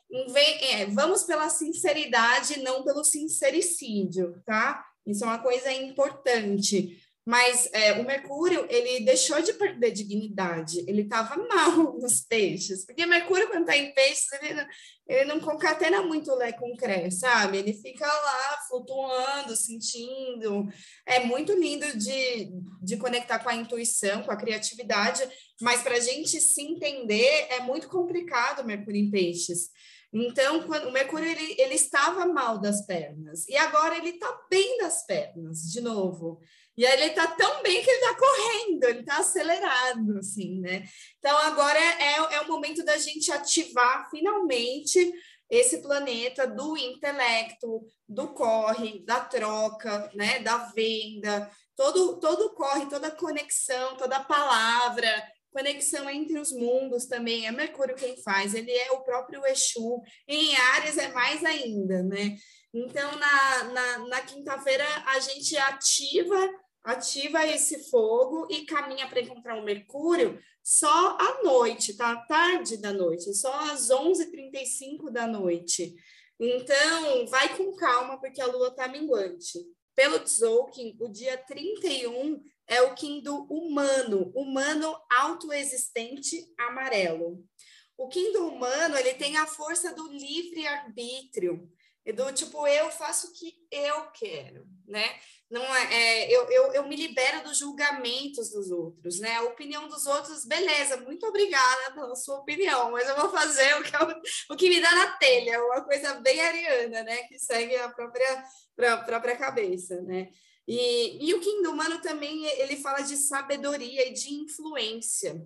é, 0.63 0.87
vamos 0.87 1.25
pela 1.25 1.51
sinceridade, 1.51 2.63
não 2.63 2.83
pelo 2.83 3.05
sincericídio, 3.05 4.43
tá? 4.47 4.83
Isso 5.07 5.25
é 5.25 5.27
uma 5.27 5.39
coisa 5.39 5.71
importante. 5.71 6.99
Mas 7.27 7.69
é, 7.73 7.95
o 7.95 8.07
Mercúrio, 8.07 8.65
ele 8.71 9.05
deixou 9.05 9.43
de 9.43 9.53
perder 9.55 9.91
dignidade, 9.91 10.85
ele 10.87 11.03
estava 11.03 11.37
mal 11.37 11.95
nos 11.99 12.21
peixes, 12.21 12.87
porque 12.87 13.05
Mercúrio, 13.05 13.49
quando 13.49 13.63
está 13.63 13.77
em 13.77 13.93
peixes, 13.93 14.31
ele 14.41 14.55
não, 14.55 14.67
ele 15.09 15.25
não 15.25 15.41
concatena 15.41 16.03
muito 16.03 16.31
o 16.31 16.37
Lé 16.37 16.53
com 16.53 16.73
o 16.73 16.77
Cré, 16.77 17.11
sabe? 17.11 17.59
Ele 17.59 17.73
fica 17.73 18.07
lá 18.07 18.59
flutuando, 18.69 19.57
sentindo. 19.57 20.69
É 21.05 21.19
muito 21.19 21.53
lindo 21.53 21.99
de, 21.99 22.49
de 22.81 22.97
conectar 22.97 23.41
com 23.41 23.49
a 23.49 23.57
intuição, 23.57 24.23
com 24.23 24.31
a 24.31 24.37
criatividade, 24.37 25.29
mas 25.61 25.83
para 25.83 25.97
a 25.97 26.01
gente 26.01 26.41
se 26.41 26.63
entender 26.63 27.49
é 27.51 27.59
muito 27.59 27.89
complicado 27.89 28.65
Mercúrio 28.65 29.01
em 29.01 29.11
peixes. 29.11 29.71
Então, 30.13 30.63
quando, 30.63 30.89
o 30.89 30.93
Mercúrio 30.93 31.29
ele, 31.29 31.57
ele 31.59 31.75
estava 31.75 32.25
mal 32.25 32.59
das 32.59 32.87
pernas, 32.87 33.47
e 33.49 33.57
agora 33.57 33.97
ele 33.97 34.11
está 34.11 34.33
bem 34.49 34.79
das 34.79 35.05
pernas, 35.05 35.63
de 35.73 35.81
novo. 35.81 36.41
E 36.77 36.85
aí 36.85 37.03
ele 37.03 37.15
tá 37.15 37.27
tão 37.29 37.63
bem 37.63 37.83
que 37.83 37.91
ele 37.91 38.01
tá 38.01 38.15
correndo, 38.15 38.85
ele 38.85 39.03
tá 39.03 39.19
acelerado, 39.19 40.19
assim, 40.19 40.61
né? 40.61 40.85
Então 41.19 41.37
agora 41.39 41.79
é, 41.79 42.35
é 42.35 42.41
o 42.43 42.49
momento 42.49 42.85
da 42.85 42.99
gente 42.99 43.33
ativar 43.33 44.09
finalmente 44.11 45.13
esse 45.49 45.81
planeta 45.81 46.47
do 46.47 46.77
intelecto, 46.77 47.87
do 48.07 48.29
corre, 48.35 49.05
da 49.05 49.21
troca, 49.21 50.11
né? 50.15 50.41
Da 50.41 50.59
venda, 50.75 51.51
todo, 51.75 52.21
todo 52.21 52.55
corre, 52.55 52.87
toda 52.87 53.11
conexão, 53.11 53.97
toda 53.97 54.25
palavra, 54.25 55.09
conexão 55.51 56.11
entre 56.11 56.39
os 56.39 56.53
mundos 56.53 57.07
também. 57.07 57.47
É 57.47 57.51
Mercúrio 57.53 57.97
quem 57.97 58.21
faz, 58.23 58.55
ele 58.55 58.71
é 58.71 58.93
o 58.93 59.03
próprio 59.03 59.47
Exu. 59.47 60.03
Em 60.29 60.55
Ares 60.57 60.99
é 60.99 61.09
mais 61.09 61.43
ainda, 61.43 62.03
né? 62.03 62.37
Então, 62.75 63.11
na, 63.17 63.65
na, 63.65 63.99
na 64.09 64.21
quinta-feira, 64.21 64.85
a 65.07 65.19
gente 65.21 65.57
ativa 65.57 66.37
ativa 66.87 67.45
esse 67.45 67.91
fogo 67.91 68.47
e 68.49 68.65
caminha 68.65 69.09
para 69.09 69.21
encontrar 69.21 69.59
o 69.59 69.65
Mercúrio 69.65 70.41
só 70.63 71.19
à 71.19 71.43
noite, 71.43 71.97
tá? 71.97 72.17
Tarde 72.29 72.77
da 72.77 72.93
noite, 72.93 73.35
só 73.35 73.53
às 73.71 73.91
11h35 73.91 75.11
da 75.11 75.27
noite. 75.27 75.97
Então, 76.39 77.27
vai 77.27 77.57
com 77.57 77.75
calma, 77.75 78.21
porque 78.21 78.41
a 78.41 78.47
lua 78.47 78.69
está 78.69 78.87
minguante. 78.87 79.59
Pelo 79.97 80.21
Tzolk'in, 80.21 80.97
o 81.01 81.09
dia 81.09 81.37
31 81.37 82.41
é 82.69 82.83
o 82.83 82.95
Kim 82.95 83.21
do 83.21 83.45
humano, 83.45 84.31
humano 84.35 84.97
autoexistente 85.11 86.47
amarelo. 86.57 87.45
O 87.99 88.07
Kim 88.09 88.33
do 88.33 88.47
humano, 88.47 88.97
ele 88.97 89.15
tem 89.15 89.39
a 89.39 89.47
força 89.47 89.93
do 89.93 90.07
livre-arbítrio, 90.09 91.69
do 92.13 92.33
tipo, 92.33 92.67
eu 92.67 92.91
faço 92.91 93.29
o 93.29 93.33
que 93.33 93.55
eu 93.71 94.11
quero, 94.13 94.67
né? 94.87 95.19
não 95.51 95.63
é, 95.63 95.95
é 95.95 96.37
eu, 96.37 96.51
eu, 96.51 96.73
eu, 96.73 96.89
me 96.89 96.97
libero 96.97 97.45
dos 97.45 97.59
julgamentos 97.59 98.51
dos 98.51 98.71
outros, 98.71 99.21
né? 99.21 99.37
A 99.37 99.43
opinião 99.43 99.87
dos 99.87 100.05
outros, 100.07 100.45
beleza, 100.45 100.97
muito 100.99 101.25
obrigada 101.27 101.93
pela 101.95 102.17
sua 102.17 102.39
opinião, 102.39 102.91
mas 102.91 103.09
eu 103.09 103.17
vou 103.17 103.31
fazer 103.31 103.77
o 103.77 103.83
que, 103.83 103.95
eu, 103.95 104.23
o 104.51 104.57
que 104.57 104.69
me 104.69 104.81
dá 104.81 104.93
na 104.93 105.17
telha, 105.19 105.63
uma 105.65 105.83
coisa 105.83 106.15
bem 106.15 106.41
ariana, 106.41 107.03
né? 107.05 107.23
Que 107.29 107.39
segue 107.39 107.77
a 107.77 107.89
própria, 107.89 108.45
própria 108.75 109.37
cabeça, 109.37 110.03
né? 110.03 110.31
E, 110.67 111.29
e 111.29 111.33
o 111.33 111.41
Kim 111.41 111.63
do 111.63 111.71
Humano 111.71 112.01
também, 112.01 112.45
ele 112.59 112.77
fala 112.79 113.01
de 113.03 113.17
sabedoria 113.17 114.09
e 114.09 114.13
de 114.13 114.35
influência. 114.35 115.41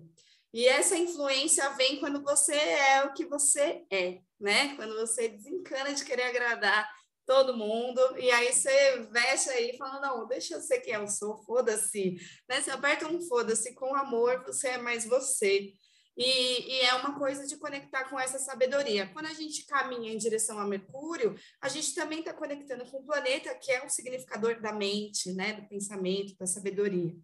E 0.53 0.67
essa 0.67 0.97
influência 0.97 1.69
vem 1.71 1.99
quando 1.99 2.21
você 2.21 2.55
é 2.55 3.05
o 3.05 3.13
que 3.13 3.25
você 3.25 3.85
é, 3.89 4.19
né? 4.39 4.75
Quando 4.75 4.95
você 4.95 5.29
desencana 5.29 5.93
de 5.93 6.03
querer 6.03 6.23
agradar 6.23 6.89
todo 7.25 7.55
mundo, 7.55 8.01
e 8.17 8.29
aí 8.31 8.51
você 8.51 9.03
veste 9.11 9.49
aí 9.49 9.71
e 9.71 9.77
fala, 9.77 10.01
não, 10.01 10.27
deixa 10.27 10.55
eu 10.55 10.61
ser 10.61 10.81
quem 10.81 10.95
eu 10.95 11.07
sou, 11.07 11.41
foda-se. 11.43 12.17
Né? 12.49 12.61
Você 12.61 12.71
aperta 12.71 13.07
um 13.07 13.21
foda-se 13.21 13.73
com 13.73 13.95
amor, 13.95 14.43
você 14.45 14.69
é 14.69 14.77
mais 14.77 15.05
você. 15.05 15.71
E, 16.17 16.23
e, 16.25 16.81
é 16.81 16.93
uma 16.95 17.17
coisa 17.17 17.47
de 17.47 17.57
conectar 17.57 18.09
com 18.09 18.19
essa 18.19 18.37
sabedoria. 18.37 19.07
Quando 19.13 19.27
a 19.27 19.33
gente 19.33 19.65
caminha 19.65 20.11
em 20.11 20.17
direção 20.17 20.59
a 20.59 20.67
Mercúrio, 20.67 21.35
a 21.61 21.69
gente 21.69 21.95
também 21.95 22.19
está 22.19 22.33
conectando 22.33 22.85
com 22.85 22.97
o 22.97 23.05
planeta, 23.05 23.55
que 23.55 23.71
é 23.71 23.83
um 23.85 23.89
significador 23.89 24.61
da 24.61 24.73
mente, 24.73 25.31
né? 25.31 25.53
do 25.53 25.67
pensamento, 25.69 26.35
da 26.37 26.45
sabedoria. 26.45 27.15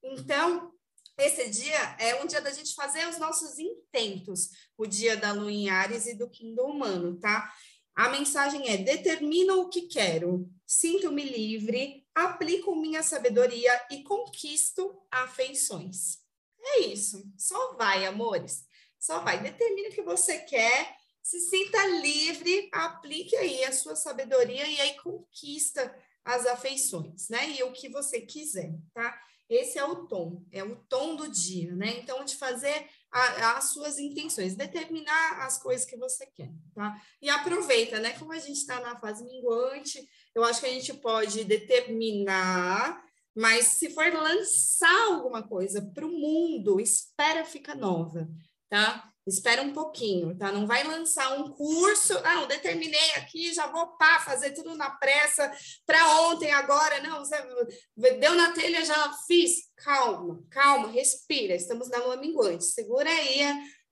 Então, 0.00 0.72
esse 1.18 1.50
dia 1.50 1.96
é 1.98 2.22
um 2.22 2.26
dia 2.26 2.40
da 2.40 2.50
gente 2.50 2.74
fazer 2.74 3.06
os 3.08 3.18
nossos 3.18 3.58
intentos, 3.58 4.50
o 4.76 4.86
dia 4.86 5.16
da 5.16 5.32
Lua 5.32 5.50
em 5.50 5.68
Ares 5.68 6.06
e 6.06 6.14
do 6.14 6.30
Kim 6.30 6.54
do 6.54 6.64
Humano, 6.64 7.18
tá? 7.18 7.52
A 7.94 8.08
mensagem 8.08 8.70
é: 8.70 8.76
determino 8.76 9.60
o 9.60 9.68
que 9.68 9.88
quero, 9.88 10.48
sinto-me 10.64 11.24
livre, 11.24 12.06
aplico 12.14 12.76
minha 12.76 13.02
sabedoria 13.02 13.72
e 13.90 14.04
conquisto 14.04 15.02
afeições. 15.10 16.18
É 16.60 16.80
isso. 16.82 17.28
Só 17.36 17.74
vai, 17.74 18.06
amores. 18.06 18.64
Só 19.00 19.18
vai. 19.20 19.42
Determine 19.42 19.88
o 19.88 19.92
que 19.92 20.02
você 20.02 20.38
quer, 20.38 20.96
se 21.20 21.40
sinta 21.40 21.84
livre, 22.00 22.68
aplique 22.72 23.34
aí 23.36 23.64
a 23.64 23.72
sua 23.72 23.96
sabedoria 23.96 24.66
e 24.66 24.80
aí 24.80 24.94
conquista 25.00 25.92
as 26.24 26.46
afeições, 26.46 27.28
né? 27.28 27.50
E 27.50 27.62
o 27.64 27.72
que 27.72 27.88
você 27.88 28.20
quiser, 28.20 28.72
tá? 28.94 29.20
Esse 29.48 29.78
é 29.78 29.84
o 29.84 30.06
tom, 30.06 30.44
é 30.52 30.62
o 30.62 30.76
tom 30.76 31.16
do 31.16 31.30
dia, 31.30 31.74
né? 31.74 31.98
Então, 31.98 32.24
de 32.24 32.36
fazer 32.36 32.86
a, 33.10 33.56
as 33.56 33.70
suas 33.70 33.98
intenções, 33.98 34.54
determinar 34.54 35.46
as 35.46 35.62
coisas 35.62 35.86
que 35.86 35.96
você 35.96 36.26
quer, 36.26 36.52
tá? 36.74 37.00
E 37.22 37.30
aproveita, 37.30 37.98
né? 37.98 38.12
Como 38.18 38.32
a 38.32 38.38
gente 38.38 38.58
está 38.58 38.78
na 38.80 38.98
fase 39.00 39.24
minguante, 39.24 40.06
eu 40.34 40.44
acho 40.44 40.60
que 40.60 40.66
a 40.66 40.72
gente 40.72 40.92
pode 40.94 41.44
determinar, 41.44 43.02
mas 43.34 43.66
se 43.68 43.90
for 43.90 44.12
lançar 44.12 45.06
alguma 45.06 45.42
coisa 45.42 45.80
para 45.94 46.06
o 46.06 46.12
mundo, 46.12 46.78
espera 46.78 47.44
fica 47.44 47.74
nova, 47.74 48.28
tá? 48.68 49.10
Espera 49.28 49.62
um 49.62 49.72
pouquinho, 49.72 50.36
tá? 50.36 50.50
Não 50.50 50.66
vai 50.66 50.82
lançar 50.84 51.38
um 51.38 51.50
curso, 51.50 52.18
ah, 52.24 52.42
eu 52.42 52.46
determinei 52.46 53.10
aqui, 53.16 53.52
já 53.52 53.66
vou 53.66 53.96
pá, 53.98 54.18
fazer 54.20 54.52
tudo 54.52 54.74
na 54.74 54.90
pressa 54.90 55.52
para 55.86 56.20
ontem, 56.22 56.50
agora, 56.50 57.00
não, 57.02 57.22
deu 58.18 58.34
na 58.34 58.52
telha, 58.52 58.84
já 58.84 59.12
fiz. 59.26 59.68
Calma, 59.76 60.42
calma, 60.50 60.90
respira, 60.90 61.54
estamos 61.54 61.88
na 61.88 61.98
lua 61.98 62.16
minguante, 62.16 62.64
segura 62.64 63.10
aí 63.10 63.42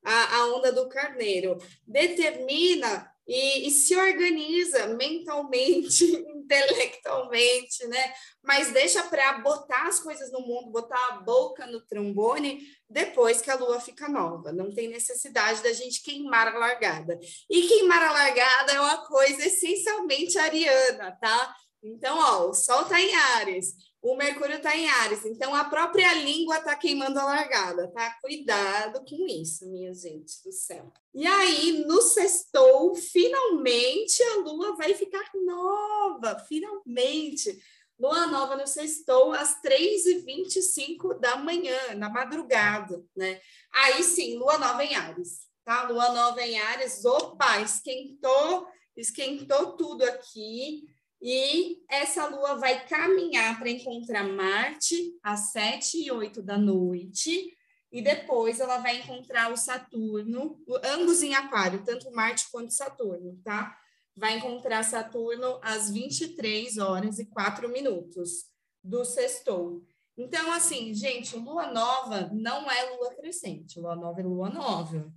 a, 0.03 0.37
a 0.37 0.55
onda 0.55 0.71
do 0.71 0.89
carneiro. 0.89 1.57
Determina 1.85 3.09
e, 3.27 3.67
e 3.67 3.71
se 3.71 3.95
organiza 3.95 4.87
mentalmente, 4.87 6.05
intelectualmente, 6.35 7.85
né? 7.87 8.13
Mas 8.41 8.71
deixa 8.71 9.03
para 9.03 9.39
botar 9.39 9.87
as 9.87 9.99
coisas 9.99 10.31
no 10.31 10.39
mundo, 10.39 10.71
botar 10.71 11.07
a 11.09 11.19
boca 11.19 11.67
no 11.67 11.81
trombone 11.81 12.65
depois 12.89 13.41
que 13.41 13.51
a 13.51 13.55
lua 13.55 13.81
fica 13.81 14.07
nova. 14.07 14.53
Não 14.53 14.73
tem 14.73 14.87
necessidade 14.87 15.61
da 15.61 15.73
gente 15.73 16.01
queimar 16.01 16.47
a 16.47 16.57
largada. 16.57 17.19
E 17.49 17.67
queimar 17.67 18.01
a 18.01 18.11
largada 18.13 18.71
é 18.71 18.79
uma 18.79 19.05
coisa 19.05 19.45
essencialmente 19.45 20.37
ariana, 20.37 21.11
tá? 21.19 21.55
Então, 21.83 22.17
ó, 22.17 22.49
o 22.49 22.53
Sol 22.53 22.83
está 22.83 22.99
em 22.99 23.13
Ares, 23.13 23.73
o 24.01 24.15
Mercúrio 24.15 24.57
está 24.57 24.75
em 24.75 24.87
Ares, 24.87 25.25
então 25.25 25.53
a 25.55 25.65
própria 25.65 26.13
língua 26.13 26.57
está 26.57 26.75
queimando 26.75 27.19
a 27.19 27.25
largada, 27.25 27.87
tá? 27.91 28.15
Cuidado 28.21 29.03
com 29.03 29.25
isso, 29.27 29.69
minha 29.69 29.93
gente 29.93 30.43
do 30.43 30.51
céu. 30.51 30.91
E 31.13 31.25
aí, 31.25 31.83
no 31.85 32.01
sextou, 32.01 32.95
finalmente 32.95 34.21
a 34.21 34.35
Lua 34.37 34.75
vai 34.75 34.93
ficar 34.93 35.29
nova, 35.33 36.37
finalmente. 36.47 37.59
Lua 37.99 38.27
nova 38.27 38.55
no 38.55 38.67
sextou 38.67 39.33
às 39.33 39.59
3h25 39.61 41.19
da 41.19 41.35
manhã, 41.35 41.95
na 41.95 42.09
madrugada, 42.09 43.03
né? 43.15 43.41
Aí 43.73 44.03
sim, 44.03 44.37
Lua 44.37 44.59
nova 44.59 44.85
em 44.85 44.93
Ares, 44.93 45.47
tá? 45.65 45.89
Lua 45.89 46.13
nova 46.13 46.41
em 46.43 46.59
Ares, 46.59 47.03
opa, 47.03 47.59
esquentou, 47.61 48.67
esquentou 48.95 49.75
tudo 49.75 50.03
aqui. 50.03 50.83
E 51.21 51.83
essa 51.89 52.27
lua 52.27 52.55
vai 52.55 52.85
caminhar 52.85 53.57
para 53.57 53.69
encontrar 53.69 54.23
Marte 54.23 55.17
às 55.23 55.51
7 55.51 56.03
e 56.03 56.11
8 56.11 56.41
da 56.43 56.57
noite. 56.57 57.53
E 57.91 58.01
depois 58.01 58.59
ela 58.59 58.77
vai 58.77 58.97
encontrar 58.97 59.51
o 59.51 59.57
Saturno, 59.57 60.61
ambos 60.83 61.23
em 61.23 61.33
Aquário, 61.33 61.83
tanto 61.83 62.11
Marte 62.11 62.49
quanto 62.51 62.73
Saturno, 62.73 63.39
tá? 63.43 63.75
Vai 64.15 64.37
encontrar 64.37 64.83
Saturno 64.83 65.59
às 65.63 65.89
23 65.89 66.77
horas 66.77 67.17
e 67.17 67.25
4 67.25 67.69
minutos 67.69 68.45
do 68.83 69.03
sextou. 69.05 69.83
Então, 70.17 70.51
assim, 70.51 70.93
gente, 70.93 71.35
lua 71.37 71.71
nova 71.71 72.29
não 72.33 72.69
é 72.69 72.89
lua 72.91 73.13
crescente, 73.15 73.79
lua 73.79 73.95
nova 73.95 74.19
é 74.19 74.23
lua 74.23 74.49
nova. 74.49 75.11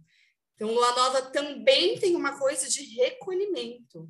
Então, 0.54 0.72
lua 0.72 0.94
nova 0.94 1.22
também 1.22 1.98
tem 1.98 2.14
uma 2.14 2.38
coisa 2.38 2.68
de 2.68 2.82
recolhimento 2.94 4.08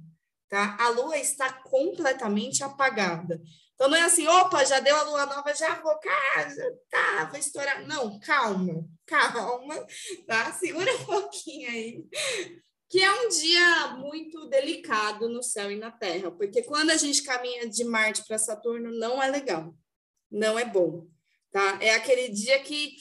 tá? 0.50 0.76
A 0.78 0.88
lua 0.88 1.16
está 1.16 1.50
completamente 1.62 2.62
apagada. 2.62 3.40
Então 3.74 3.88
não 3.88 3.96
é 3.96 4.02
assim, 4.02 4.26
opa, 4.28 4.62
já 4.64 4.78
deu 4.80 4.94
a 4.94 5.02
lua 5.04 5.24
nova, 5.24 5.54
já 5.54 5.80
vou, 5.80 5.96
cara, 5.98 6.50
já 6.50 6.70
tá, 6.90 7.24
vou 7.30 7.38
estourar. 7.38 7.86
Não, 7.86 8.18
calma, 8.20 8.84
calma, 9.06 9.86
tá? 10.26 10.52
Segura 10.52 10.94
um 10.96 11.04
pouquinho 11.06 11.70
aí. 11.70 12.04
Que 12.90 13.00
é 13.00 13.10
um 13.10 13.28
dia 13.28 13.96
muito 13.96 14.46
delicado 14.48 15.28
no 15.28 15.42
céu 15.42 15.70
e 15.70 15.76
na 15.76 15.92
terra, 15.92 16.30
porque 16.32 16.62
quando 16.64 16.90
a 16.90 16.96
gente 16.96 17.22
caminha 17.22 17.66
de 17.68 17.84
Marte 17.84 18.24
para 18.26 18.36
Saturno, 18.36 18.90
não 18.90 19.22
é 19.22 19.30
legal, 19.30 19.72
não 20.30 20.58
é 20.58 20.64
bom, 20.64 21.06
tá? 21.52 21.78
É 21.80 21.94
aquele 21.94 22.28
dia 22.28 22.58
que 22.64 22.96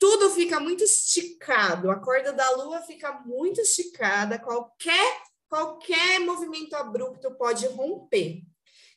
tudo 0.00 0.30
fica 0.30 0.58
muito 0.58 0.82
esticado, 0.82 1.90
a 1.90 2.00
corda 2.00 2.32
da 2.32 2.50
lua 2.56 2.82
fica 2.82 3.12
muito 3.20 3.60
esticada, 3.60 4.36
qualquer 4.36 5.22
qualquer 5.52 6.18
movimento 6.20 6.74
abrupto 6.74 7.30
pode 7.32 7.66
romper. 7.66 8.40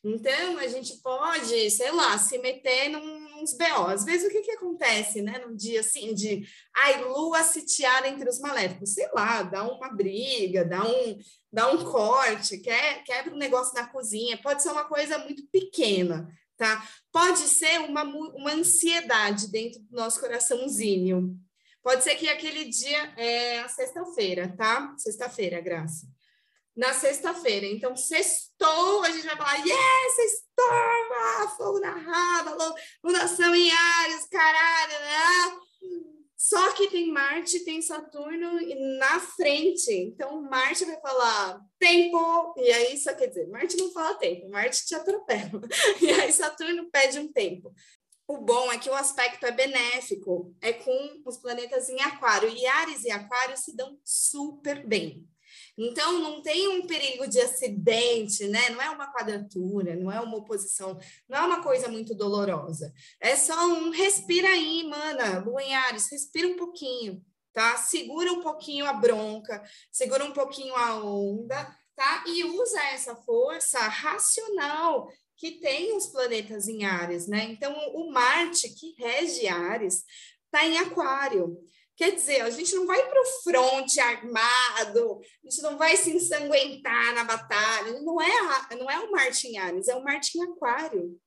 Então, 0.01 0.57
a 0.57 0.67
gente 0.67 1.01
pode, 1.01 1.69
sei 1.69 1.91
lá, 1.91 2.17
se 2.17 2.37
meter 2.37 2.87
num, 2.87 3.41
uns 3.41 3.57
BO. 3.57 3.87
Às 3.87 4.05
vezes, 4.05 4.25
o 4.25 4.31
que, 4.31 4.41
que 4.41 4.51
acontece, 4.51 5.21
né? 5.21 5.39
Num 5.39 5.53
dia 5.53 5.81
assim 5.81 6.13
de, 6.13 6.47
ai, 6.73 7.03
lua 7.03 7.43
sitiar 7.43 8.05
entre 8.05 8.29
os 8.29 8.39
maléficos. 8.39 8.93
Sei 8.93 9.05
lá, 9.13 9.43
dá 9.43 9.69
uma 9.69 9.89
briga, 9.89 10.63
dá 10.63 10.81
um, 10.87 11.17
dá 11.51 11.69
um 11.73 11.83
corte, 11.83 12.59
quer, 12.59 13.03
quebra 13.03 13.33
um 13.33 13.37
negócio 13.37 13.73
na 13.73 13.87
cozinha. 13.87 14.41
Pode 14.41 14.63
ser 14.63 14.69
uma 14.69 14.85
coisa 14.85 15.17
muito 15.17 15.45
pequena, 15.51 16.25
tá? 16.55 16.87
Pode 17.11 17.39
ser 17.39 17.81
uma, 17.81 18.03
uma 18.03 18.53
ansiedade 18.53 19.51
dentro 19.51 19.81
do 19.81 19.93
nosso 19.93 20.21
coraçãozinho. 20.21 21.37
Pode 21.83 22.01
ser 22.01 22.15
que 22.15 22.29
aquele 22.29 22.63
dia 22.63 23.13
é 23.17 23.59
a 23.59 23.67
sexta-feira, 23.67 24.55
tá? 24.55 24.95
Sexta-feira, 24.97 25.59
Graça 25.59 26.14
na 26.75 26.93
sexta-feira. 26.93 27.65
Então, 27.65 27.95
sextou, 27.95 29.03
a 29.03 29.11
gente 29.11 29.25
vai 29.25 29.37
falar, 29.37 29.57
yes, 29.57 30.15
sextou, 30.15 31.55
fogo 31.57 31.79
na 31.79 31.95
raba, 31.95 32.75
lunação 33.03 33.55
em 33.55 33.71
Ares, 33.71 34.27
caralho, 34.27 34.99
né? 34.99 35.59
Só 36.37 36.73
que 36.73 36.89
tem 36.89 37.11
Marte, 37.11 37.63
tem 37.65 37.81
Saturno 37.81 38.59
na 38.99 39.19
frente. 39.19 39.91
Então, 39.91 40.41
Marte 40.43 40.85
vai 40.85 40.99
falar 41.01 41.59
tempo, 41.79 42.53
e 42.57 42.71
aí 42.71 42.97
só 42.97 43.13
quer 43.15 43.27
dizer, 43.27 43.47
Marte 43.47 43.77
não 43.77 43.91
fala 43.91 44.15
tempo, 44.15 44.49
Marte 44.49 44.85
te 44.85 44.93
atropela. 44.93 45.61
E 46.01 46.11
aí 46.11 46.31
Saturno 46.31 46.89
pede 46.91 47.19
um 47.19 47.31
tempo. 47.31 47.73
O 48.27 48.37
bom 48.37 48.71
é 48.71 48.77
que 48.77 48.89
o 48.89 48.93
aspecto 48.93 49.45
é 49.45 49.51
benéfico, 49.51 50.53
é 50.61 50.73
com 50.73 51.21
os 51.25 51.37
planetas 51.37 51.89
em 51.89 52.01
Aquário. 52.01 52.49
E 52.49 52.65
Ares 52.65 53.03
e 53.03 53.11
Aquário 53.11 53.55
se 53.57 53.75
dão 53.75 53.97
super 54.03 54.85
bem. 54.85 55.27
Então, 55.77 56.19
não 56.19 56.41
tem 56.41 56.67
um 56.69 56.87
perigo 56.87 57.27
de 57.27 57.39
acidente, 57.39 58.47
né? 58.47 58.69
Não 58.69 58.81
é 58.81 58.89
uma 58.89 59.11
quadratura, 59.11 59.95
não 59.95 60.11
é 60.11 60.19
uma 60.21 60.37
oposição, 60.37 60.97
não 61.27 61.37
é 61.37 61.41
uma 61.41 61.61
coisa 61.61 61.89
muito 61.89 62.15
dolorosa. 62.15 62.93
É 63.19 63.35
só 63.35 63.67
um 63.67 63.89
respira 63.89 64.47
aí, 64.47 64.83
mana, 64.83 65.39
Lua 65.39 65.61
em 65.61 65.75
Ares, 65.75 66.09
respira 66.09 66.47
um 66.47 66.55
pouquinho, 66.55 67.23
tá? 67.53 67.77
Segura 67.77 68.31
um 68.31 68.41
pouquinho 68.41 68.85
a 68.85 68.93
bronca, 68.93 69.61
segura 69.91 70.23
um 70.23 70.31
pouquinho 70.31 70.75
a 70.75 71.03
onda, 71.03 71.77
tá? 71.93 72.23
E 72.27 72.43
usa 72.45 72.81
essa 72.85 73.15
força 73.15 73.79
racional 73.79 75.09
que 75.37 75.59
tem 75.59 75.95
os 75.95 76.07
planetas 76.07 76.67
em 76.67 76.85
Ares, 76.85 77.27
né? 77.27 77.43
Então, 77.51 77.73
o 77.93 78.09
Marte, 78.11 78.69
que 78.69 78.95
rege 78.97 79.47
Ares, 79.47 80.05
está 80.45 80.65
em 80.65 80.77
Aquário. 80.77 81.57
Quer 81.95 82.13
dizer, 82.13 82.41
a 82.41 82.49
gente 82.49 82.75
não 82.75 82.85
vai 82.85 83.01
para 83.07 83.21
o 83.21 83.25
fronte 83.41 83.99
armado, 83.99 85.21
a 85.43 85.49
gente 85.49 85.61
não 85.61 85.77
vai 85.77 85.95
se 85.95 86.11
ensanguentar 86.11 87.13
na 87.13 87.23
batalha. 87.23 88.01
Não 88.01 88.21
é, 88.21 88.75
não 88.77 88.91
é 88.91 88.99
o 88.99 89.11
Martin 89.11 89.57
Ares, 89.57 89.87
é 89.87 89.95
o 89.95 90.03
Martin 90.03 90.41
Aquário. 90.41 91.17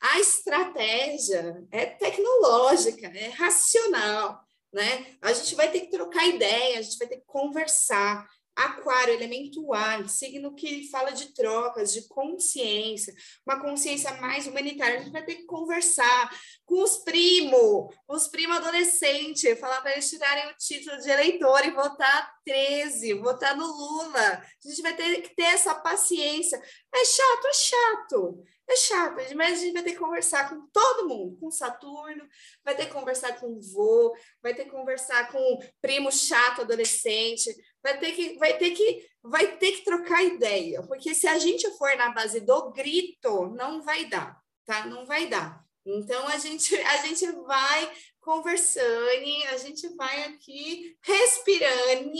A 0.00 0.18
estratégia 0.18 1.64
é 1.70 1.86
tecnológica, 1.86 3.06
é 3.06 3.28
racional, 3.28 4.44
né? 4.72 5.16
A 5.22 5.32
gente 5.32 5.54
vai 5.54 5.70
ter 5.70 5.82
que 5.82 5.90
trocar 5.90 6.26
ideia, 6.26 6.80
a 6.80 6.82
gente 6.82 6.98
vai 6.98 7.06
ter 7.06 7.18
que 7.18 7.26
conversar, 7.26 8.28
Aquário, 8.54 9.14
elemento 9.14 9.72
ar, 9.72 10.08
signo 10.08 10.54
que 10.54 10.88
fala 10.90 11.10
de 11.10 11.32
trocas, 11.32 11.92
de 11.92 12.06
consciência, 12.08 13.14
uma 13.46 13.60
consciência 13.60 14.12
mais 14.20 14.46
humanitária. 14.46 14.98
A 14.98 15.02
gente 15.02 15.12
vai 15.12 15.24
ter 15.24 15.36
que 15.36 15.44
conversar 15.44 16.30
com 16.64 16.82
os 16.82 16.98
primos, 16.98 17.94
os 18.08 18.28
primos 18.28 18.58
adolescentes, 18.58 19.58
falar 19.58 19.80
para 19.80 19.92
eles 19.92 20.10
tirarem 20.10 20.48
o 20.48 20.56
título 20.56 21.00
de 21.00 21.10
eleitor 21.10 21.64
e 21.64 21.70
votar 21.70 22.32
13, 22.44 23.14
votar 23.14 23.56
no 23.56 23.66
Lula. 23.66 24.20
A 24.20 24.68
gente 24.68 24.82
vai 24.82 24.94
ter 24.94 25.22
que 25.22 25.34
ter 25.34 25.44
essa 25.44 25.74
paciência. 25.74 26.60
É 26.94 27.04
chato, 27.04 27.46
é 27.46 27.52
chato. 27.52 28.44
É 28.68 28.76
chato, 28.76 29.16
mas 29.34 29.58
a 29.58 29.62
gente 29.62 29.72
vai 29.72 29.82
ter 29.82 29.92
que 29.92 29.98
conversar 29.98 30.48
com 30.48 30.66
todo 30.72 31.08
mundo, 31.08 31.36
com 31.38 31.50
Saturno, 31.50 32.26
vai 32.64 32.74
ter 32.74 32.86
que 32.86 32.92
conversar 32.92 33.38
com 33.38 33.46
o 33.46 33.60
vô, 33.60 34.16
vai 34.40 34.54
ter 34.54 34.64
que 34.64 34.70
conversar 34.70 35.30
com 35.30 35.38
o 35.38 35.58
primo 35.80 36.10
chato 36.10 36.62
adolescente, 36.62 37.54
vai 37.82 37.98
ter 37.98 38.12
que, 38.12 38.38
vai 38.38 38.58
ter 38.58 38.70
que, 38.70 39.06
vai 39.22 39.56
ter 39.56 39.72
que 39.72 39.84
trocar 39.84 40.22
ideia, 40.22 40.82
porque 40.82 41.14
se 41.14 41.26
a 41.26 41.38
gente 41.38 41.68
for 41.76 41.96
na 41.96 42.10
base 42.10 42.40
do 42.40 42.70
grito, 42.70 43.48
não 43.48 43.82
vai 43.82 44.04
dar, 44.06 44.40
tá? 44.64 44.86
Não 44.86 45.04
vai 45.04 45.26
dar. 45.26 45.62
Então 45.84 46.28
a 46.28 46.38
gente, 46.38 46.74
a 46.76 46.96
gente 46.98 47.26
vai 47.42 47.92
conversando, 48.20 49.08
a 49.50 49.56
gente 49.56 49.88
vai 49.96 50.24
aqui 50.24 50.96
respirando, 51.02 52.12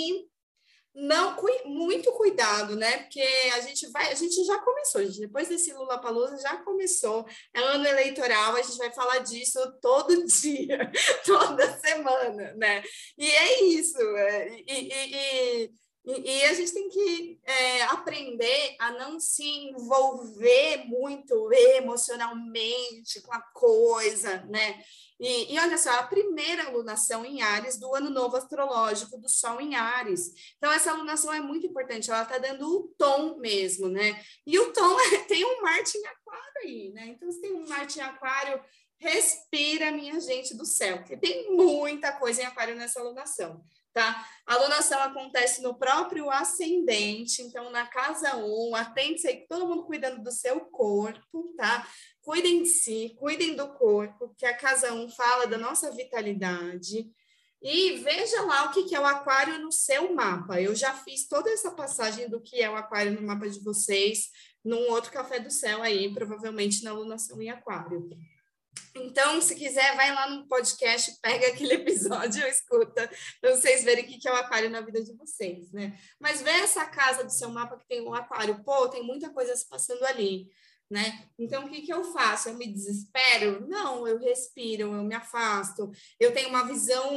não 0.95 1.36
muito 1.64 2.12
cuidado, 2.12 2.76
né? 2.76 2.99
Porque 2.99 3.22
a 3.55 3.61
gente 3.61 3.88
vai, 3.90 4.12
a 4.12 4.14
gente 4.14 4.45
já 4.45 4.59
começou, 4.59 5.05
gente, 5.05 5.20
depois 5.20 5.49
desse 5.49 5.72
Lula 5.72 5.99
Palusa 5.99 6.36
já 6.38 6.59
começou, 6.59 7.26
é 7.55 7.61
ano 7.61 7.86
eleitoral, 7.86 8.57
a 8.57 8.62
gente 8.62 8.76
vai 8.76 8.93
falar 8.93 9.18
disso 9.18 9.59
todo 9.80 10.24
dia, 10.26 10.90
toda 11.24 11.78
semana, 11.78 12.55
né? 12.55 12.82
E 13.16 13.26
é 13.26 13.64
isso, 13.64 13.99
é, 13.99 14.57
e, 14.66 14.93
e, 14.93 15.70
e, 16.05 16.30
e 16.30 16.45
a 16.45 16.53
gente 16.53 16.74
tem 16.74 16.88
que 16.88 17.40
é, 17.45 17.82
aprender 17.84 18.76
a 18.78 18.90
não 18.93 19.18
se 19.20 19.47
envolver 19.47 20.84
muito 20.86 21.51
emocionalmente 21.53 23.20
com 23.22 23.32
a 23.32 23.40
coisa, 23.40 24.45
né? 24.51 24.82
E, 25.23 25.55
e, 25.55 25.59
olha 25.61 25.79
só, 25.79 25.91
a 26.01 26.03
primeira 26.03 26.64
alunação 26.64 27.25
em 27.25 27.43
Ares 27.43 27.79
do 27.79 27.95
ano 27.95 28.11
novo 28.11 28.37
astrológico 28.37 29.16
do 29.16 29.29
Sol 29.29 29.61
em 29.61 29.77
Ares. 29.77 30.35
Então, 30.59 30.73
essa 30.73 30.91
alunação 30.91 31.33
é 31.33 31.39
muito 31.39 31.64
importante, 31.64 32.11
ela 32.11 32.25
está 32.25 32.39
dando 32.39 32.68
o 32.68 32.89
tom 32.99 33.39
mesmo, 33.39 33.89
né? 33.89 34.20
E 34.45 34.59
o 34.59 34.73
tom 34.73 35.01
é, 35.01 35.18
tem 35.23 35.45
um 35.45 35.62
Marte 35.62 35.97
em 35.97 36.07
Aquário 36.07 36.53
aí, 36.64 36.91
né? 36.93 37.07
Então, 37.07 37.31
se 37.31 37.41
tem 37.41 37.53
um 37.53 37.68
Marte 37.68 38.01
em 38.01 38.03
Aquário, 38.03 38.61
respira, 38.99 39.93
minha 39.93 40.20
gente 40.20 40.57
do 40.57 40.66
céu, 40.66 40.99
porque 40.99 41.16
tem 41.16 41.55
muita 41.55 42.11
coisa 42.11 42.43
em 42.43 42.45
Aquário 42.45 42.75
nessa 42.75 42.99
alunação. 42.99 43.64
tá? 43.93 44.27
A 44.45 44.55
alunação 44.55 45.01
acontece 45.03 45.62
no 45.62 45.79
próprio 45.79 46.31
ascendente, 46.31 47.43
então 47.43 47.70
na 47.70 47.87
casa 47.87 48.37
1, 48.37 48.70
um, 48.70 48.75
atente 48.75 49.29
aí, 49.29 49.47
todo 49.49 49.68
mundo 49.68 49.85
cuidando 49.85 50.20
do 50.20 50.33
seu 50.33 50.59
corpo, 50.62 51.55
tá? 51.57 51.87
Cuidem 52.23 52.62
de 52.62 52.68
si, 52.68 53.16
cuidem 53.18 53.57
do 53.57 53.68
corpo, 53.75 54.33
que 54.39 54.47
a 54.47 54.57
casa 54.57 54.93
1 54.93 55.05
um 55.05 55.11
fala 55.11 55.47
da 55.47 55.59
nossa 55.59 55.91
vitalidade. 55.91 57.11
E 57.61 57.97
veja 57.99 58.43
lá 58.43 58.64
o 58.64 58.70
que 58.73 58.95
é 58.95 59.01
o 59.01 59.05
aquário 59.05 59.59
no 59.59 59.73
seu 59.73 60.14
mapa. 60.14 60.61
Eu 60.61 60.75
já 60.75 60.95
fiz 60.95 61.27
toda 61.29 61.51
essa 61.51 61.73
passagem 61.73 62.29
do 62.29 62.41
que 62.41 62.62
é 62.62 62.70
o 62.70 62.77
aquário 62.77 63.12
no 63.12 63.27
mapa 63.27 63.49
de 63.49 63.61
vocês 63.61 64.31
num 64.64 64.91
outro 64.91 65.11
café 65.11 65.41
do 65.41 65.51
céu 65.51 65.83
aí, 65.83 66.12
provavelmente 66.14 66.85
na 66.85 66.91
alunação 66.91 67.43
em 67.43 67.51
aquário. 67.51 68.09
Então, 68.95 69.41
se 69.41 69.55
quiser, 69.57 69.97
vai 69.97 70.14
lá 70.14 70.29
no 70.31 70.47
podcast, 70.47 71.18
pega 71.20 71.49
aquele 71.49 71.75
episódio 71.83 72.47
escuta, 72.47 73.11
para 73.41 73.57
vocês 73.57 73.83
verem 73.83 74.05
o 74.05 74.07
que 74.07 74.29
é 74.29 74.33
o 74.33 74.37
aquário 74.37 74.70
na 74.70 74.81
vida 74.81 75.03
de 75.03 75.12
vocês, 75.16 75.73
né? 75.73 75.99
Mas 76.20 76.41
vê 76.41 76.51
essa 76.51 76.85
casa 76.87 77.25
do 77.25 77.33
seu 77.33 77.49
mapa 77.49 77.77
que 77.79 77.89
tem 77.89 78.01
um 78.07 78.14
aquário, 78.14 78.62
pô, 78.62 78.89
tem 78.89 79.03
muita 79.03 79.31
coisa 79.31 79.57
se 79.57 79.68
passando 79.68 80.05
ali 80.05 80.49
né? 80.93 81.26
Então, 81.38 81.64
o 81.64 81.70
que, 81.70 81.80
que 81.80 81.93
eu 81.93 82.05
faço? 82.05 82.51
Eu 82.51 82.55
me 82.55 82.70
desespero? 82.70 83.66
Não, 83.66 84.07
eu 84.07 84.18
respiro, 84.18 84.95
eu 84.95 85.03
me 85.03 85.14
afasto, 85.14 85.90
eu 86.20 86.34
tenho 86.34 86.51
uma 86.51 86.66
visão 86.66 87.11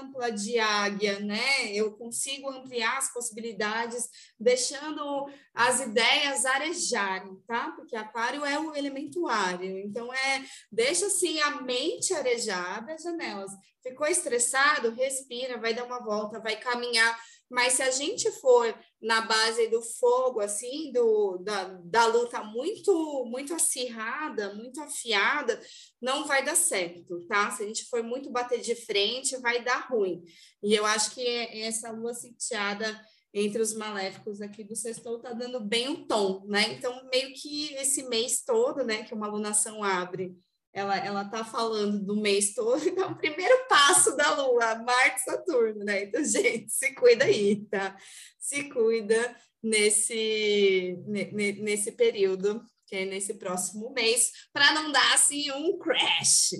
ampla 0.00 0.30
de 0.30 0.60
águia, 0.60 1.18
né? 1.18 1.72
Eu 1.72 1.90
consigo 1.96 2.48
ampliar 2.48 2.96
as 2.98 3.12
possibilidades, 3.12 4.08
deixando 4.38 5.28
as 5.52 5.80
ideias 5.80 6.46
arejarem, 6.46 7.34
tá? 7.48 7.72
Porque 7.72 7.96
aquário 7.96 8.44
é 8.44 8.56
o 8.60 8.76
elemento 8.76 9.26
área, 9.26 9.80
então 9.80 10.14
é, 10.14 10.44
deixa 10.70 11.06
assim 11.06 11.40
a 11.40 11.62
mente 11.62 12.14
arejar, 12.14 12.78
abre 12.78 12.92
as 12.92 13.02
janelas. 13.02 13.50
Ficou 13.82 14.06
estressado? 14.06 14.90
Respira, 14.90 15.58
vai 15.58 15.74
dar 15.74 15.84
uma 15.84 15.98
volta, 15.98 16.38
vai 16.38 16.56
caminhar 16.56 17.18
mas 17.48 17.74
se 17.74 17.82
a 17.82 17.90
gente 17.90 18.30
for 18.40 18.74
na 19.00 19.20
base 19.22 19.68
do 19.68 19.82
fogo, 19.82 20.40
assim, 20.40 20.90
do, 20.92 21.38
da, 21.38 21.64
da 21.84 22.06
luta 22.06 22.42
muito, 22.42 23.24
muito 23.26 23.54
acirrada, 23.54 24.54
muito 24.54 24.80
afiada, 24.80 25.60
não 26.00 26.26
vai 26.26 26.44
dar 26.44 26.56
certo, 26.56 27.20
tá? 27.26 27.50
Se 27.50 27.62
a 27.62 27.66
gente 27.66 27.84
for 27.86 28.02
muito 28.02 28.30
bater 28.30 28.60
de 28.60 28.74
frente, 28.74 29.36
vai 29.38 29.62
dar 29.62 29.88
ruim. 29.88 30.22
E 30.62 30.74
eu 30.74 30.84
acho 30.86 31.12
que 31.14 31.26
essa 31.26 31.90
lua 31.90 32.14
sitiada 32.14 32.98
entre 33.34 33.60
os 33.60 33.74
maléficos 33.74 34.40
aqui 34.40 34.64
do 34.64 34.74
sextou 34.74 35.20
tá 35.20 35.32
dando 35.32 35.60
bem 35.60 35.88
o 35.90 36.06
tom, 36.06 36.44
né? 36.46 36.72
Então, 36.72 37.06
meio 37.12 37.34
que 37.34 37.74
esse 37.74 38.08
mês 38.08 38.42
todo, 38.42 38.82
né, 38.82 39.02
que 39.02 39.12
uma 39.12 39.26
alunação 39.26 39.84
abre 39.84 40.34
ela 40.76 40.94
ela 40.98 41.24
tá 41.24 41.42
falando 41.42 41.98
do 42.04 42.14
mês 42.14 42.52
todo, 42.52 42.76
então 42.86 43.12
o 43.12 43.16
primeiro 43.16 43.66
passo 43.66 44.14
da 44.14 44.34
Lua, 44.34 44.74
Marte 44.74 45.22
Saturno, 45.22 45.82
né? 45.82 46.04
Então, 46.04 46.22
gente, 46.22 46.70
se 46.70 46.94
cuida 46.94 47.24
aí, 47.24 47.64
tá? 47.70 47.96
Se 48.38 48.64
cuida 48.68 49.34
nesse 49.62 50.98
nesse 51.06 51.92
período, 51.92 52.62
que 52.86 52.94
é 52.94 53.04
nesse 53.06 53.34
próximo 53.34 53.90
mês, 53.94 54.30
para 54.52 54.74
não 54.74 54.92
dar 54.92 55.14
assim 55.14 55.50
um 55.50 55.78
crash. 55.78 56.50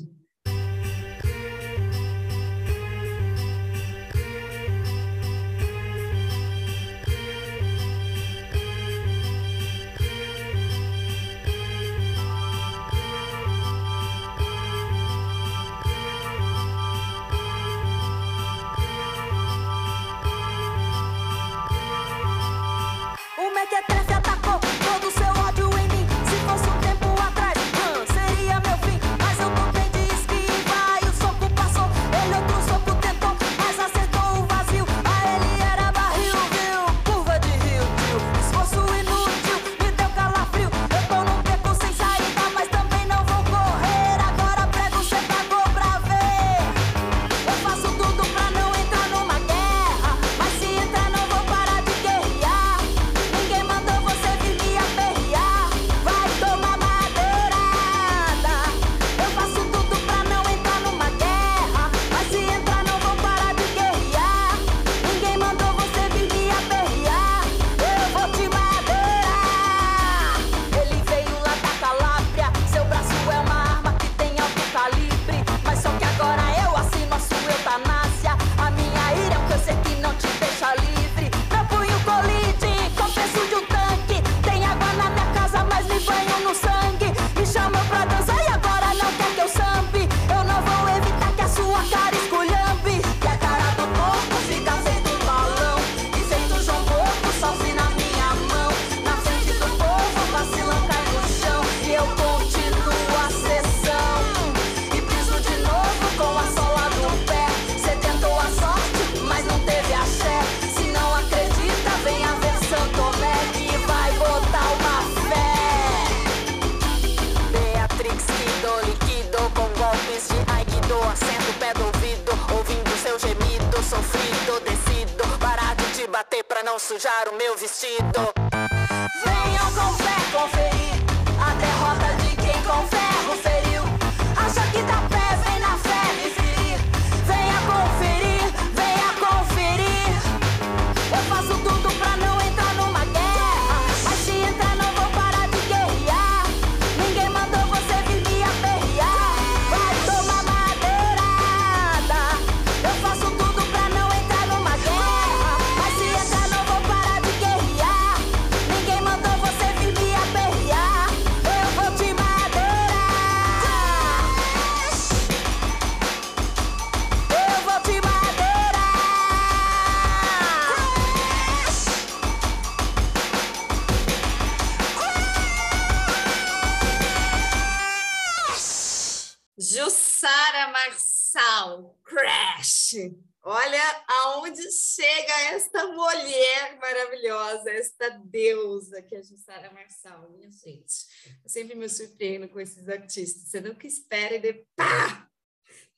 Maravilhosa, 187.06 187.70
esta 187.70 188.08
deusa 188.10 189.00
que 189.02 189.14
é 189.14 189.18
a 189.18 189.22
Jussara 189.22 189.72
Marçal, 189.72 190.30
minha 190.30 190.50
gente. 190.50 191.06
Eu 191.42 191.48
sempre 191.48 191.74
me 191.74 191.88
surpreendo 191.88 192.48
com 192.48 192.60
esses 192.60 192.88
artistas. 192.88 193.48
Você 193.48 193.60
nunca 193.60 193.86
espera 193.86 194.34
e 194.34 194.40
de 194.40 194.52
pá! 194.74 195.28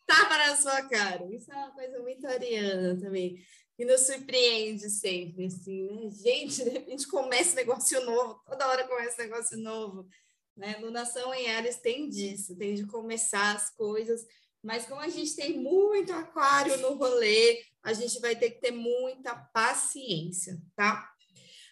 tapa 0.07 0.39
na 0.39 0.57
sua 0.57 0.83
cara. 0.89 1.27
Isso 1.35 1.53
é 1.53 1.57
uma 1.57 1.73
coisa 1.73 1.99
muito 2.01 2.27
ariana 2.27 2.99
também. 2.99 3.45
E 3.79 3.85
nos 3.85 4.01
surpreende 4.01 4.91
sempre, 4.91 5.47
assim, 5.47 5.85
né? 5.85 6.11
Gente, 6.11 6.65
de 6.65 6.71
repente 6.71 7.07
começa 7.07 7.55
negócio 7.55 8.05
novo, 8.05 8.41
toda 8.45 8.67
hora 8.67 8.89
começa 8.89 9.23
negócio 9.23 9.57
novo. 9.59 10.09
Né? 10.57 10.77
Lunação 10.81 11.33
em 11.33 11.49
Ares 11.51 11.77
tem 11.77 12.09
disso, 12.09 12.57
tem 12.57 12.75
de 12.75 12.87
começar 12.87 13.55
as 13.55 13.71
coisas, 13.71 14.27
mas 14.63 14.87
como 14.87 15.01
a 15.01 15.09
gente 15.09 15.35
tem 15.37 15.59
muito 15.59 16.13
aquário 16.13 16.77
no 16.79 16.95
rolê, 16.95 17.63
a 17.83 17.93
gente 17.93 18.21
vai 18.21 18.37
ter 18.37 18.51
que 18.51 18.61
ter 18.61 18.71
muita 18.71 19.35
paciência, 19.35 20.59
tá? 20.75 21.09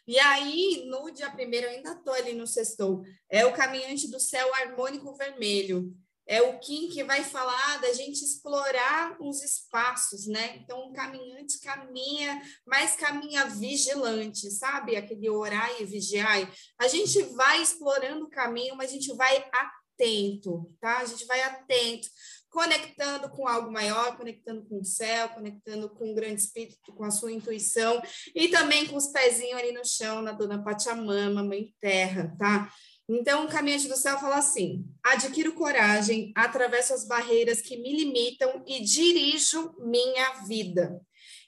E 0.07 0.19
aí, 0.19 0.85
no 0.87 1.11
dia 1.11 1.31
primeiro, 1.31 1.67
eu 1.67 1.71
ainda 1.71 1.93
estou 1.93 2.15
ali 2.15 2.33
no 2.33 2.47
sextou, 2.47 3.03
é 3.29 3.45
o 3.45 3.53
caminhante 3.53 4.09
do 4.09 4.21
céu 4.21 4.55
harmônico 4.55 5.17
vermelho 5.17 5.93
é 6.27 6.43
o 6.43 6.59
Kim 6.59 6.89
que 6.89 7.05
vai 7.05 7.23
falar 7.23 7.81
da 7.81 7.93
gente 7.93 8.25
explorar 8.25 9.17
os 9.21 9.43
espaços, 9.43 10.27
né? 10.27 10.57
Então, 10.57 10.89
o 10.89 10.93
caminhante 10.93 11.61
caminha, 11.61 12.43
mas 12.67 12.97
caminha 12.97 13.47
vigilante, 13.47 14.51
sabe? 14.51 14.97
Aquele 14.97 15.31
orar 15.31 15.71
e 15.81 15.85
vigiar. 15.85 16.53
A 16.81 16.89
gente 16.89 17.23
vai 17.23 17.63
explorando 17.63 18.25
o 18.25 18.31
caminho, 18.31 18.75
mas 18.75 18.91
a 18.91 18.95
gente 18.95 19.15
vai 19.15 19.37
atento, 19.53 20.69
tá? 20.81 20.99
A 20.99 21.05
gente 21.05 21.25
vai 21.27 21.41
atento, 21.43 22.09
conectando 22.57 23.29
com 23.29 23.47
algo 23.47 23.71
maior, 23.71 24.17
conectando 24.17 24.65
com 24.65 24.81
o 24.81 24.85
céu, 24.85 25.29
conectando 25.29 25.91
com 25.91 26.11
o 26.11 26.15
grande 26.15 26.41
espírito, 26.41 26.91
com 26.95 27.05
a 27.05 27.11
sua 27.11 27.31
intuição 27.31 28.01
e 28.35 28.49
também 28.49 28.87
com 28.87 28.97
os 28.97 29.09
pezinhos 29.09 29.61
ali 29.61 29.73
no 29.73 29.85
chão, 29.85 30.23
na 30.23 30.33
dona 30.33 30.65
Pachamama, 30.65 31.45
mãe 31.45 31.75
terra, 31.79 32.35
tá? 32.39 32.73
Então, 33.07 33.45
o 33.45 33.49
caminhante 33.49 33.87
do 33.89 33.97
céu 33.97 34.19
fala 34.19 34.37
assim: 34.37 34.87
adquiro 35.05 35.53
coragem, 35.53 36.33
atravesso 36.35 36.95
as 36.95 37.07
barreiras 37.07 37.61
que 37.61 37.77
me 37.77 37.95
limitam 37.95 38.65
e 38.67 38.83
dirijo 38.83 39.75
minha 39.79 40.41
vida. 40.47 40.99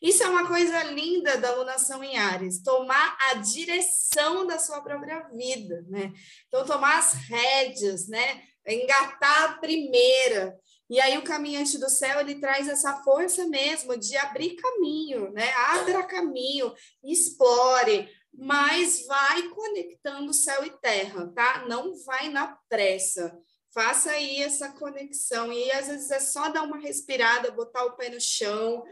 Isso 0.03 0.23
é 0.23 0.29
uma 0.29 0.47
coisa 0.47 0.83
linda 0.85 1.39
da 1.39 1.49
alunação 1.49 2.05
em 2.05 2.19
Ares, 2.19 2.63
tomar 2.63 3.17
a 3.31 3.35
direção 3.35 4.47
da 4.47 4.59
sua 4.59 4.83
própria 4.83 5.27
vida, 5.31 5.87
né? 5.89 6.13
Então, 6.49 6.67
tomar 6.67 6.99
as 6.99 7.15
rédeas, 7.15 8.09
né? 8.09 8.43
Engatar 8.67 9.45
a 9.45 9.53
primeira. 9.55 10.55
E 10.91 11.01
aí 11.01 11.19
o 11.19 11.25
caminhante 11.25 11.77
do 11.79 11.89
céu, 11.91 12.21
ele 12.21 12.37
traz 12.37 12.67
essa 12.67 13.03
força 13.03 13.47
mesmo 13.47 13.97
de 13.97 14.17
abrir 14.17 14.57
caminho, 14.57 15.31
né? 15.33 15.53
Abra 15.53 16.03
caminho, 16.05 16.75
explore, 17.05 18.09
mas 18.33 19.05
vai 19.07 19.49
conectando 19.49 20.33
céu 20.33 20.65
e 20.65 20.71
terra, 20.79 21.31
tá? 21.35 21.67
Não 21.69 21.95
vai 22.05 22.31
na 22.31 22.59
pressa. 22.69 23.39
Faça 23.75 24.13
aí 24.13 24.43
essa 24.43 24.71
conexão. 24.73 25.53
E 25.53 25.71
às 25.73 25.89
vezes 25.89 26.11
é 26.11 26.21
só 26.21 26.49
dar 26.49 26.63
uma 26.63 26.79
respirada, 26.79 27.51
botar 27.51 27.85
o 27.85 27.97
pé 27.97 28.09
no 28.09 28.21
chão, 28.21 28.83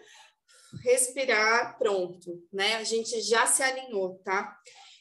respirar, 0.82 1.78
pronto, 1.78 2.42
né? 2.52 2.76
A 2.76 2.84
gente 2.84 3.20
já 3.22 3.46
se 3.46 3.62
alinhou, 3.62 4.18
tá? 4.22 4.54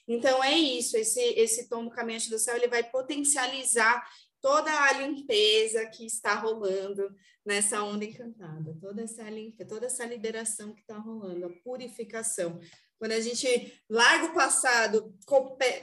Então 0.07 0.43
é 0.43 0.53
isso, 0.53 0.95
esse, 0.97 1.19
esse 1.19 1.67
tom 1.67 1.85
do 1.85 1.89
caminhante 1.89 2.29
do 2.29 2.37
céu, 2.37 2.55
ele 2.55 2.67
vai 2.67 2.83
potencializar 2.83 4.07
toda 4.45 4.71
a 4.71 4.93
limpeza 4.93 5.87
que 5.87 6.05
está 6.05 6.35
rolando 6.35 7.11
nessa 7.43 7.81
onda 7.81 8.05
encantada, 8.05 8.77
toda 8.79 9.01
essa 9.01 9.27
limpeza, 9.27 9.67
toda 9.67 9.87
essa 9.87 10.05
liberação 10.05 10.71
que 10.71 10.81
está 10.81 10.99
rolando, 10.99 11.47
a 11.47 11.49
purificação. 11.63 12.59
Quando 12.99 13.13
a 13.13 13.19
gente 13.19 13.73
larga 13.89 14.25
o 14.25 14.35
passado, 14.35 15.11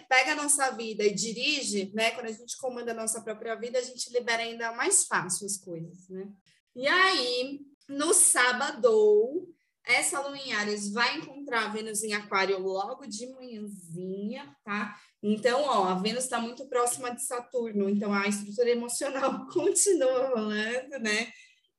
pega 0.08 0.30
a 0.30 0.36
nossa 0.36 0.70
vida 0.70 1.02
e 1.02 1.12
dirige, 1.12 1.90
né? 1.92 2.12
Quando 2.12 2.26
a 2.26 2.32
gente 2.32 2.56
comanda 2.56 2.92
a 2.92 2.94
nossa 2.94 3.20
própria 3.20 3.56
vida, 3.56 3.80
a 3.80 3.82
gente 3.82 4.12
libera 4.12 4.44
ainda 4.44 4.70
mais 4.70 5.06
fácil 5.06 5.44
as 5.44 5.56
coisas, 5.56 6.08
né? 6.08 6.30
E 6.76 6.86
aí, 6.86 7.62
no 7.88 8.14
sábado, 8.14 9.52
essa 9.86 10.20
lua 10.20 10.36
em 10.36 10.52
Ares 10.52 10.92
vai 10.92 11.16
encontrar 11.16 11.66
a 11.66 11.68
Vênus 11.68 12.02
em 12.02 12.12
Aquário 12.12 12.58
logo 12.58 13.06
de 13.06 13.26
manhãzinha, 13.32 14.56
tá? 14.64 14.96
Então, 15.22 15.62
ó, 15.62 15.84
a 15.84 15.94
Vênus 15.94 16.24
está 16.24 16.40
muito 16.40 16.66
próxima 16.68 17.14
de 17.14 17.22
Saturno, 17.22 17.88
então 17.88 18.12
a 18.12 18.26
estrutura 18.26 18.70
emocional 18.70 19.46
continua 19.52 20.28
rolando, 20.28 20.98
né? 21.00 21.32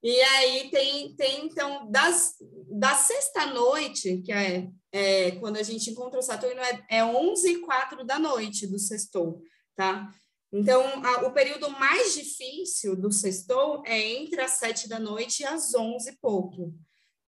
E 0.03 0.19
aí 0.19 0.69
tem, 0.69 1.15
tem 1.15 1.45
então, 1.45 1.89
das, 1.89 2.35
da 2.69 2.93
sexta-noite, 2.93 4.21
que 4.21 4.33
é, 4.33 4.67
é, 4.91 5.31
quando 5.39 5.55
a 5.55 5.63
gente 5.63 5.89
encontra 5.89 6.19
o 6.19 6.23
Saturno, 6.23 6.59
é, 6.59 6.85
é 6.89 7.05
11 7.05 7.49
e 7.49 7.59
4 7.61 8.03
da 8.03 8.19
noite 8.19 8.67
do 8.67 8.77
sextou, 8.77 9.41
tá? 9.77 10.13
Então, 10.51 10.83
a, 11.05 11.25
o 11.25 11.31
período 11.31 11.69
mais 11.69 12.13
difícil 12.13 12.97
do 12.97 13.13
sextou 13.13 13.81
é 13.85 13.97
entre 13.97 14.41
as 14.41 14.51
7 14.51 14.89
da 14.89 14.99
noite 14.99 15.41
e 15.41 15.45
as 15.45 15.73
11 15.73 16.09
e 16.09 16.17
pouco. 16.17 16.73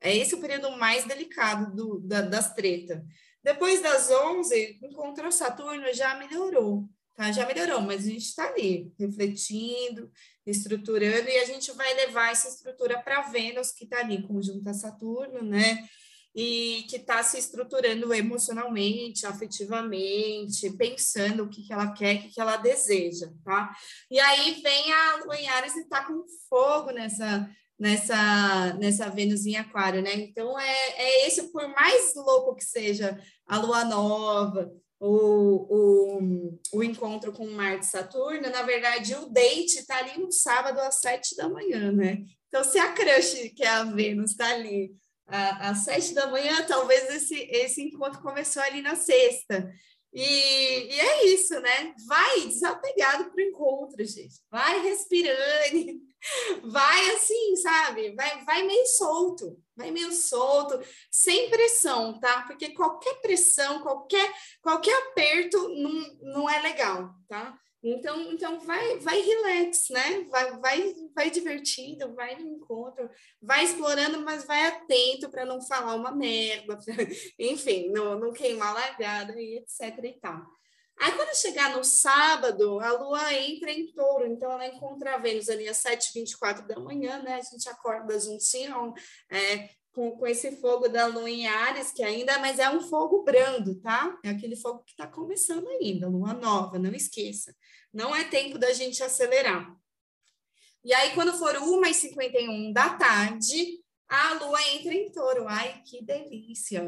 É 0.03 0.15
esse 0.15 0.35
o 0.35 0.41
período 0.41 0.77
mais 0.77 1.05
delicado 1.05 1.75
do, 1.75 2.01
da, 2.01 2.23
das 2.23 2.53
tretas. 2.53 3.01
Depois 3.43 3.81
das 3.81 4.11
11, 4.11 4.79
encontrou 4.83 5.31
Saturno, 5.33 5.93
já 5.93 6.17
melhorou, 6.17 6.89
tá? 7.15 7.31
Já 7.33 7.47
melhorou, 7.47 7.81
mas 7.81 8.05
a 8.05 8.09
gente 8.09 8.25
está 8.25 8.49
ali, 8.49 8.93
refletindo, 8.99 10.11
estruturando, 10.47 11.29
e 11.29 11.39
a 11.39 11.45
gente 11.45 11.73
vai 11.73 11.93
levar 11.95 12.31
essa 12.33 12.49
estrutura 12.49 13.01
para 13.01 13.23
Vênus, 13.23 13.73
que 13.73 13.85
está 13.85 13.99
ali, 13.99 14.23
conjunto 14.23 14.69
a 14.69 14.75
Saturno, 14.75 15.43
né? 15.43 15.87
E 16.35 16.85
que 16.89 16.97
está 16.97 17.23
se 17.23 17.39
estruturando 17.39 18.15
emocionalmente, 18.15 19.27
afetivamente, 19.27 20.71
pensando 20.77 21.45
o 21.45 21.49
que, 21.49 21.63
que 21.63 21.73
ela 21.73 21.93
quer, 21.93 22.17
o 22.17 22.23
que, 22.23 22.29
que 22.31 22.41
ela 22.41 22.57
deseja, 22.57 23.31
tá? 23.45 23.75
E 24.11 24.19
aí 24.19 24.61
vem 24.63 24.93
a 24.93 25.17
Lua 25.17 25.37
em 25.37 25.49
Ares 25.49 25.77
e 25.77 25.81
está 25.81 26.05
com 26.05 26.25
fogo 26.49 26.91
nessa, 26.91 27.49
nessa, 27.83 28.75
nessa 28.75 29.11
Vênus 29.11 29.45
em 29.45 29.57
Aquário, 29.57 30.01
né? 30.03 30.15
Então, 30.15 30.57
é, 30.57 30.89
é 30.99 31.27
esse, 31.27 31.51
por 31.51 31.67
mais 31.67 32.15
louco 32.15 32.55
que 32.55 32.65
seja 32.65 33.19
a 33.45 33.59
Lua 33.59 33.85
Nova, 33.85 34.73
o, 35.01 35.67
o, 35.69 36.59
o 36.75 36.83
encontro 36.85 37.33
com 37.33 37.45
Marte 37.51 37.85
e 37.85 37.89
Saturno, 37.89 38.49
na 38.51 38.63
verdade, 38.63 39.17
o 39.17 39.29
date 39.29 39.81
está 39.81 39.97
ali 39.97 40.17
no 40.17 40.31
sábado 40.31 40.79
às 40.79 41.01
sete 41.01 41.35
da 41.35 41.49
manhã, 41.49 41.91
né? 41.91 42.19
Então, 42.47 42.63
se 42.63 42.79
a 42.79 42.93
crush, 42.93 43.51
que 43.57 43.65
é 43.65 43.69
a 43.69 43.83
Vênus, 43.83 44.31
está 44.31 44.51
ali 44.51 44.95
às 45.27 45.79
sete 45.79 46.15
da 46.15 46.29
manhã, 46.29 46.65
talvez 46.65 47.11
esse, 47.11 47.35
esse 47.51 47.83
encontro 47.83 48.23
começou 48.23 48.63
ali 48.63 48.81
na 48.81 48.95
sexta. 48.95 49.69
E, 50.13 50.23
e 50.23 51.01
é 51.01 51.27
isso, 51.35 51.59
né? 51.59 51.95
Vai 52.07 52.43
desapegado 52.43 53.25
para 53.25 53.43
o 53.43 53.49
encontro, 53.49 54.05
gente. 54.05 54.37
Vai 54.49 54.83
respirando, 54.83 56.12
vai 56.65 57.11
assim, 57.11 57.57
sabe? 57.57 58.15
Vai, 58.15 58.45
vai 58.45 58.63
meio 58.63 58.87
solto, 58.87 59.61
vai 59.77 59.91
meio 59.91 60.13
solto, 60.13 60.81
sem 61.11 61.51
pressão, 61.51 62.19
tá? 62.21 62.43
Porque 62.43 62.71
qualquer 62.71 63.21
pressão, 63.21 63.83
qualquer, 63.83 64.33
qualquer 64.61 64.95
aperto 65.09 65.69
não, 65.69 66.17
não 66.23 66.51
é 66.51 66.61
legal, 66.61 67.15
tá? 67.29 67.59
Então, 67.85 68.33
então 68.33 68.61
vai, 68.61 68.99
vai 69.01 69.21
relax, 69.21 69.89
né? 69.91 70.21
Vai, 70.31 70.57
vai, 70.61 70.95
vai 71.15 71.31
divertindo, 71.31 72.15
vai 72.15 72.37
no 72.37 72.49
encontro, 72.49 73.11
vai 73.41 73.65
explorando, 73.65 74.21
mas 74.21 74.45
vai 74.45 74.67
atento 74.67 75.29
para 75.29 75.45
não 75.45 75.61
falar 75.61 75.97
uma 75.97 76.13
merda, 76.13 76.79
enfim, 77.39 77.91
não, 77.91 78.19
não 78.19 78.33
queimar 78.33 78.73
largada 78.73 79.35
e 79.41 79.59
etc 79.59 79.99
e 80.05 80.13
tal. 80.21 80.47
Aí, 80.99 81.13
quando 81.13 81.35
chegar 81.35 81.77
no 81.77 81.83
sábado, 81.83 82.79
a 82.81 82.93
lua 82.93 83.35
entra 83.35 83.71
em 83.73 83.93
touro, 83.93 84.27
então 84.27 84.53
ela 84.53 84.67
encontra 84.67 85.15
a 85.15 85.19
Vênus 85.19 85.49
ali 85.49 85.69
às 85.69 85.83
7h24 85.83 86.67
da 86.67 86.79
manhã, 86.79 87.23
né? 87.23 87.35
A 87.35 87.43
gente 87.43 87.69
acorda 87.69 88.19
juntinho, 88.21 88.93
é, 89.31 89.71
com, 89.93 90.13
com 90.13 90.27
esse 90.27 90.57
fogo 90.57 90.89
da 90.89 91.07
lua 91.07 91.29
em 91.29 91.47
Ares, 91.47 91.93
que 91.93 92.03
ainda, 92.03 92.39
mas 92.39 92.59
é 92.59 92.71
um 92.71 92.81
fogo 92.81 93.23
brando, 93.25 93.75
tá? 93.81 94.19
É 94.25 94.31
aquele 94.31 94.57
fogo 94.57 94.85
que 94.85 94.93
está 94.93 95.07
começando 95.07 95.67
ainda, 95.69 96.09
lua 96.09 96.35
nova, 96.35 96.79
não 96.79 96.93
esqueça. 96.95 97.55
Não 97.93 98.15
é 98.15 98.25
tempo 98.25 98.59
da 98.59 98.73
gente 98.73 99.03
acelerar. 99.03 99.75
E 100.85 100.93
aí, 100.93 101.15
quando 101.15 101.33
for 101.35 101.55
1h51 101.55 102.73
da 102.73 102.91
tarde, 102.91 103.82
a 104.13 104.35
lua 104.35 104.61
entra 104.69 104.93
em 104.93 105.11
touro. 105.11 105.49
Ai, 105.49 105.81
que 105.87 106.05
delícia! 106.05 106.83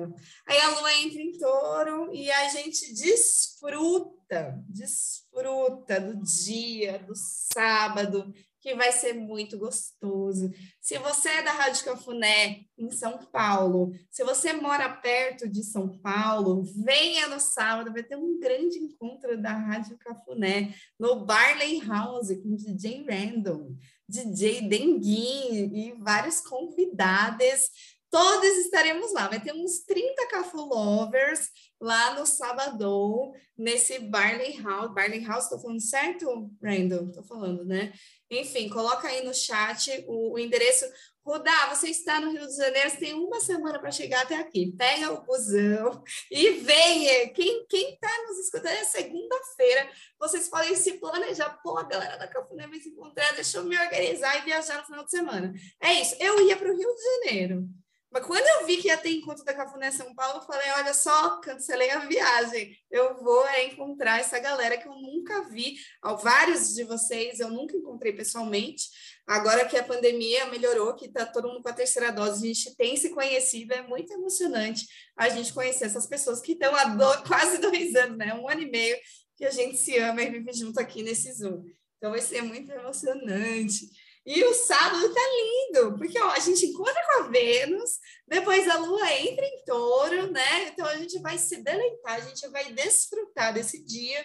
Aí 0.47 0.61
a 0.61 0.79
lua 0.79 0.93
entra 0.95 1.23
em 1.23 1.33
touro 1.39 2.15
e 2.15 2.31
a 2.31 2.49
gente 2.49 2.93
desfruta, 2.93 4.63
desfruta 4.69 5.99
do 5.99 6.23
dia, 6.23 6.99
do 6.99 7.15
sábado, 7.17 8.31
que 8.65 8.75
vai 8.75 8.91
ser 8.93 9.13
muito 9.13 9.59
gostoso. 9.59 10.51
Se 10.81 10.97
você 10.97 11.29
é 11.29 11.43
da 11.43 11.53
Rádio 11.53 11.85
Cafuné, 11.85 12.63
em 12.79 12.91
São 12.91 13.19
Paulo, 13.27 13.93
se 14.11 14.25
você 14.25 14.55
mora 14.55 14.89
perto 14.89 15.47
de 15.47 15.63
São 15.63 15.99
Paulo, 15.99 16.63
venha 16.83 17.29
no 17.29 17.39
sábado, 17.39 17.93
vai 17.93 18.03
ter 18.03 18.17
um 18.17 18.41
grande 18.41 18.79
encontro 18.79 19.37
da 19.37 19.53
Rádio 19.53 19.99
Cafuné, 19.99 20.75
no 20.99 21.27
Barley 21.27 21.87
House, 21.87 22.29
com 22.43 22.57
DJ 22.57 23.05
Random. 23.07 23.77
DJ 24.09 24.63
Denguin 24.63 25.71
e 25.75 25.95
vários 25.99 26.41
convidados. 26.41 27.69
Todos 28.11 28.49
estaremos 28.59 29.13
lá. 29.13 29.29
Vai 29.29 29.41
ter 29.41 29.53
uns 29.53 29.81
30 29.81 30.29
Cafu 30.29 30.59
Lovers 30.59 31.51
lá 31.81 32.19
no 32.19 32.25
sábado, 32.25 33.33
nesse 33.59 33.99
Barley 33.99 34.63
House. 34.63 34.95
Barley 34.95 35.25
House, 35.25 35.45
estou 35.45 35.59
falando 35.59 35.81
certo, 35.81 36.51
Randall? 36.63 37.09
Estou 37.09 37.25
falando, 37.25 37.65
né? 37.65 37.93
Enfim, 38.41 38.69
coloca 38.69 39.09
aí 39.09 39.25
no 39.25 39.35
chat 39.35 40.05
o, 40.07 40.35
o 40.35 40.39
endereço. 40.39 40.85
Rudá, 41.27 41.75
você 41.75 41.89
está 41.89 42.21
no 42.21 42.31
Rio 42.31 42.47
de 42.47 42.55
Janeiro, 42.55 42.91
você 42.91 42.97
tem 42.99 43.15
uma 43.15 43.41
semana 43.41 43.79
para 43.79 43.91
chegar 43.91 44.23
até 44.23 44.37
aqui. 44.37 44.75
Pega 44.77 45.11
o 45.11 45.25
busão 45.25 46.05
e 46.31 46.51
venha. 46.51 47.31
Quem 47.31 47.65
está 47.71 48.11
nos 48.29 48.39
escutando 48.41 48.75
é 48.75 48.85
segunda-feira. 48.85 49.89
Vocês 50.19 50.49
podem 50.49 50.77
se 50.77 50.99
planejar. 50.99 51.59
Pô, 51.63 51.79
a 51.79 51.85
galera 51.85 52.19
da 52.19 52.29
Cafuné 52.29 52.67
vai 52.67 52.79
se 52.79 52.91
encontrar, 52.91 53.33
deixa 53.33 53.57
eu 53.57 53.65
me 53.65 53.79
organizar 53.79 54.39
e 54.39 54.45
viajar 54.45 54.79
no 54.79 54.85
final 54.85 55.05
de 55.05 55.11
semana. 55.11 55.55
É 55.81 55.95
isso. 55.95 56.15
Eu 56.21 56.47
ia 56.47 56.59
para 56.59 56.71
o 56.71 56.77
Rio 56.77 56.95
de 56.95 57.03
Janeiro. 57.03 57.69
Mas 58.15 58.25
quando 58.25 58.47
eu 58.47 58.65
vi 58.65 58.77
que 58.77 58.87
ia 58.87 58.97
ter 58.97 59.11
encontro 59.11 59.45
da 59.45 59.53
Cafuné 59.53 59.91
São 59.91 60.15
Paulo, 60.15 60.39
eu 60.39 60.47
falei, 60.47 60.71
olha 60.77 60.95
só, 60.95 61.41
cancelei 61.41 61.91
a 61.91 61.99
viagem. 61.99 62.79
Eu 62.89 63.17
vou 63.17 63.45
é, 63.49 63.65
encontrar 63.65 64.21
essa 64.21 64.39
galera 64.39 64.79
que 64.79 64.87
eu 64.87 64.95
nunca 64.95 65.49
vi. 65.49 65.75
Vários 66.23 66.73
de 66.75 66.85
vocês 66.85 67.41
eu 67.41 67.51
nunca 67.51 67.77
encontrei 67.77 68.13
pessoalmente. 68.13 68.85
Agora 69.27 69.65
que 69.65 69.77
a 69.77 69.83
pandemia 69.83 70.47
melhorou, 70.47 70.95
que 70.95 71.07
está 71.07 71.27
todo 71.27 71.49
mundo 71.49 71.61
com 71.61 71.69
a 71.69 71.73
terceira 71.73 72.13
dose, 72.13 72.45
a 72.45 72.55
gente 72.55 72.77
tem 72.77 72.97
se 72.97 73.11
conhecido, 73.11 73.75
é 73.75 73.83
muito 73.83 74.13
emocionante 74.13 74.87
a 75.17 75.29
gente 75.29 75.53
conhecer 75.53 75.87
essas 75.87 76.07
pessoas 76.07 76.41
que 76.41 76.53
estão 76.53 76.73
há 76.77 76.85
do, 76.85 77.23
quase 77.27 77.59
dois 77.59 77.97
anos, 77.97 78.17
né? 78.17 78.33
Um 78.33 78.49
ano 78.49 78.61
e 78.61 78.71
meio 78.71 78.97
que 79.37 79.45
a 79.45 79.51
gente 79.51 79.77
se 79.77 79.99
ama 79.99 80.23
e 80.23 80.31
vive 80.31 80.53
junto 80.53 80.79
aqui 80.79 81.03
nesse 81.03 81.33
Zoom. 81.33 81.65
Então 81.99 82.13
vai 82.13 82.21
ser 82.21 82.43
muito 82.43 82.71
emocionante. 82.71 83.91
E 84.27 84.43
o 84.43 84.55
sábado 84.55 85.13
tá 85.13 85.21
lindo, 85.21 85.99
porque 85.99 86.19
ó, 86.19 86.31
a 86.31 86.39
gente 86.39 86.65
encontra 86.65 86.95
com 87.07 87.25
a 87.25 87.29
Vênus, 87.29 87.99
depois 88.27 88.67
a 88.69 88.79
Lua 88.79 89.13
entra 89.13 89.45
em 89.45 89.65
touro, 89.67 90.31
né? 90.31 90.69
Então 90.69 90.87
a 90.87 90.97
gente 90.97 91.19
vai 91.21 91.37
se 91.37 91.63
deleitar, 91.63 92.15
a 92.15 92.21
gente 92.21 92.49
vai 92.49 92.73
desfrutar 92.73 93.53
desse 93.53 93.85
dia. 93.85 94.25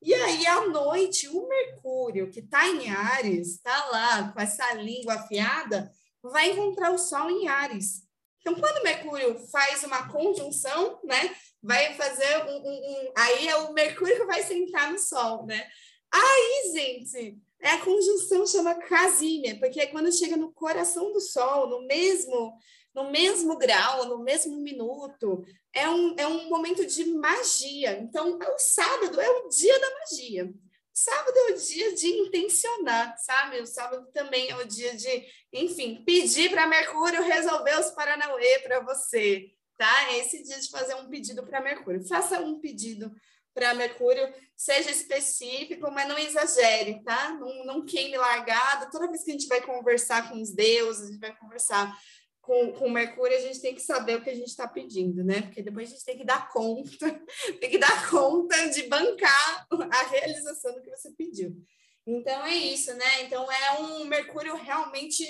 E 0.00 0.14
aí, 0.14 0.46
à 0.46 0.68
noite, 0.68 1.28
o 1.28 1.48
Mercúrio, 1.48 2.30
que 2.30 2.40
está 2.40 2.66
em 2.68 2.88
Ares, 2.90 3.56
está 3.56 3.86
lá 3.86 4.32
com 4.32 4.40
essa 4.40 4.72
língua 4.74 5.14
afiada, 5.14 5.90
vai 6.22 6.50
encontrar 6.50 6.92
o 6.92 6.98
Sol 6.98 7.28
em 7.28 7.48
Ares. 7.48 8.08
Então, 8.40 8.54
quando 8.54 8.78
o 8.78 8.84
Mercúrio 8.84 9.36
faz 9.48 9.82
uma 9.82 10.08
conjunção, 10.08 11.00
né? 11.04 11.34
Vai 11.62 11.94
fazer 11.94 12.44
um. 12.44 12.56
um, 12.56 13.08
um 13.08 13.12
aí 13.16 13.48
é 13.48 13.56
o 13.56 13.72
Mercúrio 13.74 14.16
que 14.16 14.24
vai 14.24 14.42
sentar 14.42 14.90
no 14.90 14.98
Sol, 14.98 15.44
né? 15.44 15.68
Aí, 16.10 16.72
gente, 16.72 17.38
é 17.62 17.70
a 17.70 17.80
conjunção 17.84 18.46
chama 18.46 18.74
casímia, 18.74 19.58
porque 19.58 19.80
é 19.80 19.86
quando 19.86 20.12
chega 20.12 20.36
no 20.36 20.52
coração 20.52 21.12
do 21.12 21.20
Sol, 21.20 21.68
no 21.68 21.86
mesmo 21.86 22.58
no 22.94 23.10
mesmo 23.10 23.56
grau, 23.56 24.06
no 24.06 24.18
mesmo 24.18 24.56
minuto, 24.56 25.44
é 25.72 25.88
um, 25.88 26.14
é 26.18 26.26
um 26.26 26.48
momento 26.48 26.84
de 26.84 27.04
magia. 27.04 27.98
Então, 28.00 28.36
o 28.36 28.58
sábado 28.58 29.20
é 29.20 29.30
o 29.30 29.48
dia 29.48 29.78
da 29.78 29.98
magia. 30.00 30.46
O 30.46 30.52
sábado 30.92 31.36
é 31.36 31.52
o 31.52 31.56
dia 31.56 31.94
de 31.94 32.08
intencionar, 32.08 33.16
sabe? 33.18 33.60
O 33.60 33.66
sábado 33.66 34.08
também 34.12 34.50
é 34.50 34.56
o 34.56 34.66
dia 34.66 34.94
de, 34.96 35.24
enfim, 35.52 36.02
pedir 36.04 36.50
para 36.50 36.66
Mercúrio 36.66 37.22
resolver 37.22 37.78
os 37.78 37.92
Paranauê 37.92 38.58
para 38.58 38.80
você, 38.80 39.46
tá? 39.78 40.10
É 40.10 40.18
esse 40.18 40.42
dia 40.42 40.58
de 40.58 40.68
fazer 40.68 40.94
um 40.96 41.08
pedido 41.08 41.44
para 41.46 41.60
Mercúrio. 41.60 42.06
Faça 42.06 42.40
um 42.40 42.58
pedido 42.60 43.10
para 43.54 43.74
Mercúrio, 43.74 44.32
seja 44.56 44.90
específico, 44.90 45.90
mas 45.90 46.08
não 46.08 46.18
exagere, 46.18 47.02
tá? 47.02 47.32
Não, 47.32 47.64
não 47.64 47.84
queime 47.84 48.16
largado. 48.16 48.90
Toda 48.90 49.08
vez 49.08 49.24
que 49.24 49.30
a 49.30 49.34
gente 49.34 49.48
vai 49.48 49.60
conversar 49.60 50.28
com 50.30 50.40
os 50.40 50.52
deuses, 50.52 51.08
a 51.08 51.12
gente 51.12 51.20
vai 51.20 51.36
conversar 51.36 51.96
com, 52.40 52.72
com 52.72 52.90
Mercúrio, 52.90 53.36
a 53.36 53.40
gente 53.40 53.60
tem 53.60 53.74
que 53.74 53.82
saber 53.82 54.16
o 54.16 54.22
que 54.22 54.30
a 54.30 54.34
gente 54.34 54.48
está 54.48 54.66
pedindo, 54.66 55.22
né? 55.22 55.42
Porque 55.42 55.62
depois 55.62 55.88
a 55.88 55.92
gente 55.92 56.04
tem 56.04 56.18
que 56.18 56.24
dar 56.24 56.48
conta, 56.50 57.22
tem 57.60 57.70
que 57.70 57.78
dar 57.78 58.10
conta 58.10 58.68
de 58.70 58.84
bancar 58.84 59.66
a 59.70 60.02
realização 60.08 60.74
do 60.74 60.82
que 60.82 60.90
você 60.90 61.10
pediu. 61.12 61.56
Então 62.06 62.44
é 62.44 62.54
isso, 62.54 62.92
né? 62.94 63.22
Então 63.22 63.50
é 63.50 63.80
um 63.80 64.04
Mercúrio 64.04 64.56
realmente 64.56 65.24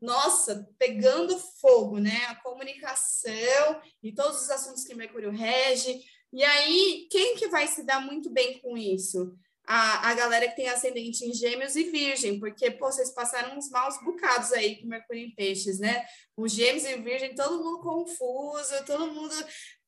nossa, 0.00 0.68
pegando 0.78 1.38
fogo, 1.60 1.98
né? 1.98 2.26
A 2.28 2.34
comunicação 2.36 3.80
e 4.02 4.12
todos 4.12 4.42
os 4.42 4.50
assuntos 4.50 4.84
que 4.84 4.94
Mercúrio 4.94 5.30
rege, 5.30 6.02
e 6.32 6.42
aí, 6.42 7.06
quem 7.10 7.36
que 7.36 7.48
vai 7.48 7.66
se 7.66 7.84
dar 7.84 8.00
muito 8.00 8.30
bem 8.30 8.60
com 8.60 8.76
isso? 8.76 9.34
A, 9.68 10.10
a 10.10 10.14
galera 10.14 10.48
que 10.48 10.54
tem 10.54 10.68
ascendente 10.68 11.24
em 11.24 11.34
gêmeos 11.34 11.74
e 11.74 11.84
virgem, 11.90 12.38
porque, 12.38 12.70
pô, 12.70 12.86
vocês 12.86 13.12
passaram 13.12 13.58
uns 13.58 13.68
maus 13.68 14.00
bocados 14.04 14.52
aí 14.52 14.80
com 14.80 14.86
Mercúrio 14.86 15.26
em 15.26 15.34
peixes, 15.34 15.80
né? 15.80 16.04
Os 16.36 16.52
gêmeos 16.52 16.84
e 16.84 16.96
virgem, 16.98 17.34
todo 17.34 17.62
mundo 17.62 17.80
confuso, 17.80 18.84
todo 18.86 19.12
mundo 19.12 19.34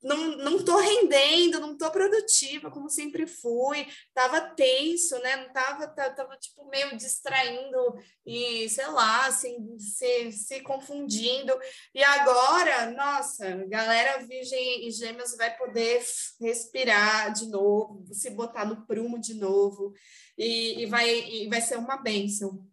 não, 0.03 0.36
não 0.36 0.64
tô 0.64 0.78
rendendo, 0.78 1.61
não 1.61 1.76
tô 1.76 1.90
produtiva 1.90 2.70
como 2.70 2.88
sempre 2.88 3.26
fui, 3.26 3.86
tava 4.14 4.40
tenso, 4.55 5.18
né? 5.20 5.36
Não 5.36 5.53
tava, 5.53 5.88
tava 5.88 6.36
tipo 6.36 6.68
meio 6.68 6.96
distraindo 6.96 7.96
e 8.24 8.68
sei 8.68 8.86
lá, 8.86 9.26
assim, 9.26 9.78
se, 9.78 10.32
se 10.32 10.61
confundindo. 10.61 11.53
E 11.94 12.03
agora, 12.03 12.90
nossa, 12.92 13.64
galera 13.66 14.24
virgem 14.24 14.86
e 14.86 14.90
gêmeos 14.90 15.36
vai 15.36 15.57
poder 15.57 16.05
respirar 16.40 17.32
de 17.32 17.46
novo, 17.49 18.07
se 18.12 18.30
botar 18.30 18.64
no 18.64 18.86
prumo 18.86 19.18
de 19.18 19.34
novo 19.34 19.92
e, 20.36 20.82
e 20.82 20.86
vai, 20.86 21.09
e 21.09 21.49
vai 21.49 21.61
ser 21.61 21.76
uma 21.76 21.96
bênção 21.96 22.64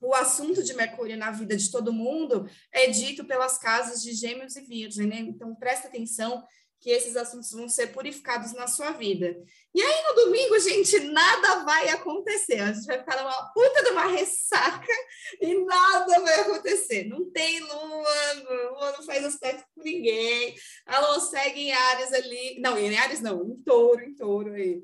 o 0.00 0.14
assunto 0.14 0.62
de 0.62 0.74
Mercúrio 0.74 1.16
na 1.16 1.30
vida 1.30 1.56
de 1.56 1.70
todo 1.70 1.92
mundo 1.92 2.48
é 2.70 2.86
dito 2.88 3.24
pelas 3.24 3.58
casas 3.58 4.02
de 4.02 4.12
Gêmeos 4.12 4.54
e 4.54 4.60
Virgem, 4.60 5.06
né? 5.06 5.20
Então 5.20 5.54
presta 5.54 5.88
atenção 5.88 6.44
que 6.86 6.92
esses 6.92 7.16
assuntos 7.16 7.50
vão 7.50 7.68
ser 7.68 7.88
purificados 7.88 8.52
na 8.52 8.68
sua 8.68 8.92
vida. 8.92 9.36
E 9.74 9.82
aí, 9.82 10.04
no 10.04 10.24
domingo, 10.24 10.56
gente, 10.60 11.00
nada 11.00 11.64
vai 11.64 11.88
acontecer. 11.88 12.60
A 12.60 12.72
gente 12.72 12.86
vai 12.86 13.00
ficar 13.00 13.16
numa 13.16 13.52
puta 13.52 13.82
de 13.82 13.90
uma 13.90 14.06
ressaca 14.06 14.92
e 15.40 15.52
nada 15.64 16.20
vai 16.20 16.40
acontecer. 16.42 17.08
Não 17.08 17.28
tem 17.32 17.58
lua, 17.58 18.32
lua 18.70 18.92
não 18.92 19.02
faz 19.02 19.24
aspecto 19.24 19.64
com 19.74 19.82
ninguém. 19.82 20.54
A 20.86 21.00
lua 21.00 21.18
segue 21.18 21.62
em 21.62 21.72
Ares 21.72 22.12
ali. 22.12 22.60
Não, 22.60 22.78
em 22.78 22.96
Ares 22.96 23.20
não, 23.20 23.44
em 23.44 23.56
touro, 23.64 24.04
em 24.04 24.14
touro 24.14 24.52
aí. 24.52 24.80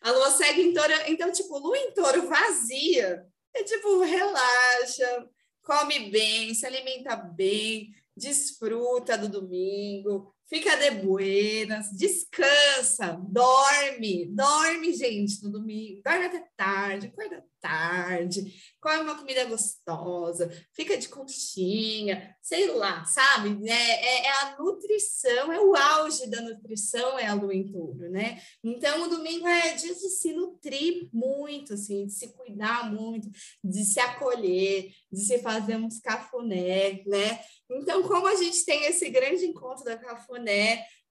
A 0.00 0.10
lua 0.10 0.32
segue 0.32 0.62
em 0.62 0.74
touro. 0.74 0.92
Então, 1.06 1.30
tipo, 1.30 1.56
lua 1.58 1.78
em 1.78 1.92
touro 1.92 2.26
vazia. 2.26 3.24
É 3.54 3.62
tipo, 3.62 4.00
relaxa, 4.00 5.28
come 5.62 6.10
bem, 6.10 6.52
se 6.54 6.66
alimenta 6.66 7.14
bem, 7.14 7.94
desfruta 8.16 9.16
do 9.16 9.28
domingo 9.28 10.34
fica 10.48 10.76
de 10.76 10.90
buenas, 11.02 11.90
descansa, 11.92 13.18
dorme, 13.28 14.26
dorme, 14.26 14.92
gente, 14.92 15.42
no 15.42 15.50
domingo, 15.50 16.02
dorme 16.04 16.26
até 16.26 16.46
tarde, 16.56 17.08
acorda 17.08 17.44
tarde, 17.60 18.54
come 18.80 19.00
uma 19.00 19.18
comida 19.18 19.44
gostosa, 19.46 20.48
fica 20.72 20.96
de 20.96 21.08
conchinha, 21.08 22.36
sei 22.40 22.68
lá, 22.68 23.04
sabe? 23.04 23.68
É, 23.68 23.72
é, 23.72 24.26
é, 24.26 24.30
a 24.30 24.56
nutrição, 24.58 25.52
é 25.52 25.60
o 25.60 25.74
auge 25.74 26.30
da 26.30 26.40
nutrição, 26.42 27.18
é 27.18 27.26
a 27.26 27.34
lua 27.34 27.54
em 27.54 27.70
touro, 27.70 28.08
né? 28.10 28.40
Então, 28.62 29.02
o 29.02 29.08
domingo 29.08 29.48
é 29.48 29.74
dia 29.74 29.92
de 29.92 30.08
se 30.08 30.32
nutrir 30.32 31.08
muito, 31.12 31.74
assim, 31.74 32.06
de 32.06 32.12
se 32.12 32.28
cuidar 32.34 32.92
muito, 32.92 33.28
de 33.64 33.84
se 33.84 33.98
acolher, 33.98 34.92
de 35.10 35.20
se 35.20 35.38
fazer 35.38 35.76
uns 35.76 35.98
cafuné, 35.98 37.02
né? 37.06 37.40
Então, 37.68 38.02
como 38.04 38.28
a 38.28 38.36
gente 38.36 38.64
tem 38.64 38.84
esse 38.84 39.10
grande 39.10 39.44
encontro 39.44 39.84
da 39.84 39.96
cafuné, 39.96 40.35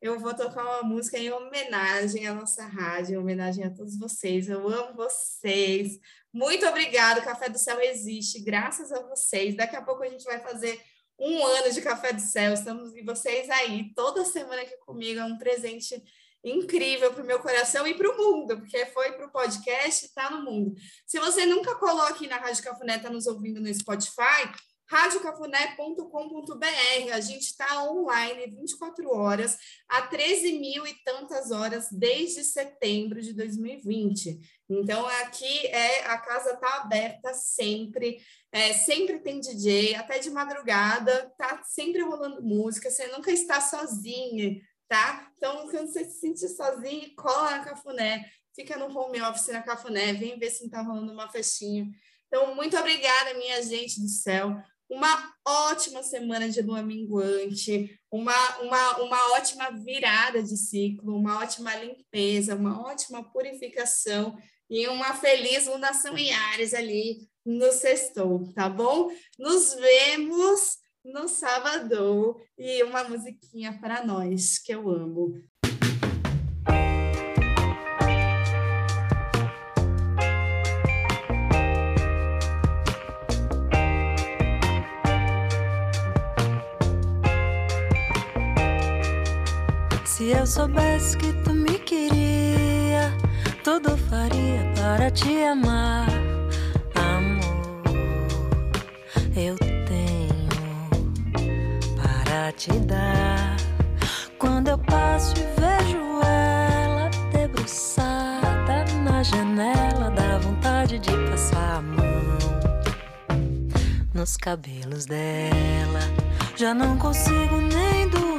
eu 0.01 0.19
vou 0.19 0.35
tocar 0.35 0.63
uma 0.63 0.83
música 0.83 1.17
em 1.17 1.31
homenagem 1.31 2.27
à 2.27 2.33
nossa 2.33 2.65
rádio, 2.65 3.15
em 3.15 3.17
homenagem 3.17 3.63
a 3.63 3.71
todos 3.71 3.97
vocês. 3.97 4.47
Eu 4.47 4.67
amo 4.67 4.95
vocês. 4.95 5.99
Muito 6.31 6.65
obrigada. 6.67 7.21
Café 7.21 7.49
do 7.49 7.57
Céu 7.57 7.79
existe, 7.81 8.41
graças 8.41 8.91
a 8.91 9.01
vocês. 9.01 9.55
Daqui 9.55 9.75
a 9.75 9.81
pouco 9.81 10.03
a 10.03 10.09
gente 10.09 10.23
vai 10.23 10.39
fazer 10.39 10.79
um 11.19 11.45
ano 11.45 11.71
de 11.71 11.81
Café 11.81 12.13
do 12.13 12.21
Céu. 12.21 12.53
Estamos 12.53 12.95
e 12.95 13.01
vocês 13.01 13.49
aí 13.49 13.93
toda 13.95 14.25
semana 14.25 14.61
aqui 14.61 14.77
comigo. 14.85 15.19
É 15.19 15.25
um 15.25 15.37
presente 15.37 16.03
incrível 16.43 17.11
para 17.11 17.23
o 17.23 17.25
meu 17.25 17.39
coração 17.39 17.87
e 17.87 17.95
para 17.95 18.11
o 18.11 18.17
mundo, 18.17 18.57
porque 18.57 18.85
foi 18.87 19.13
para 19.13 19.25
o 19.25 19.31
podcast 19.31 20.05
e 20.05 20.07
está 20.07 20.29
no 20.29 20.43
mundo. 20.43 20.75
Se 21.05 21.19
você 21.19 21.45
nunca 21.45 21.73
colou 21.75 22.03
aqui 22.03 22.27
na 22.27 22.37
Rádio 22.37 22.63
Cafuné, 22.63 22.97
está 22.97 23.09
nos 23.09 23.25
ouvindo 23.25 23.59
no 23.59 23.73
Spotify, 23.73 24.51
radiocafuné.com.br. 24.87 27.13
A 27.13 27.19
gente 27.19 27.41
está 27.41 27.83
online 27.83 28.47
24 28.47 29.09
horas, 29.09 29.57
há 29.89 30.03
13 30.03 30.59
mil 30.59 30.85
e 30.85 30.93
tantas 31.03 31.51
horas 31.51 31.87
desde 31.91 32.43
setembro 32.43 33.21
de 33.21 33.33
2020. 33.33 34.39
Então, 34.69 35.05
aqui 35.05 35.67
é 35.67 36.05
a 36.05 36.17
casa 36.17 36.53
está 36.53 36.77
aberta 36.77 37.33
sempre, 37.33 38.19
é, 38.51 38.73
sempre 38.73 39.19
tem 39.19 39.39
DJ, 39.39 39.95
até 39.95 40.19
de 40.19 40.29
madrugada, 40.29 41.31
tá 41.37 41.61
sempre 41.63 42.01
rolando 42.01 42.43
música, 42.43 42.89
você 42.89 43.07
nunca 43.07 43.31
está 43.31 43.61
sozinha, 43.61 44.59
tá? 44.87 45.31
Então, 45.37 45.67
quando 45.69 45.87
você 45.87 46.05
se 46.05 46.19
sentir 46.19 46.49
sozinho, 46.49 47.13
cola 47.15 47.51
na 47.51 47.65
Cafuné, 47.65 48.25
fica 48.55 48.77
no 48.77 48.97
home 48.97 49.21
office 49.21 49.47
na 49.47 49.61
Cafuné, 49.61 50.13
vem 50.13 50.39
ver 50.39 50.49
se 50.49 50.61
não 50.61 50.67
está 50.67 50.81
rolando 50.81 51.11
uma 51.11 51.29
festinha. 51.29 51.87
Então, 52.27 52.55
muito 52.55 52.77
obrigada, 52.77 53.35
minha 53.35 53.61
gente 53.61 54.01
do 54.01 54.09
céu. 54.09 54.55
Uma 54.89 55.33
ótima 55.45 56.03
semana 56.03 56.49
de 56.49 56.61
lua 56.61 56.81
minguante, 56.81 57.99
uma, 58.11 58.59
uma, 58.59 58.97
uma 58.97 59.33
ótima 59.33 59.71
virada 59.71 60.41
de 60.41 60.55
ciclo, 60.57 61.17
uma 61.17 61.39
ótima 61.39 61.75
limpeza, 61.75 62.55
uma 62.55 62.81
ótima 62.87 63.23
purificação 63.31 64.37
e 64.69 64.87
uma 64.87 65.13
feliz 65.13 65.67
lunação 65.67 66.17
em 66.17 66.31
Ares 66.31 66.73
ali 66.73 67.27
no 67.45 67.71
sextou, 67.71 68.51
tá 68.53 68.67
bom? 68.69 69.09
Nos 69.37 69.75
vemos 69.75 70.77
no 71.03 71.27
sábado 71.27 72.35
e 72.57 72.81
uma 72.83 73.03
musiquinha 73.03 73.79
para 73.79 74.03
nós 74.03 74.57
que 74.57 74.73
eu 74.73 74.89
amo. 74.89 75.33
Se 90.25 90.31
eu 90.31 90.47
soubesse 90.47 91.15
que 91.17 91.31
tu 91.43 91.53
me 91.53 91.77
queria, 91.77 93.13
tudo 93.63 93.95
faria 93.95 94.73
para 94.75 95.11
te 95.11 95.43
amar, 95.43 96.07
amor. 96.95 97.93
Eu 99.37 99.55
tenho 99.85 100.49
para 101.95 102.51
te 102.53 102.71
dar. 102.87 103.55
Quando 104.39 104.69
eu 104.69 104.79
passo 104.79 105.35
e 105.37 105.43
vejo 105.61 105.99
ela 106.23 107.11
debruçada 107.31 108.83
na 109.03 109.21
janela, 109.21 110.09
dá 110.09 110.39
vontade 110.39 110.97
de 110.97 111.11
passar 111.29 111.77
a 111.77 111.81
mão 111.83 112.25
nos 114.11 114.35
cabelos 114.37 115.05
dela. 115.05 115.99
Já 116.55 116.73
não 116.73 116.97
consigo 116.97 117.57
nem 117.57 118.09
dormir. 118.09 118.34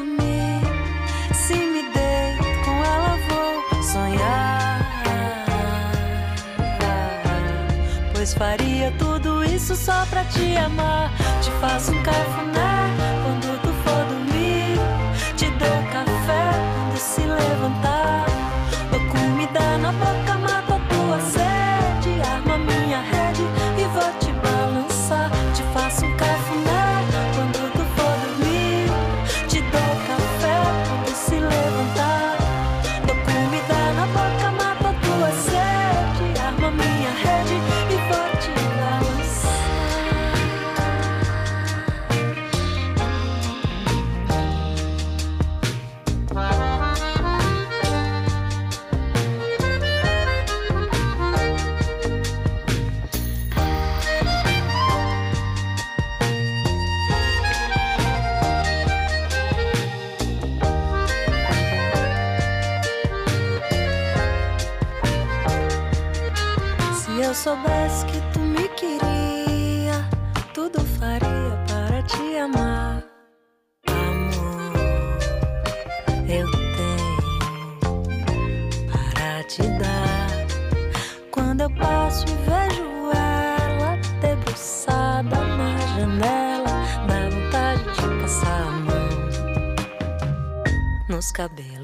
Faria 8.36 8.92
tudo 8.98 9.42
isso 9.44 9.74
só 9.74 10.04
pra 10.06 10.24
te 10.24 10.56
amar. 10.56 11.10
Te 11.42 11.50
faço 11.60 11.92
um 11.92 12.02
cafuné 12.02 13.15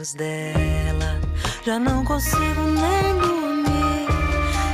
cabelos 0.03 0.15
dela. 0.15 1.21
Já 1.65 1.79
não 1.79 2.05
consigo 2.05 2.63
nem 2.63 3.19
dormir. 3.21 4.09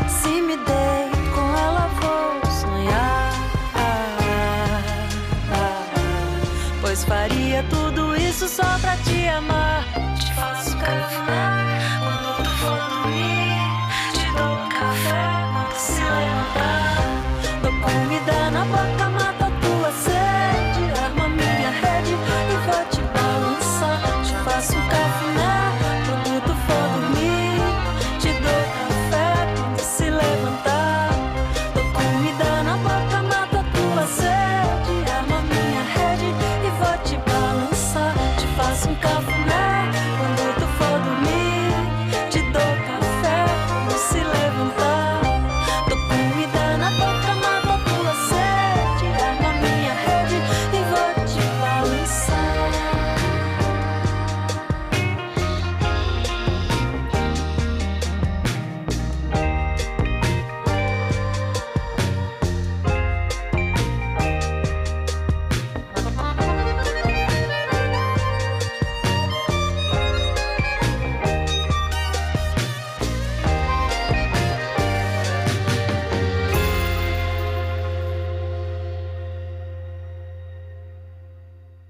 Se 0.08 0.40
me 0.40 0.56
deito 0.56 1.30
com 1.34 1.56
ela, 1.56 1.88
vou 2.00 2.50
sonhar. 2.50 3.32
Pois 6.80 7.04
faria 7.04 7.62
tudo 7.68 8.16
isso 8.16 8.48
só 8.48 8.78
pra 8.80 8.96
te 8.98 9.28
amar. 9.28 9.47